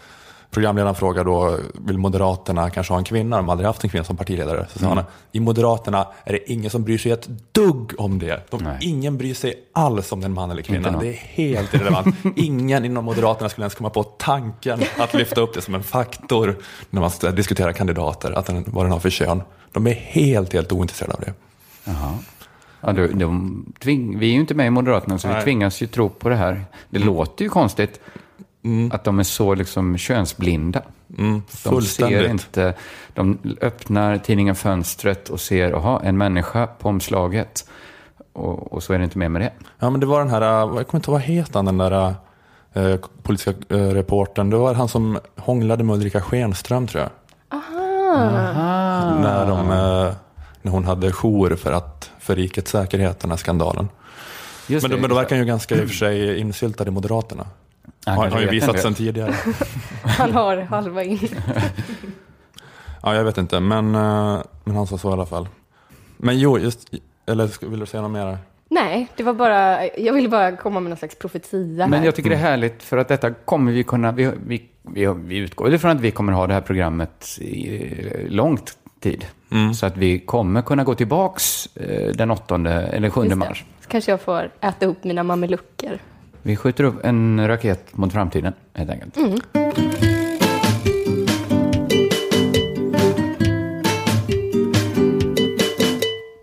programledaren 0.51 0.95
frågar 0.95 1.23
då, 1.23 1.57
vill 1.73 1.97
Moderaterna 1.97 2.69
kanske 2.69 2.93
ha 2.93 2.97
en 2.97 3.03
kvinna? 3.03 3.35
De 3.37 3.45
har 3.45 3.51
aldrig 3.51 3.67
haft 3.67 3.83
en 3.83 3.89
kvinna 3.89 4.03
som 4.03 4.17
partiledare. 4.17 4.67
Så 4.69 4.79
sa 4.79 4.85
Mm. 4.85 4.97
han, 4.97 5.05
i 5.31 5.39
Moderaterna 5.39 6.07
är 6.23 6.33
det 6.33 6.51
ingen 6.51 6.71
som 6.71 6.83
bryr 6.83 6.97
sig 6.97 7.11
ett 7.11 7.29
dugg 7.51 7.93
om 7.97 8.19
det. 8.19 8.41
De, 8.49 8.63
Nej. 8.63 8.77
ingen 8.81 9.17
bryr 9.17 9.33
sig 9.33 9.53
alls 9.73 10.11
om 10.11 10.21
den 10.21 10.33
man 10.33 10.51
eller 10.51 10.61
kvinna. 10.61 10.99
Det 10.99 11.07
är 11.07 11.13
helt 11.13 11.73
irrelevant. 11.73 12.15
ingen 12.35 12.85
inom 12.85 13.05
Moderaterna 13.05 13.49
skulle 13.49 13.63
ens 13.63 13.75
komma 13.75 13.89
på 13.89 14.03
tanken 14.03 14.79
att 14.97 15.13
lyfta 15.13 15.41
upp 15.41 15.53
det 15.53 15.61
som 15.61 15.75
en 15.75 15.83
faktor 15.83 16.55
när 16.89 17.01
man 17.01 17.11
ska 17.11 17.31
diskutera 17.31 17.73
kandidater, 17.73 18.31
att 18.31 18.45
den, 18.45 18.63
vad 18.67 18.85
den 18.85 18.91
har 18.91 18.99
för 18.99 19.09
kön. 19.09 19.41
De 19.71 19.87
är 19.87 19.93
helt, 19.93 20.53
helt 20.53 20.71
ointresserade 20.71 21.13
av 21.13 21.19
det. 21.21 21.33
Jaha. 21.83 22.13
Ja, 22.81 22.91
de, 22.91 23.07
de 23.07 23.65
tving, 23.83 24.19
vi 24.19 24.27
är 24.27 24.33
ju 24.33 24.39
inte 24.39 24.53
med 24.53 24.67
i 24.67 24.69
Moderaterna, 24.69 25.17
så 25.19 25.27
vi 25.27 25.33
Nej. 25.33 25.43
tvingas 25.43 25.81
ju 25.81 25.87
tro 25.87 26.09
på 26.09 26.29
det 26.29 26.35
här. 26.35 26.65
Det 26.89 26.99
låter 26.99 27.43
ju 27.43 27.49
konstigt 27.49 27.99
att 28.91 29.03
de 29.03 29.20
är 29.20 29.24
så 29.24 29.55
liksom 29.55 29.97
könsblinda. 29.97 30.82
Mm, 31.18 31.41
De 31.64 31.82
ser 31.82 32.30
inte, 32.30 32.74
de 33.14 33.38
öppnar 33.62 34.18
tidningen 34.18 34.55
Fönstret 34.55 35.30
och 35.30 35.39
ser, 35.39 35.70
jaha, 35.70 36.01
en 36.03 36.18
människa 36.18 36.68
på 36.68 36.89
omslaget. 36.89 37.70
Och, 38.34 38.74
och 38.74 38.84
så 38.84 38.93
är 38.93 38.97
det 38.97 39.03
inte 39.03 39.18
mer 39.18 39.30
med 39.30 39.41
det. 39.41 39.51
Ja, 39.80 39.89
men 39.89 39.99
det 39.99 40.05
var 40.05 40.20
den 40.20 40.30
här, 40.30 40.41
jag 40.41 40.70
kommer 40.70 40.99
inte 40.99 41.12
ihåg 41.12 41.14
vad 41.14 41.22
heter 41.22 41.53
han, 41.53 41.66
den 41.66 41.78
där 41.78 42.16
eh, 42.74 42.95
politiska 43.24 43.53
eh, 43.70 43.78
reportern. 43.78 44.49
Det 44.49 44.58
var 44.58 44.74
han 44.74 44.88
som 44.88 45.20
hånglade 45.36 45.84
med 45.84 45.95
Ulrika 45.95 46.22
Schenström 46.22 46.88
tror 46.88 47.03
jag. 47.03 47.12
När, 49.22 49.45
de, 49.47 49.72
eh, 49.72 50.14
när 50.62 50.72
hon 50.72 50.86
hade 50.86 51.12
jour 51.12 51.55
för, 51.55 51.72
att, 51.72 52.12
för 52.20 52.36
rikets 52.36 52.72
säkerhet, 52.72 53.20
den 53.20 53.30
här 53.30 53.38
skandalen. 53.38 53.89
Just 54.68 54.84
Men, 54.84 54.89
det, 54.91 54.97
då, 54.97 55.01
men 55.01 55.10
då 55.10 55.16
verkar 55.16 55.36
han 55.36 55.39
ju 55.39 55.45
ganska 55.45 55.76
i 55.76 55.86
och 55.86 55.88
för 55.88 55.95
sig 55.95 56.39
insyltad 56.39 56.88
i 56.88 56.91
Moderaterna. 56.91 57.47
Han 58.05 58.17
har, 58.17 58.29
har 58.29 58.41
ju 58.41 58.49
visat 58.49 58.79
sen 58.81 58.93
tidigare. 58.93 59.33
Han 60.03 60.31
har 60.31 60.57
halva 60.57 61.03
in. 61.03 61.19
Ja, 63.03 63.15
jag 63.15 63.23
vet 63.23 63.38
inte, 63.38 63.59
men, 63.59 63.95
eh, 63.95 64.41
men 64.63 64.75
han 64.75 64.88
sa 64.88 64.97
så 64.97 65.09
i 65.09 65.13
alla 65.13 65.25
fall. 65.25 65.47
Men 66.17 66.39
jo, 66.39 66.59
just, 66.59 66.89
eller 67.25 67.69
vill 67.69 67.79
du 67.79 67.85
säga 67.85 68.01
något 68.01 68.11
mer? 68.11 68.38
Nej, 68.69 69.07
det 69.15 69.23
var 69.23 69.33
bara, 69.33 69.88
jag 69.88 70.13
ville 70.13 70.29
bara 70.29 70.55
komma 70.55 70.79
med 70.79 70.89
någon 70.89 70.97
slags 70.97 71.15
profetia 71.15 71.83
här. 71.83 71.89
Men 71.91 72.03
jag 72.03 72.15
tycker 72.15 72.29
det 72.29 72.35
är 72.35 72.39
härligt 72.39 72.83
för 72.83 72.97
att 72.97 73.07
detta 73.07 73.31
kommer 73.31 73.71
vi 73.71 73.83
kunna, 73.83 74.11
vi, 74.11 74.31
vi, 74.45 74.69
vi, 74.81 75.05
vi 75.15 75.38
utgår 75.38 75.73
ifrån 75.73 75.91
att 75.91 76.01
vi 76.01 76.11
kommer 76.11 76.33
ha 76.33 76.47
det 76.47 76.53
här 76.53 76.61
programmet 76.61 77.38
i 77.41 77.85
eh, 78.05 78.31
långt 78.31 78.77
tid. 78.99 79.25
Så 79.75 79.85
att 79.85 79.97
vi 79.97 80.19
kommer 80.19 80.61
kunna 80.61 80.83
gå 80.83 80.95
tillbaks 80.95 81.75
eh, 81.75 82.11
den 82.11 82.31
8 82.31 82.55
eller 82.55 83.09
7 83.09 83.21
Just 83.21 83.29
det. 83.29 83.35
mars. 83.35 83.65
Så 83.81 83.89
kanske 83.89 84.11
jag 84.11 84.21
får 84.21 84.51
äta 84.61 84.85
upp 84.85 85.03
mina 85.03 85.23
mamelucker. 85.23 86.01
Vi 86.47 86.55
skjuter 86.55 86.83
upp 86.83 87.05
en 87.05 87.47
raket 87.47 87.97
mot 87.97 88.13
framtiden 88.13 88.53
helt 88.73 88.89
enkelt. 88.89 89.15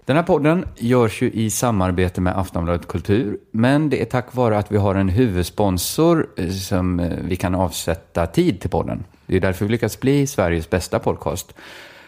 Den 0.05 0.16
här 0.16 0.22
podden 0.22 0.68
görs 0.76 1.22
ju 1.22 1.30
i 1.30 1.50
samarbete 1.50 2.20
med 2.20 2.38
Aftonbladet 2.38 2.88
Kultur, 2.88 3.38
men 3.50 3.90
det 3.90 4.00
är 4.00 4.05
tack 4.05 4.34
vare 4.34 4.59
att 4.59 4.72
vi 4.72 4.76
har 4.76 4.94
en 4.94 5.09
huvudsponsor 5.09 6.28
eh, 6.36 6.48
som 6.48 7.00
eh, 7.00 7.18
vi 7.22 7.36
kan 7.36 7.55
avsätta 7.55 8.26
tid 8.26 8.61
till 8.61 8.70
podden. 8.70 9.05
Det 9.26 9.36
är 9.36 9.40
därför 9.40 9.64
vi 9.64 9.70
lyckats 9.70 10.00
bli 10.00 10.26
Sveriges 10.26 10.70
bästa 10.70 10.98
podcast. 10.98 11.55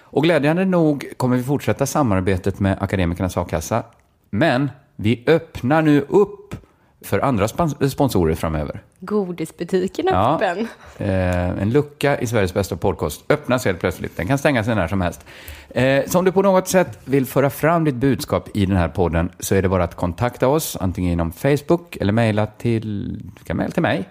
Och 0.01 0.23
glädjande 0.23 0.65
nog 0.65 1.13
kommer 1.17 1.37
vi 1.37 1.43
fortsätta 1.43 1.87
samarbetet 1.87 2.61
med 2.61 2.77
Akademikernas 2.81 3.37
a-kassa, 3.37 3.83
men 4.31 4.71
vi 4.97 5.25
öppnar 5.27 5.83
nu 5.83 6.05
upp 6.09 6.66
för 7.07 7.21
andra 7.21 7.47
spons- 7.47 7.89
sponsorer 7.89 8.35
framöver. 8.35 8.83
Godisbutiken 9.01 10.09
är 10.09 10.13
Ja. 10.13 10.35
öppen. 10.35 10.69
Eh, 10.99 11.63
en 11.63 11.71
lucka 11.71 12.19
i 12.21 12.27
Sveriges 12.27 12.55
bästa 12.55 12.77
podcast 12.77 13.25
öppnas 13.29 13.65
helt 13.65 13.81
plötsligt. 13.81 14.17
Den 14.17 14.27
kan 14.27 14.39
stängas 14.39 14.67
när 14.67 14.89
som 14.89 15.01
helst. 15.01 15.25
Eh, 15.69 16.05
så 16.07 16.19
om 16.19 16.25
du 16.25 16.33
på 16.33 16.43
något 16.43 16.69
sätt 16.69 16.99
vill 17.05 17.27
föra 17.27 17.51
fram 17.51 17.85
ditt 17.85 17.95
budskap 17.95 18.49
i 18.55 18.67
den 18.67 18.77
här 18.77 18.89
podden 18.89 19.31
så 19.41 19.55
är 19.55 19.63
det 19.63 19.69
bara 19.69 19.85
att 19.85 19.95
kontakta 19.95 20.49
oss, 20.49 20.77
antingen 20.81 21.11
genom 21.11 21.33
Facebook 21.33 21.97
eller 21.97 22.13
mejla 22.13 22.47
till, 22.47 23.13
du 23.39 23.45
kan 23.45 23.57
mejla 23.57 23.73
till 23.73 23.83
mig. 23.83 24.09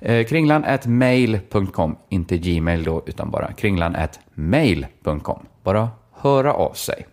Eh, 0.00 0.26
kringlan 0.26 0.64
at 0.64 0.86
mail.com, 0.86 1.96
inte 2.08 2.38
gmail 2.38 2.84
då, 2.84 3.02
utan 3.06 3.30
bara 3.30 3.52
kringlan 3.52 3.96
at 3.96 4.20
mail.com. 4.34 5.46
Bara 5.62 5.88
höra 6.12 6.52
av 6.52 6.72
sig. 6.72 7.06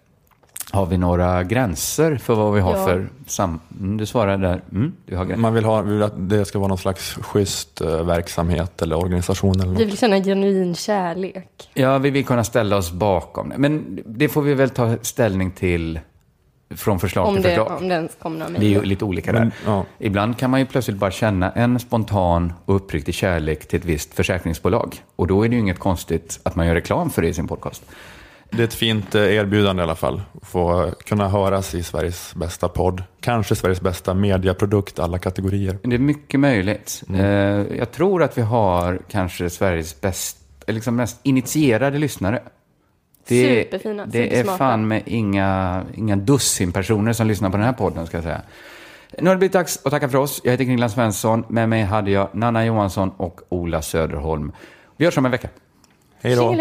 Har 0.72 0.86
vi 0.86 0.98
några 0.98 1.44
gränser 1.44 2.18
för 2.18 2.36
vad 2.36 2.54
vi 2.54 2.60
har 2.62 2.76
Ja. 2.78 2.86
för 2.86 3.10
sam... 3.26 3.60
Mm, 3.80 3.98
du 3.98 4.06
svarar 4.06 4.38
där. 4.38 4.62
Mm, 4.72 4.94
du 5.06 5.16
har 5.16 5.26
gränser. 5.26 5.42
Man 5.42 5.54
vill, 5.54 5.66
ha, 5.66 5.82
vill 5.82 6.04
att 6.04 6.14
det 6.30 6.46
ska 6.46 6.60
vara 6.60 6.68
någon 6.68 6.78
slags 6.78 7.14
schysst 7.22 7.82
eh, 7.82 8.04
verksamhet 8.06 8.82
eller 8.82 8.96
organisation 8.96 9.56
eller 9.56 9.72
något. 9.72 9.80
Vi 9.80 9.86
vill 9.86 9.98
känna 9.98 10.16
en 10.16 10.24
genuin 10.24 10.76
kärlek. 10.76 11.70
Ja, 11.74 11.98
vi 11.98 12.10
vill 12.10 12.26
kunna 12.26 12.44
ställa 12.44 12.78
oss 12.78 12.92
bakom 12.92 13.50
det. 13.50 13.58
Men 13.58 14.00
det 14.06 14.30
får 14.30 14.42
vi 14.42 14.54
väl 14.54 14.70
ta 14.70 14.96
ställning 15.02 15.52
till 15.52 16.00
från 16.76 17.00
förslag 17.00 17.28
Om 17.28 17.34
till 17.36 17.44
det, 17.44 17.50
förslag. 17.50 17.78
om 17.82 17.88
det 17.88 17.96
ens 17.96 18.12
kommer 18.22 18.40
några 18.40 18.60
Vi 18.60 18.66
är 18.76 18.80
ju 18.80 18.86
lite 18.86 19.06
olika 19.06 19.32
där. 19.32 19.40
Men, 19.40 19.52
ja. 19.66 19.86
Ibland 20.00 20.38
kan 20.38 20.50
man 20.52 20.60
ju 20.60 20.66
plötsligt 20.66 20.98
bara 20.98 21.12
känna 21.12 21.52
en 21.52 21.80
spontan 21.80 22.54
och 22.66 22.76
uppriktig 22.76 23.14
kärlek 23.14 23.68
till 23.68 23.80
ett 23.80 23.86
visst 23.86 24.14
försäkringsbolag. 24.14 24.96
Och 25.16 25.28
då 25.28 25.44
är 25.46 25.50
det 25.50 25.56
ju 25.56 25.62
inget 25.62 25.80
konstigt 25.80 26.40
att 26.44 26.56
man 26.56 26.68
gör 26.68 26.74
reklam 26.74 27.10
för 27.10 27.22
det 27.22 27.28
i 27.28 27.34
sin 27.34 27.48
podcast. 27.48 27.84
Det 28.50 28.60
är 28.62 28.64
ett 28.64 28.74
fint 28.74 29.16
eh, 29.16 29.22
erbjudande 29.36 29.82
i 29.82 29.84
alla 29.84 29.96
fall. 29.96 30.22
Få 30.42 30.92
kunna 31.06 31.30
höras 31.30 31.76
i 31.76 31.84
Sveriges 31.84 32.36
bästa 32.36 32.70
podd. 32.70 33.04
Kanske 33.22 33.56
Sveriges 33.56 33.82
bästa 33.82 34.14
mediaprodukt, 34.14 35.00
alla 35.00 35.20
kategorier. 35.20 35.78
Det 35.84 35.96
är 35.96 36.00
mycket 36.00 36.40
möjligt. 36.40 37.04
Mm. 37.10 37.22
Eh, 37.22 37.78
Jag 37.78 37.92
tror 37.92 38.24
att 38.24 38.38
vi 38.38 38.42
har 38.42 39.00
kanske 39.10 39.50
Sveriges 39.50 40.02
bäst, 40.02 40.38
eller 40.68 40.76
liksom 40.76 40.96
mest 40.96 41.20
initierade 41.24 41.98
lyssnare. 41.98 42.42
Det, 43.28 43.66
Superfina, 43.66 44.06
det 44.06 44.40
är 44.40 44.44
fan 44.44 44.88
med 44.88 45.04
inga, 45.06 45.84
inga 45.96 46.16
dussin 46.16 46.72
personer 46.72 47.14
som 47.14 47.28
lyssnar 47.28 47.50
på 47.50 47.58
den 47.58 47.66
här 47.66 47.74
podden, 47.74 48.08
ska 48.08 48.18
jag 48.18 48.24
säga. 48.24 48.42
Nu 49.20 49.30
har 49.30 49.36
det 49.36 49.40
blivit 49.40 49.54
dags 49.54 49.80
att 49.86 49.92
tacka 49.92 50.10
för 50.10 50.18
oss. 50.18 50.42
Jag 50.44 50.52
heter 50.52 50.64
Kringland 50.66 50.92
Svensson. 50.92 51.44
Med 51.50 51.70
mig 51.70 51.84
hade 51.84 52.12
jag 52.12 52.30
Nanna 52.34 52.66
Johansson 52.66 53.10
och 53.18 53.42
Ola 53.50 53.82
Söderholm. 53.82 54.52
Vi 54.98 55.06
hörs 55.06 55.18
om 55.18 55.26
en 55.26 55.32
vecka. 55.32 55.50
Hej 56.22 56.36
då! 56.36 56.56